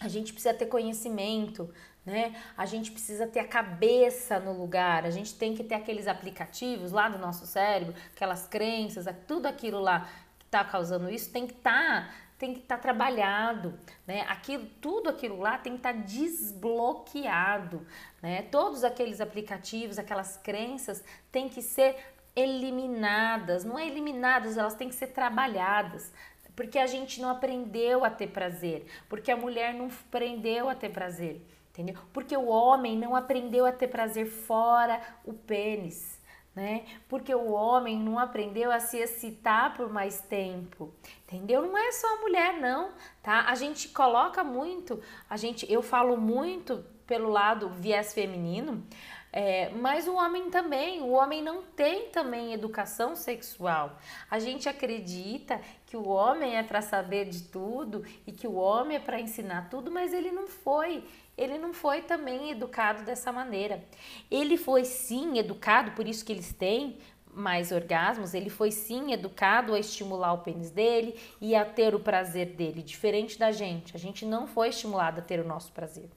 A 0.00 0.08
gente 0.08 0.32
precisa 0.32 0.54
ter 0.54 0.66
conhecimento, 0.66 1.72
né? 2.08 2.34
A 2.56 2.64
gente 2.64 2.90
precisa 2.90 3.26
ter 3.26 3.40
a 3.40 3.46
cabeça 3.46 4.40
no 4.40 4.52
lugar, 4.52 5.04
a 5.04 5.10
gente 5.10 5.34
tem 5.34 5.54
que 5.54 5.62
ter 5.62 5.74
aqueles 5.74 6.06
aplicativos 6.06 6.90
lá 6.90 7.06
do 7.06 7.18
nosso 7.18 7.46
cérebro, 7.46 7.94
aquelas 8.14 8.46
crenças, 8.46 9.06
tudo 9.26 9.46
aquilo 9.46 9.78
lá 9.78 10.08
que 10.38 10.46
está 10.46 10.64
causando 10.64 11.10
isso 11.10 11.30
tem 11.30 11.46
que 11.46 11.52
estar 11.52 12.06
tá, 12.06 12.14
tem 12.38 12.54
que 12.54 12.60
estar 12.60 12.76
tá 12.76 12.82
trabalhado, 12.82 13.78
né? 14.06 14.22
Aquilo, 14.28 14.64
tudo 14.80 15.10
aquilo 15.10 15.38
lá 15.38 15.58
tem 15.58 15.74
que 15.74 15.80
estar 15.80 15.92
tá 15.92 16.00
desbloqueado, 16.00 17.86
né? 18.22 18.42
Todos 18.50 18.84
aqueles 18.84 19.20
aplicativos, 19.20 19.98
aquelas 19.98 20.38
crenças 20.38 21.04
têm 21.30 21.46
que 21.46 21.60
ser 21.60 21.94
eliminadas, 22.34 23.64
não 23.64 23.78
é 23.78 23.86
eliminadas, 23.86 24.56
elas 24.56 24.74
têm 24.74 24.88
que 24.88 24.94
ser 24.94 25.08
trabalhadas, 25.08 26.10
porque 26.56 26.78
a 26.78 26.86
gente 26.86 27.20
não 27.20 27.28
aprendeu 27.28 28.02
a 28.02 28.08
ter 28.08 28.28
prazer, 28.28 28.86
porque 29.10 29.30
a 29.30 29.36
mulher 29.36 29.74
não 29.74 29.88
aprendeu 29.88 30.70
a 30.70 30.74
ter 30.74 30.88
prazer 30.88 31.44
entendeu? 31.78 31.94
Porque 32.12 32.36
o 32.36 32.48
homem 32.48 32.98
não 32.98 33.14
aprendeu 33.14 33.64
a 33.64 33.70
ter 33.72 33.86
prazer 33.86 34.26
fora 34.26 35.00
o 35.24 35.32
pênis, 35.32 36.20
né? 36.54 36.84
Porque 37.08 37.32
o 37.32 37.52
homem 37.52 37.96
não 38.00 38.18
aprendeu 38.18 38.72
a 38.72 38.80
se 38.80 38.98
excitar 38.98 39.76
por 39.76 39.88
mais 39.92 40.20
tempo, 40.20 40.92
entendeu? 41.22 41.62
Não 41.62 41.78
é 41.78 41.92
só 41.92 42.16
a 42.16 42.20
mulher 42.20 42.54
não, 42.54 42.90
tá? 43.22 43.44
A 43.48 43.54
gente 43.54 43.88
coloca 43.90 44.42
muito, 44.42 45.00
a 45.30 45.36
gente, 45.36 45.70
eu 45.72 45.82
falo 45.82 46.16
muito 46.16 46.84
pelo 47.06 47.28
lado 47.30 47.68
viés 47.70 48.12
feminino, 48.12 48.84
É, 49.30 49.68
mas 49.74 50.08
o 50.08 50.14
homem 50.14 50.48
também, 50.50 51.02
o 51.02 51.10
homem 51.10 51.42
não 51.42 51.62
tem 51.62 52.08
também 52.08 52.54
educação 52.54 53.14
sexual. 53.14 53.98
A 54.30 54.38
gente 54.38 54.70
acredita 54.70 55.60
que 55.86 55.98
o 55.98 56.08
homem 56.08 56.56
é 56.56 56.62
para 56.62 56.80
saber 56.80 57.26
de 57.28 57.42
tudo 57.42 58.02
e 58.26 58.32
que 58.32 58.46
o 58.46 58.54
homem 58.54 58.96
é 58.96 59.00
para 59.00 59.20
ensinar 59.20 59.68
tudo, 59.68 59.90
mas 59.90 60.14
ele 60.14 60.32
não 60.32 60.46
foi. 60.48 61.04
Ele 61.38 61.56
não 61.56 61.72
foi 61.72 62.02
também 62.02 62.50
educado 62.50 63.04
dessa 63.04 63.32
maneira. 63.32 63.82
Ele 64.30 64.56
foi 64.56 64.84
sim 64.84 65.38
educado, 65.38 65.92
por 65.92 66.06
isso 66.06 66.24
que 66.24 66.32
eles 66.32 66.52
têm 66.52 66.98
mais 67.32 67.70
orgasmos, 67.70 68.34
ele 68.34 68.50
foi 68.50 68.72
sim 68.72 69.12
educado 69.12 69.72
a 69.72 69.78
estimular 69.78 70.32
o 70.32 70.38
pênis 70.38 70.70
dele 70.70 71.18
e 71.40 71.54
a 71.54 71.64
ter 71.64 71.94
o 71.94 72.00
prazer 72.00 72.46
dele, 72.46 72.82
diferente 72.82 73.38
da 73.38 73.52
gente. 73.52 73.94
A 73.94 73.98
gente 73.98 74.26
não 74.26 74.46
foi 74.46 74.70
estimulado 74.70 75.20
a 75.20 75.22
ter 75.22 75.38
o 75.38 75.46
nosso 75.46 75.70
prazer. 75.72 76.10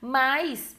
Mas 0.00 0.76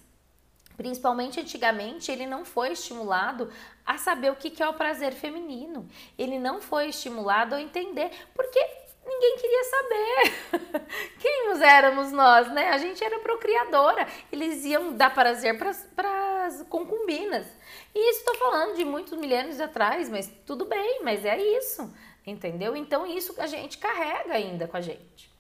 Principalmente 0.75 1.39
antigamente, 1.39 2.11
ele 2.11 2.25
não 2.25 2.43
foi 2.43 2.71
estimulado 2.71 3.49
a 3.86 3.97
saber 3.97 4.31
o 4.31 4.36
que 4.36 4.61
é 4.61 4.67
o 4.67 4.73
prazer 4.73 5.13
feminino. 5.13 5.88
Ele 6.17 6.39
não 6.39 6.59
foi 6.59 6.88
estimulado 6.88 7.53
a 7.53 7.61
entender, 7.61 8.09
porque 8.34 8.59
ninguém 9.06 9.38
queria 9.38 9.64
saber. 9.64 10.84
Quem 11.20 11.43
éramos 11.64 12.12
nós, 12.12 12.51
né? 12.51 12.70
A 12.70 12.78
gente 12.78 13.04
era 13.04 13.20
procriadora. 13.20 14.08
Eles 14.32 14.64
iam 14.66 14.93
dar 14.93 15.14
prazer 15.14 15.58
para 15.58 16.45
as 16.45 16.62
concubinas. 16.64 17.47
E 17.95 18.10
isso 18.10 18.20
estou 18.20 18.36
falando 18.36 18.76
de 18.76 18.84
muitos 18.84 19.18
milênios 19.18 19.60
atrás, 19.60 20.10
mas 20.10 20.32
tudo 20.45 20.66
bem, 20.66 21.01
mas 21.04 21.24
é 21.26 21.38
isso, 21.38 21.93
entendeu? 22.26 22.76
Então 22.76 23.06
isso 23.06 23.34
a 23.39 23.47
gente 23.47 23.78
carrega 23.78 24.34
ainda 24.34 24.68
com 24.68 24.78
a 24.78 24.82
gente. 24.82 25.32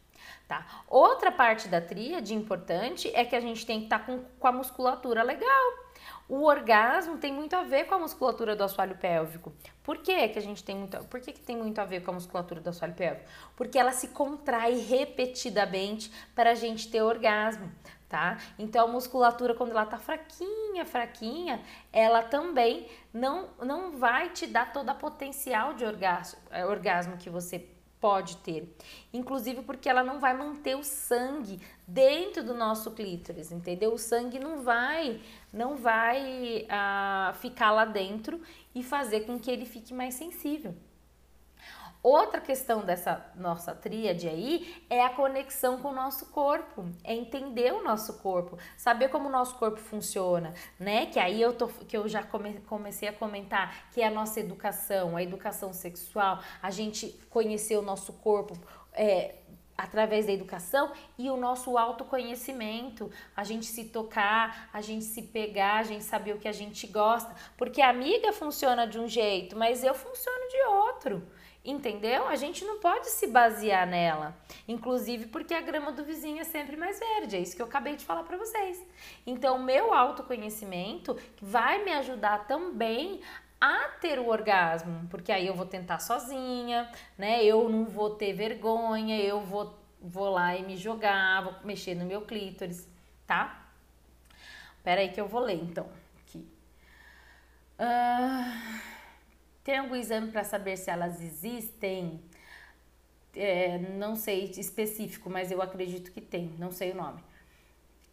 Tá? 0.47 0.83
Outra 0.87 1.31
parte 1.31 1.67
da 1.67 1.81
tríade 1.81 2.33
importante 2.33 3.09
é 3.13 3.25
que 3.25 3.35
a 3.35 3.39
gente 3.39 3.65
tem 3.65 3.79
que 3.79 3.85
estar 3.85 3.99
tá 3.99 4.05
com, 4.05 4.23
com 4.39 4.47
a 4.47 4.51
musculatura 4.51 5.23
legal. 5.23 5.73
O 6.27 6.43
orgasmo 6.43 7.17
tem 7.17 7.33
muito 7.33 7.55
a 7.55 7.63
ver 7.63 7.85
com 7.85 7.95
a 7.95 7.99
musculatura 7.99 8.55
do 8.55 8.63
assoalho 8.63 8.97
pélvico. 8.97 9.53
Por 9.83 9.97
que, 9.97 10.29
que 10.29 10.39
a 10.39 10.41
gente 10.41 10.63
tem 10.63 10.75
muito, 10.75 10.97
por 11.05 11.19
que, 11.19 11.33
que 11.33 11.41
tem 11.41 11.57
muito 11.57 11.79
a 11.79 11.85
ver 11.85 12.03
com 12.03 12.11
a 12.11 12.13
musculatura 12.13 12.61
do 12.61 12.69
assoalho 12.69 12.93
pélvico? 12.93 13.25
Porque 13.55 13.77
ela 13.77 13.91
se 13.91 14.07
contrai 14.09 14.79
repetidamente 14.79 16.11
para 16.33 16.51
a 16.51 16.55
gente 16.55 16.89
ter 16.89 17.01
orgasmo, 17.01 17.69
tá? 18.07 18.37
Então 18.57 18.87
a 18.87 18.91
musculatura 18.91 19.53
quando 19.53 19.71
ela 19.71 19.85
tá 19.85 19.97
fraquinha, 19.97 20.85
fraquinha, 20.85 21.61
ela 21.91 22.23
também 22.23 22.87
não 23.13 23.49
não 23.61 23.97
vai 23.97 24.29
te 24.29 24.47
dar 24.47 24.71
toda 24.71 24.93
a 24.93 24.95
potencial 24.95 25.73
de 25.73 25.83
orgasmo, 25.83 26.39
é, 26.49 26.65
orgasmo 26.65 27.17
que 27.17 27.29
você 27.29 27.59
pode 28.03 28.35
ter. 28.37 28.75
Inclusive 29.13 29.61
porque 29.61 29.87
ela 29.87 30.03
não 30.03 30.19
vai 30.19 30.33
manter 30.33 30.75
o 30.75 30.83
sangue 30.83 31.61
dentro 31.87 32.43
do 32.43 32.53
nosso 32.53 32.91
clítoris, 32.91 33.49
entendeu? 33.49 33.93
O 33.93 33.97
sangue 33.97 34.39
não 34.39 34.61
vai, 34.61 35.21
não 35.53 35.77
vai 35.77 36.65
ah, 36.67 37.33
ficar 37.39 37.71
lá 37.71 37.85
dentro 37.85 38.41
e 38.73 38.81
fazer 38.81 39.21
com 39.21 39.39
que 39.39 39.51
ele 39.51 39.65
fique 39.65 39.93
mais 39.93 40.15
sensível. 40.15 40.75
Outra 42.03 42.41
questão 42.41 42.81
dessa 42.81 43.25
nossa 43.33 43.73
tríade 43.73 44.27
aí 44.27 44.83
é 44.89 45.05
a 45.05 45.09
conexão 45.09 45.81
com 45.81 45.87
o 45.87 45.95
nosso 45.95 46.25
corpo, 46.25 46.85
é 47.01 47.15
entender 47.15 47.73
o 47.73 47.81
nosso 47.81 48.15
corpo, 48.15 48.57
saber 48.75 49.07
como 49.07 49.29
o 49.29 49.31
nosso 49.31 49.55
corpo 49.55 49.77
funciona, 49.77 50.53
né? 50.77 51.05
Que 51.05 51.17
aí 51.17 51.41
eu 51.41 51.53
tô, 51.53 51.69
que 51.69 51.95
eu 51.95 52.05
já 52.09 52.21
come, 52.21 52.59
comecei 52.67 53.07
a 53.07 53.13
comentar, 53.13 53.89
que 53.93 54.01
é 54.01 54.07
a 54.07 54.11
nossa 54.11 54.41
educação, 54.41 55.15
a 55.15 55.23
educação 55.23 55.71
sexual, 55.71 56.41
a 56.61 56.69
gente 56.69 57.07
conhecer 57.29 57.77
o 57.77 57.81
nosso 57.81 58.11
corpo, 58.11 58.53
é, 58.91 59.35
através 59.77 60.25
da 60.25 60.31
educação 60.31 60.91
e 61.17 61.29
o 61.29 61.37
nosso 61.37 61.77
autoconhecimento, 61.77 63.11
a 63.35 63.43
gente 63.43 63.65
se 63.65 63.85
tocar, 63.85 64.69
a 64.71 64.81
gente 64.81 65.05
se 65.05 65.21
pegar, 65.21 65.77
a 65.77 65.83
gente 65.83 66.03
saber 66.03 66.35
o 66.35 66.39
que 66.39 66.47
a 66.47 66.53
gente 66.53 66.87
gosta, 66.87 67.33
porque 67.57 67.81
a 67.81 67.89
amiga 67.89 68.31
funciona 68.31 68.87
de 68.87 68.99
um 68.99 69.07
jeito, 69.07 69.55
mas 69.55 69.83
eu 69.83 69.93
funciono 69.93 70.49
de 70.49 70.61
outro. 70.63 71.27
Entendeu? 71.65 72.27
A 72.27 72.35
gente 72.35 72.65
não 72.65 72.79
pode 72.79 73.07
se 73.09 73.25
basear 73.25 73.87
nela. 73.87 74.35
Inclusive 74.67 75.27
porque 75.27 75.53
a 75.53 75.61
grama 75.61 75.93
do 75.93 76.03
vizinho 76.03 76.41
é 76.41 76.43
sempre 76.43 76.75
mais 76.75 76.99
verde. 76.99 77.37
É 77.37 77.39
isso 77.39 77.55
que 77.55 77.61
eu 77.61 77.65
acabei 77.65 77.95
de 77.95 78.03
falar 78.03 78.23
para 78.23 78.35
vocês. 78.35 78.85
Então, 79.25 79.57
meu 79.57 79.93
autoconhecimento 79.93 81.17
vai 81.41 81.81
me 81.85 81.93
ajudar 81.93 82.47
também 82.47 83.21
a 83.63 83.87
ter 84.01 84.19
o 84.19 84.27
orgasmo, 84.27 85.07
porque 85.09 85.31
aí 85.31 85.47
eu 85.47 85.55
vou 85.55 85.65
tentar 85.65 85.99
sozinha, 85.99 86.91
né? 87.17 87.41
Eu 87.43 87.69
não 87.69 87.85
vou 87.85 88.09
ter 88.09 88.33
vergonha, 88.33 89.17
eu 89.21 89.39
vou, 89.39 89.79
vou 90.01 90.29
lá 90.29 90.53
e 90.55 90.63
me 90.63 90.75
jogar, 90.75 91.43
vou 91.43 91.55
mexer 91.63 91.95
no 91.95 92.05
meu 92.05 92.23
clítoris, 92.23 92.87
tá? 93.25 93.65
Pera 94.83 94.99
aí 94.99 95.09
que 95.09 95.21
eu 95.21 95.27
vou 95.27 95.39
ler 95.39 95.63
então. 95.63 95.87
Aqui. 96.19 96.45
Uh... 97.79 98.93
Tem 99.63 99.77
algum 99.77 99.95
exame 99.95 100.29
para 100.29 100.43
saber 100.43 100.75
se 100.75 100.91
elas 100.91 101.21
existem? 101.21 102.19
É, 103.33 103.77
não 103.77 104.15
sei 104.15 104.51
específico, 104.57 105.29
mas 105.29 105.51
eu 105.51 105.61
acredito 105.61 106.11
que 106.11 106.19
tem, 106.19 106.53
não 106.59 106.69
sei 106.69 106.91
o 106.91 106.95
nome. 106.95 107.23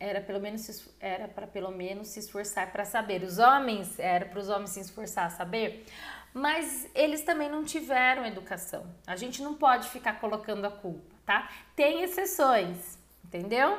Era 0.01 0.21
pelo 0.21 0.41
menos 0.41 0.89
era 0.99 1.29
para 1.29 1.47
pelo 1.47 1.71
menos 1.71 2.09
se 2.09 2.19
esforçar 2.19 2.73
para 2.73 2.85
saber. 2.85 3.23
Os 3.23 3.39
homens 3.39 3.99
era 3.99 4.25
para 4.25 4.41
os 4.41 4.49
homens 4.49 4.71
se 4.71 4.81
esforçar 4.81 5.27
a 5.27 5.31
saber, 5.31 5.85
mas 6.33 6.89
eles 6.95 7.21
também 7.23 7.51
não 7.51 7.63
tiveram 7.63 8.25
educação. 8.25 8.87
A 9.07 9.15
gente 9.15 9.43
não 9.43 9.55
pode 9.55 9.91
ficar 9.91 10.15
colocando 10.15 10.65
a 10.65 10.71
culpa, 10.71 11.15
tá? 11.27 11.51
Tem 11.77 12.03
exceções, 12.03 12.99
entendeu? 13.23 13.79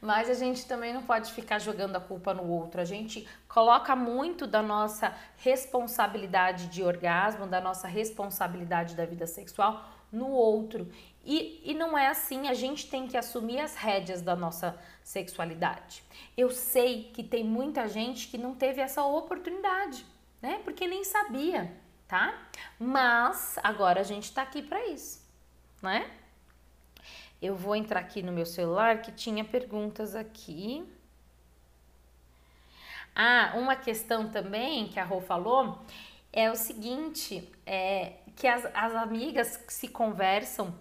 mas 0.00 0.30
a 0.30 0.34
gente 0.34 0.66
também 0.66 0.94
não 0.94 1.02
pode 1.02 1.30
ficar 1.32 1.58
jogando 1.58 1.94
a 1.96 2.00
culpa 2.00 2.32
no 2.32 2.48
outro. 2.48 2.80
A 2.80 2.84
gente 2.84 3.28
coloca 3.46 3.94
muito 3.94 4.46
da 4.46 4.62
nossa 4.62 5.14
responsabilidade 5.36 6.68
de 6.68 6.82
orgasmo, 6.82 7.46
da 7.46 7.60
nossa 7.60 7.86
responsabilidade 7.86 8.94
da 8.94 9.04
vida 9.04 9.26
sexual 9.26 9.84
no 10.10 10.28
outro. 10.28 10.88
E, 11.24 11.60
e 11.64 11.74
não 11.74 11.96
é 11.96 12.08
assim, 12.08 12.48
a 12.48 12.54
gente 12.54 12.88
tem 12.88 13.06
que 13.06 13.16
assumir 13.16 13.60
as 13.60 13.74
rédeas 13.74 14.22
da 14.22 14.34
nossa 14.34 14.78
sexualidade. 15.04 16.02
Eu 16.36 16.50
sei 16.50 17.10
que 17.12 17.22
tem 17.22 17.44
muita 17.44 17.86
gente 17.88 18.28
que 18.28 18.38
não 18.38 18.54
teve 18.54 18.80
essa 18.80 19.04
oportunidade, 19.04 20.04
né? 20.40 20.60
Porque 20.64 20.86
nem 20.86 21.04
sabia, 21.04 21.76
tá? 22.08 22.48
Mas 22.78 23.58
agora 23.62 24.00
a 24.00 24.04
gente 24.04 24.32
tá 24.32 24.42
aqui 24.42 24.62
para 24.62 24.86
isso, 24.86 25.22
né? 25.82 26.10
Eu 27.40 27.54
vou 27.54 27.74
entrar 27.74 28.00
aqui 28.00 28.22
no 28.22 28.32
meu 28.32 28.46
celular 28.46 29.00
que 29.02 29.12
tinha 29.12 29.44
perguntas 29.44 30.14
aqui. 30.14 30.86
Ah, 33.14 33.52
uma 33.56 33.76
questão 33.76 34.30
também 34.30 34.88
que 34.88 35.00
a 35.00 35.04
Rô 35.04 35.20
falou 35.20 35.78
é 36.32 36.50
o 36.50 36.54
seguinte, 36.54 37.50
é 37.66 38.12
que 38.36 38.46
as, 38.46 38.64
as 38.74 38.94
amigas 38.94 39.62
se 39.68 39.88
conversam 39.88 40.74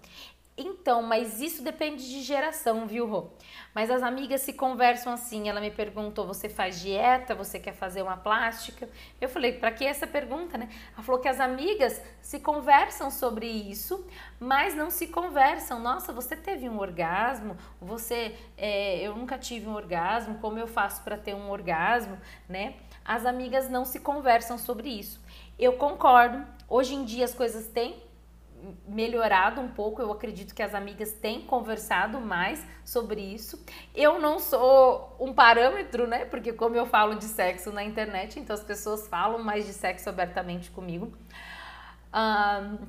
então, 0.62 1.02
mas 1.02 1.40
isso 1.40 1.64
depende 1.64 2.08
de 2.08 2.22
geração, 2.22 2.86
viu, 2.86 3.08
Rô? 3.08 3.30
Mas 3.74 3.90
as 3.90 4.04
amigas 4.04 4.42
se 4.42 4.52
conversam 4.52 5.14
assim. 5.14 5.48
Ela 5.48 5.62
me 5.62 5.72
perguntou: 5.72 6.28
você 6.28 6.50
faz 6.50 6.82
dieta? 6.82 7.34
Você 7.34 7.60
quer 7.60 7.74
fazer 7.74 8.02
uma 8.02 8.18
plástica? 8.18 8.90
Eu 9.22 9.30
falei: 9.30 9.54
para 9.54 9.72
que 9.72 9.86
essa 9.86 10.06
pergunta, 10.06 10.58
né? 10.58 10.70
Ela 10.94 11.04
falou 11.04 11.22
que 11.22 11.28
as 11.28 11.40
amigas 11.40 12.02
se 12.22 12.40
conversam 12.40 13.10
sobre 13.10 13.48
isso, 13.48 14.06
mas 14.40 14.76
não 14.76 14.90
se 14.90 15.08
conversam. 15.08 15.80
Nossa, 15.80 16.12
você 16.12 16.36
teve 16.36 16.68
um 16.68 16.80
orgasmo? 16.80 17.56
Você, 17.80 18.36
é, 18.58 19.00
eu 19.00 19.16
nunca 19.16 19.38
tive 19.38 19.68
um 19.68 19.76
orgasmo. 19.76 20.40
Como 20.40 20.60
eu 20.60 20.68
faço 20.68 21.04
para 21.04 21.18
ter 21.18 21.34
um 21.34 21.50
orgasmo, 21.50 22.18
né? 22.48 22.76
As 23.06 23.26
amigas 23.26 23.70
não 23.70 23.86
se 23.86 24.00
conversam 24.00 24.58
sobre 24.58 24.90
isso. 24.90 25.22
Eu 25.58 25.74
concordo. 25.74 26.46
Hoje 26.68 26.96
em 26.96 27.06
dia 27.06 27.26
as 27.26 27.34
coisas 27.34 27.68
têm 27.68 28.09
melhorado 28.88 29.62
um 29.62 29.68
pouco. 29.70 30.02
Eu 30.02 30.12
acredito 30.12 30.54
que 30.54 30.62
as 30.62 30.74
amigas 30.74 31.12
têm 31.12 31.42
conversado 31.42 32.20
mais 32.20 32.66
sobre 32.84 33.22
isso. 33.22 33.64
Eu 33.96 34.20
não 34.20 34.40
sou 34.40 35.16
um 35.20 35.34
parâmetro, 35.34 36.08
né? 36.08 36.26
Porque 36.26 36.54
como 36.54 36.76
eu 36.76 36.86
falo 36.86 37.16
de 37.16 37.26
sexo 37.26 37.72
na 37.72 37.84
internet, 37.84 38.40
então 38.40 38.54
as 38.54 38.64
pessoas 38.64 39.08
falam 39.08 39.44
mais 39.44 39.66
de 39.66 39.74
sexo 39.74 40.10
abertamente 40.10 40.70
comigo. 40.72 41.12
Um, 42.14 42.88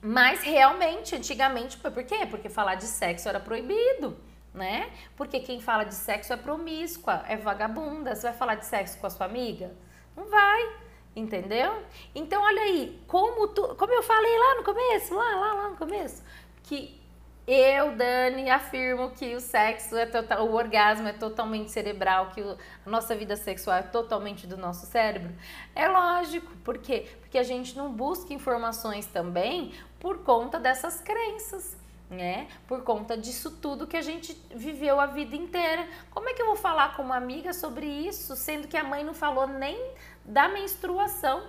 mas 0.00 0.42
realmente, 0.42 1.16
antigamente, 1.16 1.76
por 1.76 2.04
quê? 2.04 2.26
Porque 2.26 2.48
falar 2.48 2.76
de 2.76 2.84
sexo 2.84 3.28
era 3.28 3.40
proibido, 3.40 4.16
né? 4.54 4.90
Porque 5.16 5.40
quem 5.40 5.60
fala 5.60 5.84
de 5.84 5.94
sexo 5.94 6.32
é 6.32 6.36
promíscua, 6.36 7.24
é 7.26 7.36
vagabunda. 7.36 8.14
Você 8.14 8.28
vai 8.28 8.36
falar 8.36 8.54
de 8.54 8.66
sexo 8.66 8.98
com 8.98 9.06
a 9.06 9.10
sua 9.10 9.26
amiga? 9.26 9.74
Não 10.16 10.28
vai. 10.28 10.87
Entendeu? 11.18 11.82
Então, 12.14 12.40
olha 12.40 12.62
aí, 12.62 13.02
como, 13.08 13.48
tu, 13.48 13.74
como 13.74 13.92
eu 13.92 14.02
falei 14.04 14.38
lá 14.38 14.54
no 14.54 14.62
começo, 14.62 15.14
lá, 15.14 15.34
lá, 15.34 15.52
lá 15.54 15.68
no 15.70 15.76
começo, 15.76 16.22
que 16.62 16.96
eu, 17.44 17.96
Dani, 17.96 18.48
afirmo 18.50 19.10
que 19.10 19.34
o 19.34 19.40
sexo 19.40 19.96
é 19.96 20.06
total, 20.06 20.46
o 20.46 20.54
orgasmo 20.54 21.08
é 21.08 21.12
totalmente 21.12 21.72
cerebral, 21.72 22.30
que 22.30 22.40
o, 22.40 22.56
a 22.86 22.90
nossa 22.90 23.16
vida 23.16 23.34
sexual 23.36 23.78
é 23.78 23.82
totalmente 23.82 24.46
do 24.46 24.56
nosso 24.56 24.86
cérebro. 24.86 25.34
É 25.74 25.88
lógico, 25.88 26.52
por 26.62 26.78
quê? 26.78 27.08
Porque 27.20 27.38
a 27.38 27.42
gente 27.42 27.76
não 27.76 27.90
busca 27.90 28.32
informações 28.32 29.06
também 29.06 29.72
por 29.98 30.18
conta 30.18 30.60
dessas 30.60 31.00
crenças, 31.00 31.76
né? 32.10 32.48
Por 32.66 32.82
conta 32.82 33.16
disso 33.16 33.50
tudo 33.50 33.86
que 33.86 33.96
a 33.96 34.02
gente 34.02 34.34
viveu 34.54 35.00
a 35.00 35.06
vida 35.06 35.34
inteira. 35.34 35.88
Como 36.10 36.28
é 36.28 36.34
que 36.34 36.42
eu 36.42 36.46
vou 36.46 36.56
falar 36.56 36.96
com 36.96 37.02
uma 37.02 37.16
amiga 37.16 37.52
sobre 37.52 37.86
isso, 37.86 38.36
sendo 38.36 38.68
que 38.68 38.76
a 38.76 38.84
mãe 38.84 39.02
não 39.02 39.14
falou 39.14 39.46
nem 39.46 39.92
da 40.28 40.46
menstruação? 40.48 41.42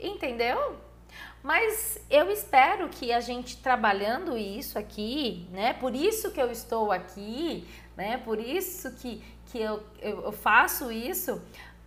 Entendeu? 0.00 0.76
Mas 1.42 1.98
eu 2.08 2.30
espero 2.30 2.88
que 2.88 3.12
a 3.12 3.20
gente 3.20 3.56
trabalhando 3.58 4.36
isso 4.36 4.78
aqui, 4.78 5.48
né? 5.50 5.72
Por 5.74 5.94
isso 5.94 6.30
que 6.30 6.40
eu 6.40 6.50
estou 6.50 6.92
aqui, 6.92 7.68
né? 7.96 8.16
Por 8.18 8.38
isso 8.38 8.94
que, 8.94 9.22
que 9.46 9.60
eu, 9.60 9.82
eu, 10.00 10.22
eu 10.22 10.32
faço 10.32 10.90
isso, 10.90 11.42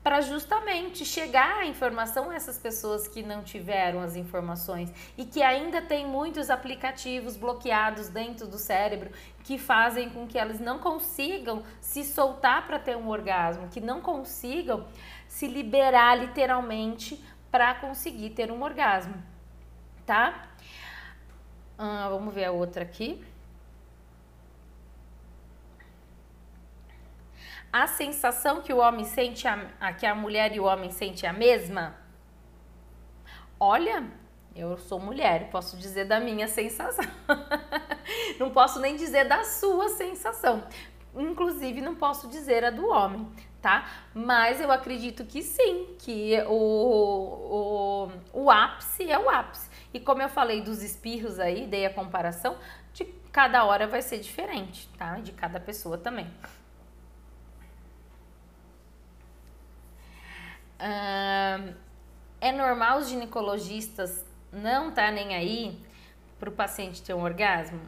para 0.06 0.22
justamente 0.22 1.04
chegar 1.04 1.62
a 1.62 1.66
informação 1.66 2.30
a 2.30 2.36
essas 2.36 2.60
pessoas 2.60 3.08
que 3.08 3.24
não 3.24 3.42
tiveram 3.42 4.02
as 4.02 4.16
informações 4.16 4.94
e 5.18 5.26
que 5.26 5.42
ainda 5.42 5.82
tem 5.82 6.06
muitos 6.06 6.52
aplicativos 6.52 7.36
bloqueados 7.36 8.08
dentro 8.08 8.46
do 8.46 8.60
cérebro 8.60 9.10
que 9.44 9.58
fazem 9.58 10.12
com 10.12 10.28
que 10.28 10.38
elas 10.38 10.60
não 10.60 10.78
consigam 10.78 11.64
se 11.82 12.04
soltar 12.04 12.68
para 12.68 12.78
ter 12.78 12.96
um 12.96 13.10
orgasmo, 13.10 13.68
que 13.70 13.82
não 13.82 14.00
consigam 14.00 14.86
se 15.36 15.48
liberar 15.48 16.16
literalmente 16.16 17.22
para 17.52 17.76
conseguir 17.76 18.30
ter 18.30 18.50
um 18.50 18.64
orgasmo, 18.64 19.22
tá? 20.06 20.48
Ah, 21.78 22.08
vamos 22.10 22.34
ver 22.34 22.46
a 22.46 22.52
outra 22.54 22.84
aqui. 22.84 23.22
a 27.74 27.86
sensação 27.88 28.62
que 28.62 28.72
o 28.72 28.78
homem 28.78 29.04
sente, 29.04 29.46
a, 29.46 29.70
a, 29.82 29.92
que 29.92 30.06
a 30.06 30.16
mulher 30.16 30.56
e 30.56 30.62
o 30.62 30.64
homem 30.64 30.90
sentem 30.90 31.30
a 31.30 31.34
mesma? 31.34 31.94
Olha, 33.60 34.10
eu 34.56 34.78
sou 34.78 34.98
mulher, 34.98 35.50
posso 35.50 35.76
dizer 35.76 36.06
da 36.06 36.22
minha 36.22 36.48
sensação. 36.48 37.04
não 38.40 38.52
posso 38.52 38.80
nem 38.80 38.96
dizer 38.96 39.28
da 39.28 39.44
sua 39.44 39.90
sensação. 39.90 40.64
Inclusive, 41.14 41.82
não 41.82 41.96
posso 41.96 42.30
dizer 42.30 42.64
a 42.64 42.70
do 42.70 42.88
homem, 42.88 43.30
tá? 43.66 43.90
Mas 44.14 44.62
eu 44.62 44.72
acredito 44.72 45.26
que 45.26 45.42
sim, 45.42 45.96
que 45.98 46.40
o, 46.46 48.12
o, 48.32 48.44
o 48.44 48.52
ápice 48.52 49.12
é 49.12 49.18
o 49.18 49.28
ápice. 49.28 49.68
E 49.92 50.00
como 50.00 50.22
eu 50.22 50.30
falei 50.30 50.62
dos 50.62 50.84
espirros 50.84 51.40
aí, 51.40 51.66
dei 51.66 51.84
a 51.84 51.90
comparação, 51.90 52.60
de 52.94 53.06
cada 53.32 53.66
hora 53.66 53.88
vai 53.88 54.04
ser 54.04 54.20
diferente, 54.20 54.88
tá? 55.00 55.16
De 55.16 55.32
cada 55.32 55.60
pessoa 55.60 55.98
também. 55.98 56.32
é 62.40 62.52
normal 62.52 63.00
os 63.00 63.10
ginecologistas 63.10 64.24
não 64.54 64.92
tá 64.92 65.10
nem 65.10 65.34
aí 65.34 65.84
para 66.38 66.50
o 66.50 66.52
paciente 66.52 67.02
ter 67.02 67.16
um 67.16 67.24
orgasmo? 67.24 67.82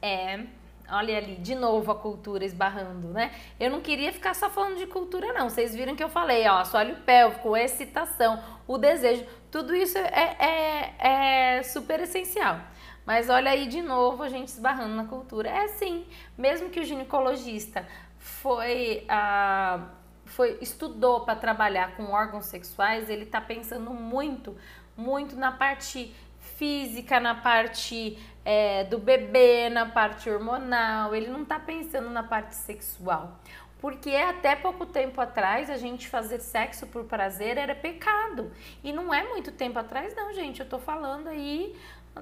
É. 0.00 0.46
Olha 0.88 1.16
ali, 1.16 1.36
de 1.36 1.54
novo 1.54 1.90
a 1.90 1.94
cultura 1.94 2.44
esbarrando, 2.44 3.08
né? 3.08 3.32
Eu 3.58 3.70
não 3.70 3.80
queria 3.80 4.12
ficar 4.12 4.34
só 4.34 4.50
falando 4.50 4.76
de 4.76 4.86
cultura, 4.86 5.32
não. 5.32 5.48
Vocês 5.48 5.74
viram 5.74 5.96
que 5.96 6.04
eu 6.04 6.10
falei, 6.10 6.46
ó, 6.46 6.58
assoalho 6.58 6.96
pélvico, 6.96 7.56
excitação, 7.56 8.42
o 8.66 8.76
desejo, 8.76 9.24
tudo 9.50 9.74
isso 9.74 9.96
é, 9.96 10.36
é, 10.38 11.56
é 11.56 11.62
super 11.62 12.00
essencial. 12.00 12.60
Mas 13.06 13.28
olha 13.28 13.50
aí 13.50 13.66
de 13.66 13.80
novo 13.80 14.22
a 14.22 14.28
gente 14.28 14.48
esbarrando 14.48 14.94
na 14.94 15.04
cultura. 15.04 15.48
É 15.48 15.68
sim, 15.68 16.06
mesmo 16.36 16.70
que 16.70 16.80
o 16.80 16.84
ginecologista 16.84 17.86
foi. 18.18 19.04
Ah, 19.08 19.88
foi 20.24 20.58
estudou 20.60 21.20
para 21.20 21.36
trabalhar 21.36 21.96
com 21.96 22.04
órgãos 22.10 22.46
sexuais, 22.46 23.10
ele 23.10 23.24
está 23.24 23.40
pensando 23.40 23.90
muito, 23.90 24.56
muito 24.96 25.36
na 25.36 25.52
parte 25.52 26.14
física, 26.56 27.20
na 27.20 27.34
parte 27.34 28.18
é, 28.44 28.84
do 28.84 28.98
bebê, 28.98 29.68
na 29.70 29.86
parte 29.86 30.28
hormonal. 30.28 31.14
Ele 31.14 31.28
não 31.28 31.42
está 31.42 31.58
pensando 31.58 32.10
na 32.10 32.22
parte 32.22 32.54
sexual. 32.54 33.38
Porque 33.80 34.10
até 34.10 34.56
pouco 34.56 34.86
tempo 34.86 35.20
atrás 35.20 35.68
a 35.68 35.76
gente 35.76 36.08
fazer 36.08 36.40
sexo 36.40 36.86
por 36.86 37.04
prazer 37.04 37.58
era 37.58 37.74
pecado. 37.74 38.50
E 38.82 38.92
não 38.92 39.12
é 39.12 39.28
muito 39.28 39.52
tempo 39.52 39.78
atrás, 39.78 40.14
não, 40.14 40.32
gente. 40.32 40.60
Eu 40.60 40.68
tô 40.68 40.78
falando 40.78 41.28
aí 41.28 41.76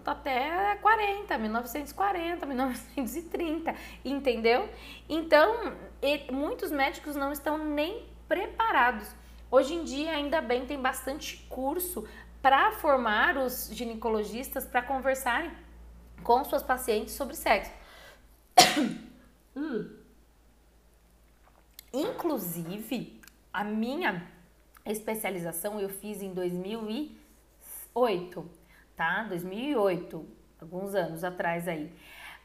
até 0.04 0.76
40, 0.80 1.38
1940, 1.38 2.46
1930, 2.46 3.74
entendeu? 4.04 4.68
Então, 5.08 5.74
muitos 6.32 6.70
médicos 6.70 7.14
não 7.14 7.30
estão 7.30 7.58
nem 7.58 8.06
preparados. 8.26 9.14
Hoje 9.50 9.74
em 9.74 9.84
dia, 9.84 10.12
ainda 10.12 10.40
bem, 10.40 10.64
tem 10.64 10.80
bastante 10.80 11.36
curso 11.48 12.08
para 12.40 12.72
formar 12.72 13.36
os 13.36 13.68
ginecologistas 13.70 14.66
para 14.66 14.82
conversarem 14.82 15.50
com 16.22 16.44
suas 16.44 16.62
pacientes 16.62 17.14
sobre 17.14 17.34
sexo. 17.34 17.72
hum. 19.56 19.96
Inclusive, 21.92 23.20
a 23.52 23.64
minha 23.64 24.26
especialização 24.86 25.78
eu 25.78 25.88
fiz 25.88 26.22
em 26.22 26.32
2008, 26.32 28.50
tá? 28.96 29.24
2008, 29.24 30.26
alguns 30.60 30.94
anos 30.94 31.22
atrás 31.22 31.68
aí. 31.68 31.92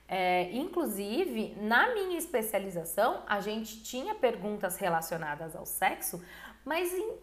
É, 0.08 0.50
inclusive, 0.54 1.56
na 1.60 1.94
minha 1.94 2.18
especialização, 2.18 3.24
a 3.28 3.42
gente 3.42 3.84
tinha 3.84 4.16
perguntas 4.16 4.78
relacionadas 4.78 5.56
ao 5.56 5.66
sexo, 5.66 6.24
mas 6.64 6.94
em, 6.94 7.18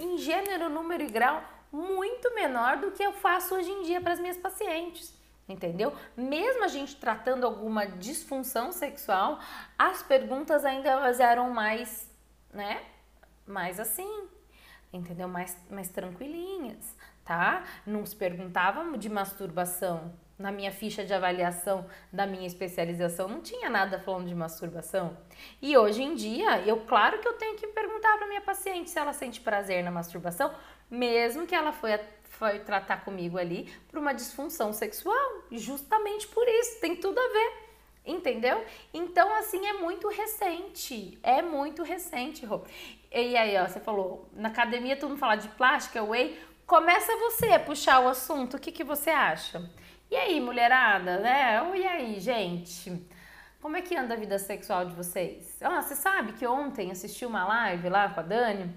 em 0.00 0.18
gênero, 0.18 0.68
número 0.68 1.02
e 1.02 1.06
grau 1.06 1.42
muito 1.72 2.34
menor 2.34 2.78
do 2.78 2.90
que 2.90 3.02
eu 3.02 3.12
faço 3.12 3.54
hoje 3.54 3.70
em 3.70 3.82
dia 3.82 4.00
para 4.00 4.12
as 4.12 4.20
minhas 4.20 4.36
pacientes. 4.36 5.14
Entendeu? 5.50 5.92
Mesmo 6.16 6.62
a 6.62 6.68
gente 6.68 6.94
tratando 6.96 7.44
alguma 7.44 7.84
disfunção 7.84 8.70
sexual, 8.70 9.40
as 9.76 10.00
perguntas 10.00 10.64
ainda 10.64 10.90
eram 11.18 11.50
mais, 11.50 12.08
né? 12.52 12.80
Mais 13.44 13.80
assim, 13.80 14.28
entendeu? 14.92 15.26
Mais, 15.26 15.58
mais 15.68 15.88
tranquilinhas, 15.88 16.96
tá? 17.24 17.64
Não 17.84 18.06
se 18.06 18.14
perguntava 18.14 18.96
de 18.96 19.08
masturbação, 19.08 20.14
na 20.40 20.50
minha 20.50 20.72
ficha 20.72 21.04
de 21.04 21.12
avaliação 21.12 21.84
da 22.10 22.26
minha 22.26 22.46
especialização 22.46 23.28
não 23.28 23.42
tinha 23.42 23.68
nada 23.68 24.00
falando 24.00 24.26
de 24.26 24.34
masturbação. 24.34 25.16
E 25.60 25.76
hoje 25.76 26.02
em 26.02 26.14
dia, 26.14 26.60
eu 26.62 26.80
claro 26.86 27.18
que 27.18 27.28
eu 27.28 27.34
tenho 27.34 27.56
que 27.56 27.66
perguntar 27.66 28.16
para 28.16 28.26
minha 28.26 28.40
paciente 28.40 28.88
se 28.88 28.98
ela 28.98 29.12
sente 29.12 29.40
prazer 29.40 29.84
na 29.84 29.90
masturbação, 29.90 30.50
mesmo 30.90 31.46
que 31.46 31.54
ela 31.54 31.72
foi, 31.72 31.92
foi 32.40 32.58
tratar 32.58 33.04
comigo 33.04 33.36
ali 33.36 33.70
por 33.86 33.98
uma 33.98 34.14
disfunção 34.14 34.72
sexual, 34.72 35.44
justamente 35.52 36.26
por 36.26 36.48
isso, 36.48 36.80
tem 36.80 36.96
tudo 36.96 37.20
a 37.20 37.28
ver. 37.28 37.70
Entendeu? 38.06 38.64
Então, 38.94 39.32
assim, 39.36 39.66
é 39.66 39.74
muito 39.74 40.08
recente. 40.08 41.18
É 41.22 41.42
muito 41.42 41.82
recente, 41.82 42.46
Rô. 42.46 42.62
E 43.12 43.36
aí, 43.36 43.58
ó, 43.58 43.68
você 43.68 43.78
falou, 43.78 44.26
na 44.32 44.48
academia 44.48 44.96
todo 44.96 45.10
mundo 45.10 45.18
fala 45.18 45.36
de 45.36 45.48
plástica, 45.48 46.02
whey. 46.02 46.40
Começa 46.66 47.14
você 47.18 47.52
a 47.52 47.60
puxar 47.60 48.00
o 48.00 48.08
assunto. 48.08 48.56
O 48.56 48.58
que, 48.58 48.72
que 48.72 48.82
você 48.82 49.10
acha? 49.10 49.70
E 50.10 50.16
aí, 50.16 50.40
mulherada, 50.40 51.18
né? 51.18 51.60
Oi, 51.60 51.82
e 51.82 51.86
aí, 51.86 52.20
gente? 52.20 53.06
Como 53.60 53.76
é 53.76 53.82
que 53.82 53.94
anda 53.94 54.14
a 54.14 54.16
vida 54.16 54.38
sexual 54.38 54.86
de 54.86 54.94
vocês? 54.94 55.58
Ah, 55.60 55.82
você 55.82 55.94
sabe 55.94 56.32
que 56.32 56.46
ontem 56.46 56.90
assisti 56.90 57.26
uma 57.26 57.44
live 57.44 57.90
lá 57.90 58.08
com 58.08 58.20
a 58.20 58.22
Dani, 58.22 58.74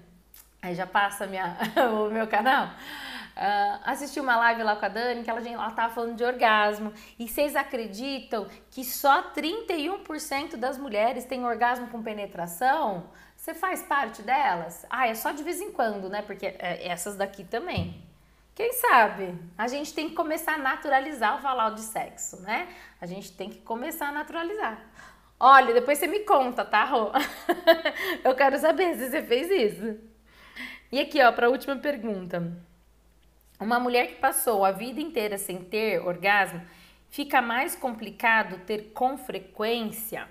aí 0.60 0.74
já 0.74 0.86
passa 0.86 1.26
minha, 1.26 1.56
o 1.90 2.10
meu 2.10 2.26
canal. 2.26 2.68
Uh, 3.36 3.80
assisti 3.84 4.20
uma 4.20 4.36
live 4.36 4.62
lá 4.62 4.76
com 4.76 4.86
a 4.86 4.88
Dani 4.88 5.24
que 5.24 5.30
ela, 5.30 5.40
ela 5.46 5.70
tava 5.72 5.92
falando 5.92 6.16
de 6.16 6.24
orgasmo. 6.24 6.92
E 7.18 7.28
vocês 7.28 7.56
acreditam 7.56 8.46
que 8.70 8.84
só 8.84 9.32
31% 9.32 10.56
das 10.56 10.78
mulheres 10.78 11.24
têm 11.24 11.44
orgasmo 11.44 11.88
com 11.88 12.02
penetração? 12.02 13.10
Você 13.36 13.52
faz 13.52 13.82
parte 13.82 14.22
delas? 14.22 14.86
Ah, 14.88 15.08
é 15.08 15.14
só 15.14 15.32
de 15.32 15.42
vez 15.42 15.60
em 15.60 15.72
quando, 15.72 16.08
né? 16.08 16.22
Porque 16.22 16.46
é, 16.46 16.86
essas 16.88 17.16
daqui 17.16 17.44
também. 17.44 18.02
Quem 18.54 18.72
sabe? 18.72 19.36
A 19.58 19.66
gente 19.66 19.92
tem 19.92 20.08
que 20.08 20.14
começar 20.14 20.54
a 20.54 20.58
naturalizar 20.58 21.36
o 21.36 21.42
falar 21.42 21.70
de 21.70 21.80
sexo, 21.80 22.40
né? 22.42 22.68
A 23.00 23.06
gente 23.06 23.32
tem 23.32 23.50
que 23.50 23.58
começar 23.58 24.08
a 24.08 24.12
naturalizar. 24.12 24.78
Olha, 25.40 25.74
depois 25.74 25.98
você 25.98 26.06
me 26.06 26.20
conta, 26.20 26.64
tá, 26.64 26.84
Rô? 26.84 27.10
Eu 28.22 28.34
quero 28.36 28.56
saber 28.58 28.94
se 28.94 29.10
você 29.10 29.22
fez 29.22 29.50
isso. 29.50 29.98
E 30.92 31.00
aqui, 31.00 31.20
ó, 31.20 31.32
para 31.32 31.48
a 31.48 31.50
última 31.50 31.74
pergunta. 31.74 32.64
Uma 33.58 33.78
mulher 33.78 34.08
que 34.08 34.14
passou 34.16 34.64
a 34.64 34.72
vida 34.72 35.00
inteira 35.00 35.38
sem 35.38 35.58
ter 35.62 36.00
orgasmo, 36.00 36.60
fica 37.08 37.40
mais 37.40 37.76
complicado 37.76 38.58
ter 38.66 38.90
com 38.92 39.16
frequência? 39.16 40.28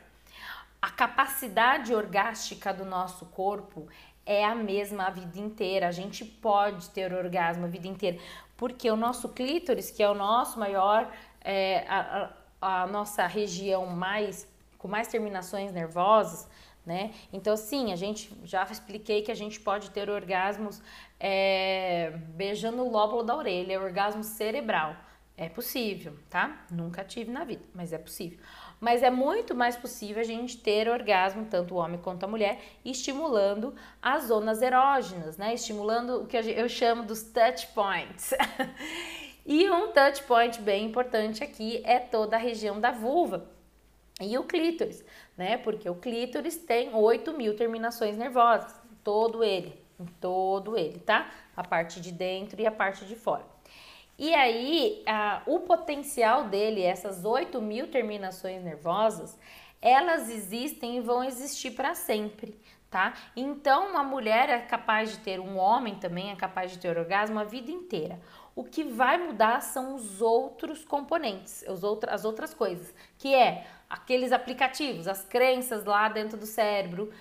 A 0.81 0.89
capacidade 0.89 1.93
orgástica 1.95 2.73
do 2.73 2.83
nosso 2.83 3.25
corpo 3.27 3.87
é 4.25 4.43
a 4.43 4.53
mesma 4.53 5.05
a 5.05 5.09
vida 5.09 5.39
inteira. 5.39 5.87
A 5.87 5.91
gente 5.91 6.25
pode 6.25 6.89
ter 6.89 7.13
orgasmo 7.13 7.65
a 7.65 7.69
vida 7.69 7.87
inteira, 7.87 8.19
porque 8.57 8.91
o 8.91 8.97
nosso 8.97 9.29
clítoris, 9.29 9.89
que 9.89 10.03
é 10.03 10.09
o 10.09 10.13
nosso 10.13 10.59
maior, 10.59 11.09
é, 11.41 11.85
a, 11.87 12.29
a, 12.61 12.83
a 12.83 12.87
nossa 12.87 13.25
região 13.25 13.85
mais 13.85 14.51
com 14.77 14.89
mais 14.89 15.07
terminações 15.07 15.71
nervosas, 15.71 16.45
né? 16.85 17.13
Então, 17.31 17.55
sim, 17.55 17.93
a 17.93 17.95
gente 17.95 18.29
já 18.43 18.63
expliquei 18.63 19.21
que 19.21 19.31
a 19.31 19.35
gente 19.35 19.57
pode 19.57 19.89
ter 19.91 20.09
orgasmos 20.09 20.81
é, 21.25 22.11
beijando 22.35 22.83
o 22.83 22.91
lóbulo 22.91 23.23
da 23.23 23.33
orelha, 23.33 23.79
orgasmo 23.81 24.25
cerebral, 24.25 24.93
É 25.35 25.49
possível, 25.49 26.13
tá? 26.29 26.63
Nunca 26.69 27.03
tive 27.03 27.31
na 27.31 27.43
vida, 27.43 27.63
mas 27.73 27.91
é 27.91 27.97
possível. 27.97 28.37
Mas 28.79 29.01
é 29.01 29.09
muito 29.09 29.55
mais 29.55 29.75
possível 29.75 30.21
a 30.21 30.23
gente 30.23 30.57
ter 30.57 30.87
orgasmo, 30.87 31.47
tanto 31.49 31.73
o 31.73 31.77
homem 31.77 31.99
quanto 31.99 32.23
a 32.23 32.27
mulher, 32.27 32.61
estimulando 32.85 33.73
as 33.99 34.25
zonas 34.25 34.61
erógenas, 34.61 35.35
né? 35.35 35.55
Estimulando 35.55 36.21
o 36.21 36.27
que 36.27 36.37
eu 36.37 36.69
chamo 36.69 37.03
dos 37.03 37.23
touch 37.23 37.65
points. 37.73 38.31
e 39.43 39.67
um 39.71 39.91
touch 39.91 40.21
point 40.23 40.61
bem 40.61 40.85
importante 40.85 41.43
aqui 41.43 41.81
é 41.83 41.97
toda 41.97 42.35
a 42.35 42.39
região 42.39 42.79
da 42.79 42.91
vulva 42.91 43.49
e 44.21 44.37
o 44.37 44.43
clítoris, 44.43 45.03
né? 45.35 45.57
Porque 45.57 45.89
o 45.89 45.95
clítoris 45.95 46.57
tem 46.57 46.93
8 46.93 47.33
mil 47.33 47.55
terminações 47.55 48.17
nervosas, 48.17 48.75
todo 49.03 49.43
ele, 49.43 49.82
todo 50.19 50.77
ele, 50.77 50.99
tá? 50.99 51.29
A 51.55 51.63
parte 51.63 52.01
de 52.01 52.11
dentro 52.11 52.59
e 52.61 52.67
a 52.67 52.71
parte 52.71 53.05
de 53.05 53.15
fora. 53.15 53.45
E 54.17 54.33
aí, 54.33 55.03
a, 55.07 55.41
o 55.47 55.61
potencial 55.61 56.45
dele, 56.45 56.81
essas 56.81 57.25
8 57.25 57.59
mil 57.61 57.87
terminações 57.87 58.63
nervosas, 58.63 59.37
elas 59.81 60.29
existem 60.29 60.97
e 60.97 61.01
vão 61.01 61.23
existir 61.23 61.71
para 61.71 61.95
sempre, 61.95 62.57
tá? 62.89 63.13
Então, 63.35 63.89
uma 63.89 64.03
mulher 64.03 64.49
é 64.49 64.59
capaz 64.59 65.11
de 65.11 65.17
ter, 65.17 65.39
um 65.39 65.57
homem 65.57 65.95
também 65.95 66.31
é 66.31 66.35
capaz 66.35 66.71
de 66.71 66.77
ter 66.77 66.97
orgasmo 66.97 67.39
a 67.39 67.43
vida 67.43 67.71
inteira. 67.71 68.19
O 68.55 68.63
que 68.63 68.83
vai 68.83 69.17
mudar 69.17 69.61
são 69.61 69.95
os 69.95 70.21
outros 70.21 70.85
componentes, 70.85 71.65
os 71.67 71.83
outro, 71.83 72.09
as 72.09 72.23
outras 72.23 72.53
coisas, 72.53 72.93
que 73.17 73.33
é 73.33 73.65
aqueles 73.89 74.31
aplicativos, 74.31 75.07
as 75.07 75.25
crenças 75.25 75.83
lá 75.85 76.07
dentro 76.07 76.37
do 76.37 76.45
cérebro 76.45 77.11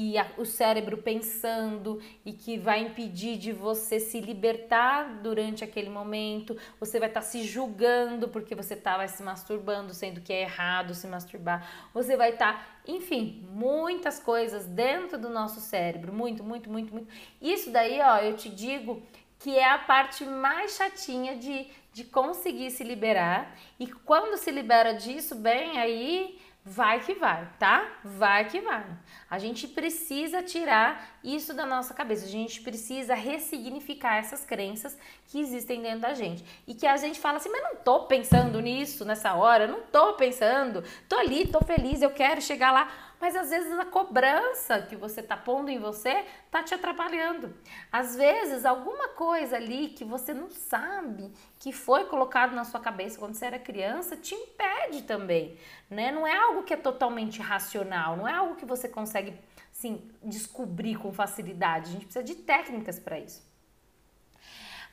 e 0.00 0.16
a, 0.16 0.30
o 0.36 0.44
cérebro 0.44 0.98
pensando 0.98 2.00
e 2.24 2.32
que 2.32 2.56
vai 2.56 2.82
impedir 2.82 3.36
de 3.36 3.52
você 3.52 3.98
se 3.98 4.20
libertar 4.20 5.20
durante 5.24 5.64
aquele 5.64 5.90
momento. 5.90 6.56
Você 6.78 7.00
vai 7.00 7.08
estar 7.08 7.20
tá 7.20 7.26
se 7.26 7.42
julgando 7.42 8.28
porque 8.28 8.54
você 8.54 8.74
estava 8.74 9.08
se 9.08 9.20
masturbando, 9.24 9.92
sendo 9.92 10.20
que 10.20 10.32
é 10.32 10.42
errado 10.42 10.94
se 10.94 11.08
masturbar. 11.08 11.68
Você 11.92 12.16
vai 12.16 12.30
estar, 12.30 12.52
tá, 12.52 12.66
enfim, 12.86 13.44
muitas 13.50 14.20
coisas 14.20 14.66
dentro 14.66 15.18
do 15.18 15.28
nosso 15.28 15.60
cérebro, 15.60 16.12
muito, 16.12 16.44
muito, 16.44 16.70
muito, 16.70 16.94
muito. 16.94 17.08
Isso 17.42 17.72
daí, 17.72 18.00
ó, 18.00 18.18
eu 18.18 18.36
te 18.36 18.48
digo 18.48 19.02
que 19.40 19.58
é 19.58 19.68
a 19.68 19.78
parte 19.78 20.24
mais 20.24 20.76
chatinha 20.76 21.36
de, 21.36 21.66
de 21.92 22.04
conseguir 22.04 22.70
se 22.70 22.84
liberar. 22.84 23.52
E 23.80 23.88
quando 23.88 24.36
se 24.36 24.52
libera 24.52 24.92
disso, 24.92 25.34
bem, 25.34 25.76
aí 25.76 26.38
vai 26.68 27.00
que 27.00 27.14
vai, 27.14 27.48
tá? 27.58 27.88
Vai 28.04 28.44
que 28.44 28.60
vai. 28.60 28.84
A 29.30 29.38
gente 29.38 29.66
precisa 29.66 30.42
tirar 30.42 31.18
isso 31.24 31.54
da 31.54 31.64
nossa 31.64 31.94
cabeça. 31.94 32.26
A 32.26 32.28
gente 32.28 32.60
precisa 32.60 33.14
ressignificar 33.14 34.16
essas 34.16 34.44
crenças 34.44 34.96
que 35.26 35.40
existem 35.40 35.80
dentro 35.80 36.00
da 36.00 36.14
gente. 36.14 36.44
E 36.66 36.74
que 36.74 36.86
a 36.86 36.96
gente 36.96 37.18
fala 37.18 37.38
assim, 37.38 37.48
mas 37.48 37.62
não 37.62 37.76
tô 37.76 38.04
pensando 38.04 38.60
nisso 38.60 39.04
nessa 39.04 39.34
hora, 39.34 39.66
não 39.66 39.80
tô 39.80 40.14
pensando, 40.14 40.84
tô 41.08 41.16
ali, 41.16 41.46
tô 41.46 41.60
feliz, 41.60 42.02
eu 42.02 42.10
quero 42.10 42.40
chegar 42.42 42.70
lá 42.70 42.88
mas 43.20 43.34
às 43.36 43.50
vezes 43.50 43.78
a 43.78 43.84
cobrança 43.84 44.82
que 44.82 44.96
você 44.96 45.22
tá 45.22 45.36
pondo 45.36 45.70
em 45.70 45.78
você 45.78 46.24
tá 46.50 46.62
te 46.62 46.74
atrapalhando. 46.74 47.54
Às 47.90 48.14
vezes 48.14 48.64
alguma 48.64 49.08
coisa 49.08 49.56
ali 49.56 49.88
que 49.88 50.04
você 50.04 50.32
não 50.32 50.50
sabe 50.50 51.32
que 51.58 51.72
foi 51.72 52.04
colocado 52.04 52.54
na 52.54 52.64
sua 52.64 52.80
cabeça 52.80 53.18
quando 53.18 53.34
você 53.34 53.46
era 53.46 53.58
criança 53.58 54.16
te 54.16 54.34
impede 54.34 55.02
também, 55.02 55.58
né? 55.90 56.12
Não 56.12 56.26
é 56.26 56.36
algo 56.36 56.62
que 56.62 56.74
é 56.74 56.76
totalmente 56.76 57.40
racional, 57.40 58.16
não 58.16 58.28
é 58.28 58.32
algo 58.32 58.56
que 58.56 58.64
você 58.64 58.88
consegue 58.88 59.34
assim, 59.72 60.10
descobrir 60.22 60.96
com 60.96 61.12
facilidade. 61.12 61.90
A 61.90 61.92
gente 61.92 62.04
precisa 62.04 62.24
de 62.24 62.34
técnicas 62.34 62.98
para 62.98 63.18
isso. 63.18 63.46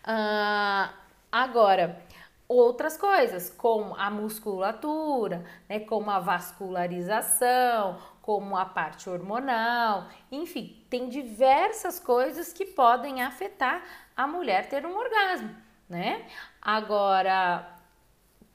Uh, 0.03 0.93
agora, 1.31 1.99
outras 2.47 2.95
coisas, 2.95 3.49
como 3.49 3.95
a 3.95 4.09
musculatura, 4.11 5.43
né, 5.67 5.79
como 5.79 6.11
a 6.11 6.19
vascularização, 6.19 7.97
como 8.25 8.57
a 8.57 8.65
parte 8.65 9.07
hormonal, 9.07 10.07
enfim, 10.31 10.83
tem 10.89 11.07
diversas 11.07 11.99
coisas 11.99 12.51
que 12.51 12.65
podem 12.65 13.21
afetar 13.21 13.83
a 14.17 14.25
mulher 14.25 14.67
ter 14.67 14.83
um 14.83 14.97
orgasmo, 14.97 15.55
né? 15.87 16.25
Agora, 16.59 17.71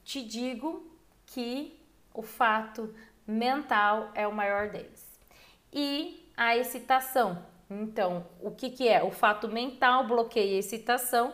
te 0.03 0.21
digo 0.23 0.85
que 1.25 1.79
o 2.13 2.21
fato 2.21 2.93
mental 3.25 4.11
é 4.13 4.27
o 4.27 4.33
maior 4.33 4.67
deles. 4.67 5.09
E 5.71 6.29
a 6.35 6.57
excitação. 6.57 7.41
Então, 7.69 8.27
o 8.41 8.51
que, 8.51 8.71
que 8.71 8.89
é? 8.89 9.01
O 9.01 9.09
fato 9.09 9.47
mental 9.47 10.05
bloqueia 10.05 10.57
a 10.57 10.59
excitação, 10.59 11.33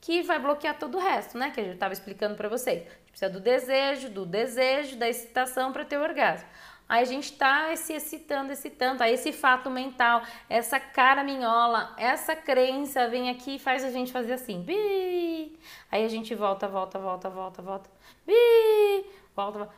que 0.00 0.24
vai 0.24 0.40
bloquear 0.40 0.76
todo 0.76 0.98
o 0.98 1.00
resto, 1.00 1.38
né? 1.38 1.52
Que 1.52 1.60
a 1.60 1.62
gente 1.62 1.74
estava 1.74 1.92
explicando 1.92 2.34
para 2.34 2.48
vocês. 2.48 2.82
Precisa 3.06 3.30
do 3.30 3.38
desejo, 3.38 4.10
do 4.10 4.26
desejo, 4.26 4.96
da 4.96 5.08
excitação 5.08 5.72
para 5.72 5.84
ter 5.84 5.98
o 5.98 6.02
orgasmo. 6.02 6.48
Aí 6.88 7.02
a 7.02 7.04
gente 7.04 7.32
está 7.32 7.74
se 7.74 7.92
excitando, 7.92 8.52
excitando. 8.52 9.02
Aí 9.02 9.14
esse 9.14 9.32
fato 9.32 9.68
mental, 9.70 10.22
essa 10.48 10.78
caraminhola, 10.78 11.94
essa 11.98 12.36
crença 12.36 13.08
vem 13.08 13.28
aqui 13.28 13.56
e 13.56 13.58
faz 13.58 13.82
a 13.82 13.90
gente 13.90 14.12
fazer 14.12 14.34
assim. 14.34 14.62
Bi! 14.62 15.58
Aí 15.90 16.04
a 16.04 16.08
gente 16.08 16.34
volta, 16.34 16.68
volta, 16.68 16.98
volta, 16.98 17.28
volta, 17.28 17.62
volta. 17.62 17.90
Bi! 18.24 19.04
Volta, 19.34 19.58
volta. 19.58 19.74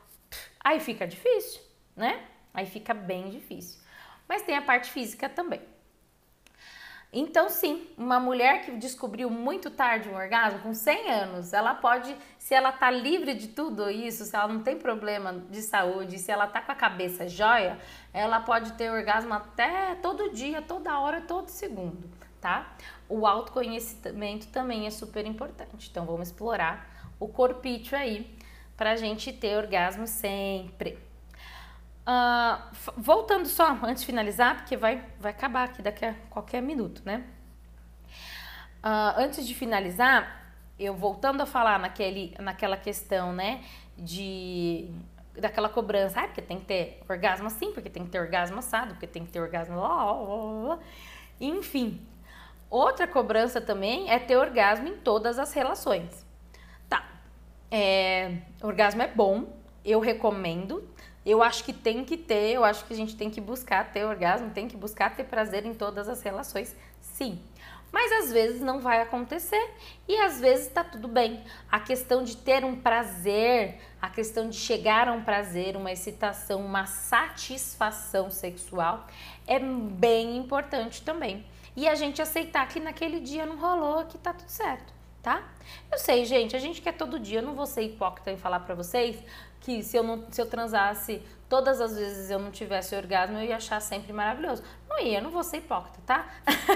Aí 0.61 0.81
fica 0.81 1.07
difícil, 1.07 1.63
né? 1.97 2.27
Aí 2.53 2.67
fica 2.67 2.93
bem 2.93 3.31
difícil. 3.31 3.81
Mas 4.29 4.43
tem 4.43 4.57
a 4.57 4.63
parte 4.63 4.91
física 4.91 5.29
também. 5.29 5.63
Então, 7.11 7.49
sim, 7.49 7.89
uma 7.97 8.21
mulher 8.21 8.63
que 8.63 8.73
descobriu 8.73 9.31
muito 9.31 9.71
tarde 9.71 10.11
um 10.11 10.15
orgasmo, 10.15 10.59
com 10.59 10.75
100 10.75 11.11
anos, 11.11 11.53
ela 11.55 11.75
pode, 11.75 12.15
se 12.39 12.55
ela 12.55 12.71
tá 12.71 12.91
livre 12.91 13.33
de 13.33 13.49
tudo 13.49 13.89
isso, 13.89 14.27
se 14.27 14.37
ela 14.37 14.47
não 14.47 14.63
tem 14.63 14.77
problema 14.77 15.33
de 15.49 15.63
saúde, 15.63 16.19
se 16.19 16.31
ela 16.31 16.47
tá 16.47 16.61
com 16.61 16.71
a 16.71 16.75
cabeça 16.75 17.27
jóia, 17.27 17.79
ela 18.13 18.41
pode 18.41 18.73
ter 18.73 18.91
orgasmo 18.91 19.33
até 19.33 19.95
todo 20.03 20.31
dia, 20.33 20.61
toda 20.61 20.99
hora, 20.99 21.23
todo 21.23 21.49
segundo, 21.49 22.11
tá? 22.43 22.77
O 23.09 23.27
autoconhecimento 23.27 24.49
também 24.49 24.87
é 24.87 24.91
super 24.91 25.25
importante. 25.25 25.89
Então, 25.91 26.05
vamos 26.05 26.29
explorar 26.29 27.15
o 27.19 27.27
corpício 27.27 27.97
aí 27.97 28.37
pra 28.77 28.97
gente 28.97 29.33
ter 29.33 29.57
orgasmo 29.57 30.07
sempre. 30.07 31.08
Uh, 32.09 32.75
voltando 32.97 33.47
só, 33.47 33.79
antes 33.83 34.01
de 34.01 34.07
finalizar, 34.07 34.57
porque 34.57 34.79
vai, 34.79 35.05
vai 35.21 35.31
acabar 35.31 35.65
aqui 35.65 35.83
daqui 35.83 36.07
a 36.07 36.15
qualquer 36.31 36.63
minuto, 36.63 37.03
né? 37.05 37.23
Uh, 38.83 39.13
antes 39.19 39.47
de 39.47 39.55
finalizar, 39.55 40.55
eu 40.79 40.95
voltando 40.95 41.43
a 41.43 41.47
falar 41.47 41.79
naquele, 41.79 42.35
naquela 42.39 42.79
questão, 42.79 43.33
né, 43.35 43.63
de 43.95 44.89
daquela 45.37 45.69
cobrança, 45.69 46.21
ah, 46.21 46.27
porque 46.27 46.43
tem 46.43 46.59
que 46.59 46.65
ter 46.65 47.01
orgasmo 47.09 47.47
assim, 47.47 47.73
porque 47.73 47.91
tem 47.91 48.05
que 48.05 48.11
ter 48.11 48.21
orgasmo 48.21 48.59
assado, 48.59 48.95
porque 48.95 49.07
tem 49.07 49.25
que 49.25 49.31
ter 49.31 49.41
orgasmo 49.41 49.79
lá, 49.79 50.13
lá, 50.13 50.75
lá, 50.75 50.79
enfim. 51.41 52.01
Outra 52.71 53.07
cobrança 53.07 53.61
também 53.61 54.11
é 54.11 54.19
ter 54.19 54.37
orgasmo 54.37 54.89
em 54.89 54.97
todas 54.97 55.39
as 55.39 55.53
relações. 55.53 56.27
Tá, 56.89 57.07
é, 57.71 58.39
orgasmo 58.63 59.03
é 59.03 59.09
bom, 59.09 59.47
eu 59.85 60.01
recomendo, 60.01 60.89
eu 61.29 61.43
acho 61.43 61.63
que 61.63 61.73
tem 61.73 62.05
que 62.05 62.17
ter, 62.17 62.53
eu 62.53 62.65
acho 62.65 62.85
que 62.87 62.95
a 62.95 62.97
gente 62.97 63.15
tem 63.15 63.29
que 63.29 63.41
buscar 63.41 63.93
ter 63.93 64.05
orgasmo, 64.05 64.51
tem 64.51 64.67
que 64.67 64.77
buscar 64.77 65.15
ter 65.15 65.25
prazer 65.25 65.67
em 65.67 65.75
todas 65.75 66.09
as 66.09 66.23
relações, 66.23 66.75
sim. 67.01 67.39
Mas 67.93 68.13
às 68.13 68.33
vezes 68.33 68.61
não 68.61 68.81
vai 68.81 69.01
acontecer 69.01 69.75
e 70.07 70.17
às 70.17 70.41
vezes 70.41 70.69
tá 70.69 70.85
tudo 70.85 71.09
bem. 71.09 71.43
A 71.71 71.81
questão 71.81 72.23
de 72.23 72.37
ter 72.37 72.65
um 72.65 72.77
prazer, 72.77 73.79
a 74.01 74.09
questão 74.09 74.49
de 74.49 74.57
chegar 74.57 75.09
a 75.09 75.13
um 75.13 75.23
prazer, 75.23 75.77
uma 75.77 75.91
excitação, 75.91 76.65
uma 76.65 76.87
satisfação 76.87 78.31
sexual 78.31 79.07
é 79.47 79.59
bem 79.59 80.37
importante 80.37 81.03
também. 81.03 81.45
E 81.77 81.89
a 81.89 81.95
gente 81.95 82.21
aceitar 82.21 82.67
que 82.69 82.81
naquele 82.81 83.21
dia 83.21 83.47
não 83.47 83.57
rolou, 83.57 84.05
que 84.05 84.19
tá 84.19 84.33
tudo 84.33 84.49
certo, 84.49 84.93
tá? 85.23 85.47
Eu 85.91 85.99
sei, 85.99 86.25
gente, 86.25 86.57
a 86.57 86.59
gente 86.59 86.83
quer 86.83 86.93
todo 86.93 87.19
dia, 87.19 87.39
eu 87.39 87.43
não 87.43 87.55
vou 87.55 87.67
ser 87.67 87.83
hipócrita 87.83 88.31
em 88.31 88.37
falar 88.37 88.61
para 88.61 88.75
vocês 88.75 89.17
que 89.61 89.83
se 89.83 89.97
eu, 89.97 90.03
não, 90.03 90.25
se 90.31 90.41
eu 90.41 90.47
transasse 90.47 91.23
todas 91.49 91.81
as 91.81 91.97
vezes 91.97 92.31
eu 92.31 92.39
não 92.39 92.51
tivesse 92.51 92.95
orgasmo, 92.95 93.39
eu 93.39 93.45
ia 93.45 93.57
achar 93.57 93.81
sempre 93.81 94.13
maravilhoso. 94.13 94.63
Não 94.89 95.01
ia, 95.01 95.21
não 95.21 95.31
vou 95.31 95.43
ser 95.43 95.59
hipócrita, 95.59 95.99
tá? 96.07 96.29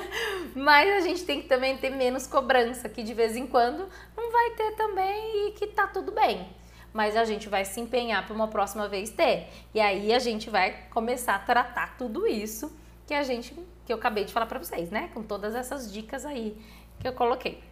Mas 0.57 0.91
a 0.91 1.01
gente 1.01 1.25
tem 1.25 1.43
que 1.43 1.49
também 1.49 1.77
ter 1.77 1.91
menos 1.91 2.27
cobrança, 2.27 2.89
que 2.89 3.03
de 3.03 3.15
vez 3.15 3.37
em 3.37 3.47
quando 3.47 3.89
não 4.17 4.33
vai 4.33 4.51
ter 4.51 4.73
também 4.73 5.49
e 5.49 5.53
que 5.53 5.67
tá 5.67 5.87
tudo 5.87 6.13
bem. 6.13 6.49
Mas 6.93 7.17
a 7.17 7.25
gente 7.25 7.49
vai 7.49 7.65
se 7.65 7.81
empenhar 7.81 8.25
para 8.25 8.35
uma 8.35 8.49
próxima 8.49 8.89
vez 8.89 9.11
ter. 9.11 9.49
E 9.75 9.81
aí 9.81 10.13
a 10.13 10.19
gente 10.19 10.51
vai 10.51 10.87
começar 10.91 11.35
a 11.35 11.39
tratar 11.39 11.97
tudo 11.97 12.27
isso 12.27 12.75
que 13.07 13.15
a 13.15 13.23
gente 13.23 13.55
que 13.85 13.93
eu 13.93 13.97
acabei 13.97 14.25
de 14.25 14.33
falar 14.33 14.47
para 14.47 14.59
vocês, 14.59 14.91
né? 14.91 15.11
Com 15.13 15.23
todas 15.23 15.55
essas 15.55 15.93
dicas 15.93 16.25
aí 16.25 16.57
que 17.01 17.09
eu 17.09 17.13
coloquei. 17.13 17.63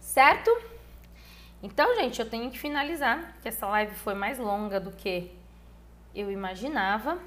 Certo? 0.00 0.50
Então, 1.62 1.96
gente, 1.96 2.20
eu 2.20 2.28
tenho 2.28 2.50
que 2.50 2.58
finalizar, 2.58 3.36
que 3.42 3.48
essa 3.48 3.66
live 3.66 3.94
foi 3.96 4.14
mais 4.14 4.38
longa 4.38 4.78
do 4.78 4.92
que 4.92 5.32
eu 6.14 6.30
imaginava. 6.30 7.18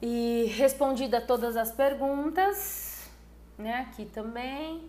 E 0.00 0.52
respondida 0.56 1.20
todas 1.20 1.56
as 1.56 1.72
perguntas, 1.72 3.10
né? 3.58 3.80
Aqui 3.80 4.04
também. 4.04 4.88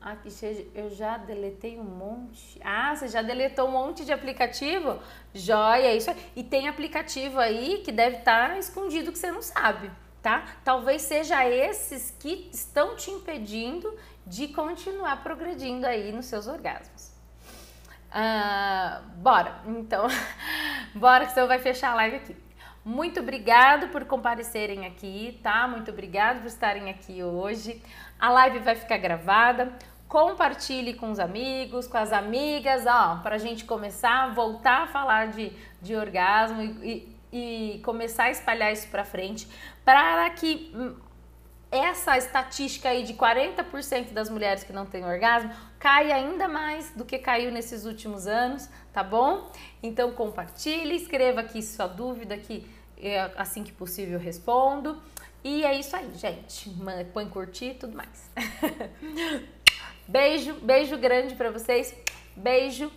Aqui, 0.00 0.30
eu 0.74 0.90
já 0.90 1.18
deletei 1.18 1.78
um 1.78 1.84
monte. 1.84 2.58
Ah, 2.64 2.94
você 2.94 3.08
já 3.08 3.20
deletou 3.20 3.68
um 3.68 3.72
monte 3.72 4.04
de 4.04 4.12
aplicativo? 4.12 5.00
Joia, 5.34 5.94
isso. 5.94 6.10
E 6.36 6.44
tem 6.44 6.68
aplicativo 6.68 7.40
aí 7.40 7.82
que 7.84 7.90
deve 7.90 8.18
estar 8.18 8.50
tá 8.50 8.58
escondido 8.58 9.10
que 9.10 9.18
você 9.18 9.32
não 9.32 9.42
sabe, 9.42 9.90
tá? 10.22 10.46
Talvez 10.64 11.02
seja 11.02 11.44
esses 11.46 12.14
que 12.18 12.48
estão 12.52 12.94
te 12.94 13.10
impedindo 13.10 13.92
de 14.24 14.46
continuar 14.48 15.22
progredindo 15.24 15.84
aí 15.84 16.12
nos 16.12 16.26
seus 16.26 16.46
orgasmos. 16.46 16.97
Ah, 18.10 19.02
bora, 19.16 19.60
então, 19.66 20.06
bora 20.94 21.26
que 21.26 21.32
você 21.32 21.46
vai 21.46 21.58
fechar 21.58 21.92
a 21.92 21.94
live 21.94 22.16
aqui. 22.16 22.36
Muito 22.84 23.20
obrigado 23.20 23.88
por 23.88 24.04
comparecerem 24.06 24.86
aqui, 24.86 25.38
tá? 25.42 25.68
Muito 25.68 25.90
obrigado 25.90 26.40
por 26.40 26.46
estarem 26.46 26.88
aqui 26.88 27.22
hoje. 27.22 27.82
A 28.18 28.30
live 28.30 28.60
vai 28.60 28.74
ficar 28.74 28.96
gravada. 28.96 29.72
Compartilhe 30.08 30.94
com 30.94 31.10
os 31.10 31.18
amigos, 31.18 31.86
com 31.86 31.98
as 31.98 32.14
amigas, 32.14 32.86
ó, 32.86 33.16
para 33.16 33.34
a 33.34 33.38
gente 33.38 33.66
começar 33.66 34.24
a 34.24 34.28
voltar 34.28 34.84
a 34.84 34.86
falar 34.86 35.28
de, 35.28 35.52
de 35.82 35.94
orgasmo 35.94 36.62
e, 36.62 37.14
e, 37.30 37.74
e 37.74 37.78
começar 37.80 38.24
a 38.24 38.30
espalhar 38.30 38.72
isso 38.72 38.88
para 38.88 39.04
frente, 39.04 39.46
para 39.84 40.30
que 40.30 40.72
hum, 40.74 40.96
essa 41.70 42.16
estatística 42.16 42.88
aí 42.88 43.02
de 43.02 43.12
40% 43.12 44.12
das 44.12 44.30
mulheres 44.30 44.64
que 44.64 44.72
não 44.72 44.86
têm 44.86 45.04
orgasmo 45.04 45.50
caia 45.78 46.14
ainda 46.14 46.48
mais 46.48 46.90
do 46.94 47.04
que 47.04 47.18
caiu 47.18 47.50
nesses 47.50 47.84
últimos 47.84 48.26
anos, 48.26 48.68
tá 48.92 49.02
bom? 49.02 49.50
Então 49.82 50.12
compartilhe, 50.12 50.96
escreva 50.96 51.40
aqui 51.40 51.62
sua 51.62 51.86
dúvida 51.86 52.36
que 52.36 52.66
é, 53.00 53.30
assim 53.36 53.62
que 53.62 53.72
possível 53.72 54.18
respondo. 54.18 55.00
E 55.42 55.64
é 55.64 55.78
isso 55.78 55.94
aí, 55.94 56.10
gente. 56.14 56.70
Põe 57.12 57.28
curtir 57.28 57.70
e 57.70 57.74
tudo 57.74 57.96
mais. 57.96 58.30
beijo, 60.06 60.54
beijo 60.54 60.98
grande 60.98 61.34
para 61.34 61.50
vocês. 61.50 61.94
Beijo. 62.36 62.90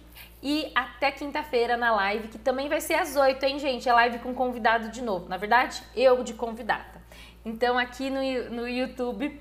E 0.44 0.72
até 0.74 1.12
quinta-feira 1.12 1.78
na 1.78 1.92
live, 1.96 2.28
que 2.28 2.40
também 2.40 2.68
vai 2.68 2.82
ser 2.82 2.96
às 2.96 3.16
8, 3.16 3.44
hein, 3.44 3.60
gente? 3.60 3.88
É 3.88 3.94
live 3.94 4.20
com 4.20 4.34
convidado 4.34 4.90
de 4.90 5.02
novo. 5.02 5.30
Na 5.30 5.38
verdade, 5.38 5.84
eu 5.96 6.24
de 6.24 6.34
convidada. 6.34 7.00
Então, 7.46 7.78
aqui 7.78 8.10
no, 8.10 8.22
no 8.50 8.68
YouTube, 8.68 9.40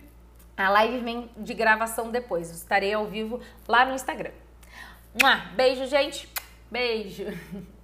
a 0.61 0.71
live 0.71 0.99
vem 0.99 1.31
de 1.37 1.55
gravação 1.55 2.11
depois. 2.11 2.51
estarei 2.51 2.93
ao 2.93 3.07
vivo 3.07 3.41
lá 3.67 3.85
no 3.85 3.95
Instagram. 3.95 4.33
Beijo, 5.55 5.87
gente. 5.87 6.29
Beijo. 6.71 7.25